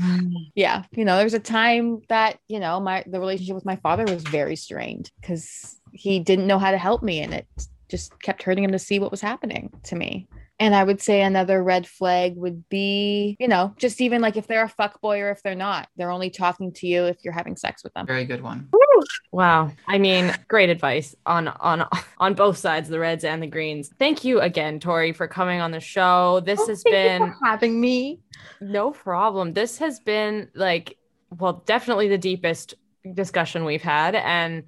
Mm. 0.00 0.32
yeah 0.54 0.84
you 0.92 1.04
know 1.04 1.16
there 1.16 1.24
was 1.24 1.34
a 1.34 1.40
time 1.40 2.02
that 2.08 2.38
you 2.48 2.60
know 2.60 2.78
my 2.80 3.04
the 3.06 3.18
relationship 3.18 3.54
with 3.54 3.64
my 3.64 3.76
father 3.76 4.04
was 4.04 4.22
very 4.22 4.56
strained 4.56 5.10
because 5.20 5.76
he 5.92 6.20
didn't 6.20 6.46
know 6.46 6.58
how 6.58 6.70
to 6.70 6.78
help 6.78 7.02
me 7.02 7.20
and 7.20 7.34
it 7.34 7.46
just 7.88 8.18
kept 8.20 8.42
hurting 8.42 8.64
him 8.64 8.72
to 8.72 8.78
see 8.78 8.98
what 8.98 9.10
was 9.10 9.20
happening 9.20 9.70
to 9.84 9.96
me 9.96 10.28
And 10.62 10.76
I 10.76 10.84
would 10.84 11.00
say 11.02 11.22
another 11.22 11.60
red 11.60 11.88
flag 11.88 12.36
would 12.36 12.68
be, 12.68 13.36
you 13.40 13.48
know, 13.48 13.74
just 13.78 14.00
even 14.00 14.22
like 14.22 14.36
if 14.36 14.46
they're 14.46 14.62
a 14.62 14.68
fuck 14.68 15.00
boy 15.00 15.18
or 15.20 15.30
if 15.32 15.42
they're 15.42 15.56
not, 15.56 15.88
they're 15.96 16.12
only 16.12 16.30
talking 16.30 16.72
to 16.74 16.86
you 16.86 17.02
if 17.06 17.16
you're 17.24 17.32
having 17.32 17.56
sex 17.56 17.82
with 17.82 17.92
them. 17.94 18.06
Very 18.06 18.24
good 18.24 18.42
one. 18.42 18.68
Wow. 19.32 19.72
I 19.88 19.98
mean, 19.98 20.32
great 20.46 20.70
advice 20.70 21.16
on 21.26 21.48
on 21.48 21.84
on 22.18 22.34
both 22.34 22.58
sides, 22.58 22.88
the 22.88 23.00
reds 23.00 23.24
and 23.24 23.42
the 23.42 23.48
greens. 23.48 23.90
Thank 23.98 24.22
you 24.22 24.40
again, 24.40 24.78
Tori, 24.78 25.12
for 25.12 25.26
coming 25.26 25.60
on 25.60 25.72
the 25.72 25.80
show. 25.80 26.38
This 26.46 26.60
Oh, 26.60 26.68
has 26.68 26.82
thank 26.84 26.94
you 26.94 27.02
been 27.18 27.32
for 27.32 27.36
having 27.44 27.80
me. 27.80 28.20
no 28.60 28.92
problem. 28.92 29.54
This 29.54 29.78
has 29.78 29.98
been 29.98 30.48
like, 30.54 30.96
well, 31.40 31.64
definitely 31.66 32.06
the 32.06 32.18
deepest 32.18 32.74
discussion 33.14 33.64
we've 33.64 33.82
had. 33.82 34.14
And 34.14 34.62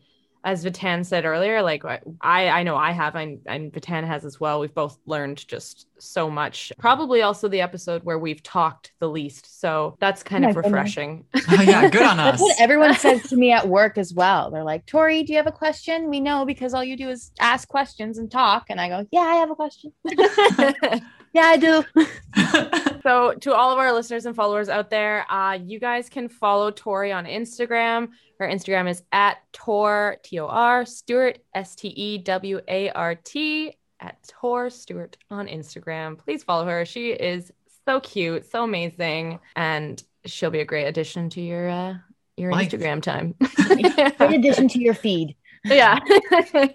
as 0.45 0.63
Vatan 0.63 1.05
said 1.05 1.25
earlier, 1.25 1.63
like 1.63 1.85
I, 1.85 2.49
I 2.49 2.63
know 2.63 2.77
I 2.77 2.93
have, 2.93 3.17
and, 3.17 3.41
and 3.47 3.73
Vatan 3.73 4.07
has 4.07 4.27
as 4.27 4.39
well. 4.39 4.61
We've 4.61 4.75
both 4.75 4.99
learned 5.07 5.49
just 5.49 5.87
so 5.99 6.31
much. 6.31 6.71
Probably 6.79 7.23
also 7.23 7.49
the 7.49 7.63
episode 7.63 8.05
where 8.05 8.19
we've 8.19 8.43
talked 8.43 8.93
the 8.99 9.09
least. 9.09 9.61
So 9.61 9.97
that's 10.01 10.23
kind 10.23 10.45
Oh 10.45 10.51
of 10.51 10.57
refreshing. 10.57 11.25
Oh, 11.35 11.63
yeah, 11.63 11.89
good 11.89 12.03
on 12.03 12.21
us. 12.21 12.33
That's 12.33 12.35
us. 12.35 12.41
what 12.43 12.61
everyone 12.61 12.95
says 12.97 13.23
to 13.31 13.37
me 13.37 13.53
at 13.53 13.67
work 13.67 13.97
as 13.97 14.13
well. 14.13 14.51
They're 14.51 14.65
like, 14.65 14.85
Tori, 14.85 15.23
do 15.23 15.33
you 15.33 15.39
have 15.39 15.47
a 15.47 15.53
question? 15.53 16.11
We 16.11 16.21
know 16.21 16.45
because 16.45 16.75
all 16.75 16.85
you 16.85 16.97
do 16.97 17.09
is 17.09 17.31
ask 17.41 17.67
questions 17.67 18.19
and 18.19 18.31
talk. 18.31 18.67
And 18.69 18.81
I 18.81 18.89
go, 18.89 19.07
Yeah, 19.11 19.21
I 19.21 19.37
have 19.37 19.51
a 19.51 19.55
question. 19.55 19.93
Yeah, 21.35 21.43
I 21.45 21.57
do. 21.57 21.85
So, 23.05 23.35
to 23.43 23.55
all 23.55 23.71
of 23.71 23.79
our 23.79 23.93
listeners 23.93 24.25
and 24.25 24.35
followers 24.35 24.71
out 24.71 24.89
there, 24.89 25.31
uh, 25.31 25.59
you 25.63 25.79
guys 25.79 26.09
can 26.09 26.27
follow 26.31 26.71
Tori 26.71 27.13
on 27.13 27.27
Instagram. 27.27 28.09
Her 28.41 28.49
Instagram 28.49 28.89
is 28.89 29.03
at 29.13 29.43
Tor 29.53 30.17
T 30.23 30.39
O 30.41 30.47
R 30.47 30.87
Stewart 30.87 31.39
S 31.55 31.75
T 31.77 31.89
E 31.89 32.17
W 32.17 32.63
A 32.67 32.89
R 32.93 33.15
T 33.17 33.77
at 34.01 34.17
Tor 34.27 34.71
Stewart 34.71 35.19
on 35.31 35.49
Instagram. 35.49 36.17
Please 36.17 36.43
follow 36.43 36.65
her. 36.65 36.87
She 36.87 37.11
is 37.11 37.53
so 37.85 38.01
cute, 38.01 38.51
so 38.51 38.65
amazing, 38.65 39.39
and 39.55 40.03
she'll 40.25 40.49
be 40.49 40.61
a 40.61 40.65
great 40.65 40.87
addition 40.87 41.29
to 41.29 41.43
your 41.43 41.69
uh, 41.69 41.95
your 42.39 42.53
Life. 42.53 42.71
Instagram 42.71 43.03
time. 43.03 43.35
In 44.19 44.33
addition 44.33 44.67
to 44.69 44.81
your 44.81 44.95
feed. 44.95 45.37
yeah. 45.67 46.01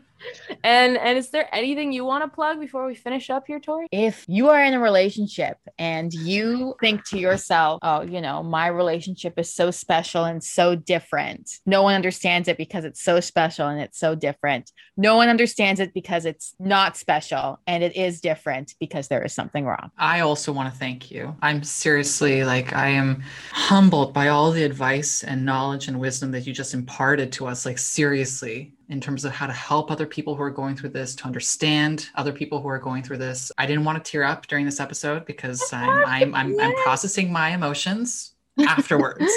and 0.63 0.97
and 0.97 1.17
is 1.17 1.29
there 1.29 1.47
anything 1.53 1.91
you 1.91 2.05
want 2.05 2.23
to 2.23 2.29
plug 2.29 2.59
before 2.59 2.85
we 2.85 2.95
finish 2.95 3.29
up 3.29 3.45
here, 3.47 3.59
Tori? 3.59 3.87
If 3.91 4.25
you 4.27 4.49
are 4.49 4.63
in 4.63 4.73
a 4.73 4.79
relationship 4.79 5.57
and 5.77 6.13
you 6.13 6.75
think 6.79 7.05
to 7.09 7.19
yourself, 7.19 7.79
oh, 7.81 8.01
you 8.01 8.21
know, 8.21 8.43
my 8.43 8.67
relationship 8.67 9.37
is 9.37 9.53
so 9.53 9.71
special 9.71 10.25
and 10.25 10.43
so 10.43 10.75
different. 10.75 11.49
No 11.65 11.83
one 11.83 11.95
understands 11.95 12.47
it 12.47 12.57
because 12.57 12.85
it's 12.85 13.01
so 13.01 13.19
special 13.19 13.67
and 13.67 13.81
it's 13.81 13.99
so 13.99 14.15
different. 14.15 14.71
No 14.97 15.15
one 15.15 15.29
understands 15.29 15.79
it 15.79 15.93
because 15.93 16.25
it's 16.25 16.55
not 16.59 16.97
special 16.97 17.59
and 17.67 17.83
it 17.83 17.95
is 17.95 18.21
different 18.21 18.75
because 18.79 19.07
there 19.07 19.23
is 19.23 19.33
something 19.33 19.65
wrong. 19.65 19.91
I 19.97 20.21
also 20.21 20.51
want 20.51 20.71
to 20.73 20.79
thank 20.79 21.11
you. 21.11 21.35
I'm 21.41 21.63
seriously 21.63 22.43
like, 22.43 22.73
I 22.73 22.89
am 22.89 23.23
humbled 23.51 24.13
by 24.13 24.29
all 24.29 24.51
the 24.51 24.63
advice 24.63 25.23
and 25.23 25.45
knowledge 25.45 25.87
and 25.87 25.99
wisdom 25.99 26.31
that 26.31 26.45
you 26.45 26.53
just 26.53 26.73
imparted 26.73 27.31
to 27.33 27.47
us, 27.47 27.65
like, 27.65 27.77
seriously, 27.77 28.73
in 28.89 28.99
terms 28.99 29.23
of 29.25 29.31
how 29.31 29.47
to 29.47 29.53
help 29.53 29.91
other 29.91 30.05
people 30.05 30.35
who 30.35 30.41
are 30.43 30.49
going 30.49 30.75
through 30.75 30.89
this, 30.89 31.15
to 31.15 31.25
understand 31.25 32.09
other 32.15 32.31
people 32.33 32.59
who 32.61 32.67
are 32.67 32.79
going 32.79 33.03
through 33.03 33.17
this. 33.19 33.51
I 33.57 33.65
didn't 33.65 33.85
want 33.85 34.03
to 34.03 34.11
tear 34.11 34.23
up 34.23 34.47
during 34.47 34.65
this 34.65 34.79
episode 34.79 35.25
because 35.25 35.61
I'm, 35.71 35.89
I'm, 36.05 36.35
I'm, 36.35 36.59
I'm 36.59 36.73
processing 36.83 37.31
my 37.31 37.49
emotions 37.49 38.33
afterwards. 38.67 39.31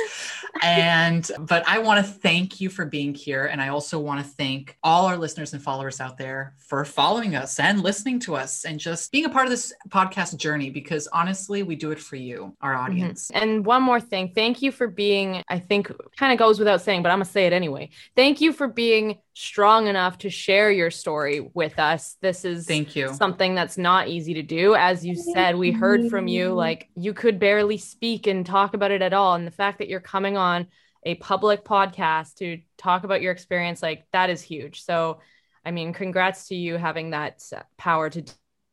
and 0.62 1.30
but 1.40 1.66
I 1.66 1.78
want 1.78 2.04
to 2.04 2.12
thank 2.12 2.60
you 2.60 2.68
for 2.68 2.84
being 2.84 3.14
here 3.14 3.46
and 3.46 3.60
I 3.60 3.68
also 3.68 3.98
want 3.98 4.20
to 4.24 4.26
thank 4.26 4.76
all 4.82 5.06
our 5.06 5.16
listeners 5.16 5.52
and 5.54 5.62
followers 5.62 6.00
out 6.00 6.18
there 6.18 6.54
for 6.58 6.84
following 6.84 7.34
us 7.34 7.58
and 7.58 7.82
listening 7.82 8.18
to 8.20 8.34
us 8.36 8.64
and 8.64 8.78
just 8.78 9.10
being 9.12 9.24
a 9.24 9.28
part 9.30 9.46
of 9.46 9.50
this 9.50 9.72
podcast 9.88 10.36
journey 10.36 10.70
because 10.70 11.06
honestly 11.08 11.62
we 11.62 11.74
do 11.76 11.90
it 11.90 11.98
for 12.00 12.16
you 12.16 12.54
our 12.60 12.74
Mhm. 12.74 12.78
audience. 12.84 13.30
And 13.30 13.64
one 13.64 13.82
more 13.82 14.00
thing. 14.00 14.32
Thank 14.34 14.60
you 14.60 14.70
for 14.72 14.88
being, 14.88 15.42
I 15.48 15.58
think 15.58 15.90
kind 16.18 16.32
of 16.32 16.38
goes 16.38 16.58
without 16.58 16.82
saying, 16.82 17.02
but 17.02 17.10
I'm 17.10 17.18
going 17.18 17.26
to 17.26 17.32
say 17.32 17.46
it 17.46 17.52
anyway. 17.52 17.90
Thank 18.14 18.40
you 18.40 18.52
for 18.52 18.68
being 18.68 19.18
strong 19.34 19.86
enough 19.86 20.18
to 20.18 20.30
share 20.30 20.70
your 20.70 20.90
story 20.90 21.40
with 21.54 21.78
us. 21.78 22.16
This 22.20 22.44
is 22.44 22.66
Thank 22.66 22.94
you. 22.94 23.12
something 23.14 23.54
that's 23.54 23.78
not 23.78 24.08
easy 24.08 24.34
to 24.34 24.42
do. 24.42 24.74
As 24.74 25.04
you 25.04 25.14
said, 25.16 25.56
we 25.56 25.70
heard 25.70 26.08
from 26.10 26.28
you, 26.28 26.52
like 26.52 26.88
you 26.96 27.14
could 27.14 27.38
barely 27.38 27.78
speak 27.78 28.26
and 28.26 28.44
talk 28.44 28.74
about 28.74 28.90
it 28.90 29.00
at 29.02 29.12
all. 29.12 29.34
And 29.34 29.46
the 29.46 29.50
fact 29.52 29.78
that 29.78 29.88
you're 29.88 30.00
coming 30.00 30.36
on 30.36 30.66
a 31.04 31.14
public 31.16 31.64
podcast 31.64 32.34
to 32.36 32.60
talk 32.76 33.04
about 33.04 33.22
your 33.22 33.32
experience, 33.32 33.82
like 33.82 34.04
that 34.12 34.28
is 34.30 34.42
huge. 34.42 34.82
So, 34.84 35.20
I 35.64 35.70
mean, 35.70 35.92
congrats 35.92 36.48
to 36.48 36.54
you 36.54 36.76
having 36.76 37.10
that 37.10 37.42
power 37.78 38.10
to 38.10 38.22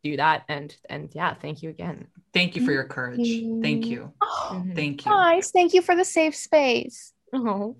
do 0.03 0.17
that. 0.17 0.43
And, 0.49 0.75
and 0.89 1.09
yeah, 1.13 1.33
thank 1.33 1.63
you 1.63 1.69
again. 1.69 2.07
Thank 2.33 2.55
you 2.55 2.65
for 2.65 2.71
your 2.71 2.83
courage. 2.83 3.43
Thank 3.61 3.87
you. 3.87 4.11
Oh, 4.21 4.61
Mhm. 4.65 4.75
Thank 4.75 5.05
you. 5.05 5.11
nice. 5.11 5.51
Thank 5.51 5.73
you 5.73 5.81
for 5.81 5.95
the 5.95 6.05
safe 6.05 6.35
space. 6.35 7.13
Oh, 7.33 7.77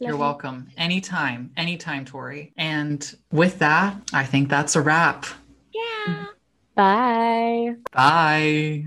You're 0.00 0.16
welcome. 0.16 0.68
Anytime, 0.76 1.50
anytime, 1.56 2.04
Tori. 2.04 2.52
And 2.56 3.16
with 3.32 3.58
that, 3.58 3.96
I 4.12 4.24
think 4.24 4.48
that's 4.48 4.76
a 4.76 4.80
wrap. 4.80 5.26
Yeah. 5.74 6.26
Bye. 6.74 7.74
Bye. 7.92 8.84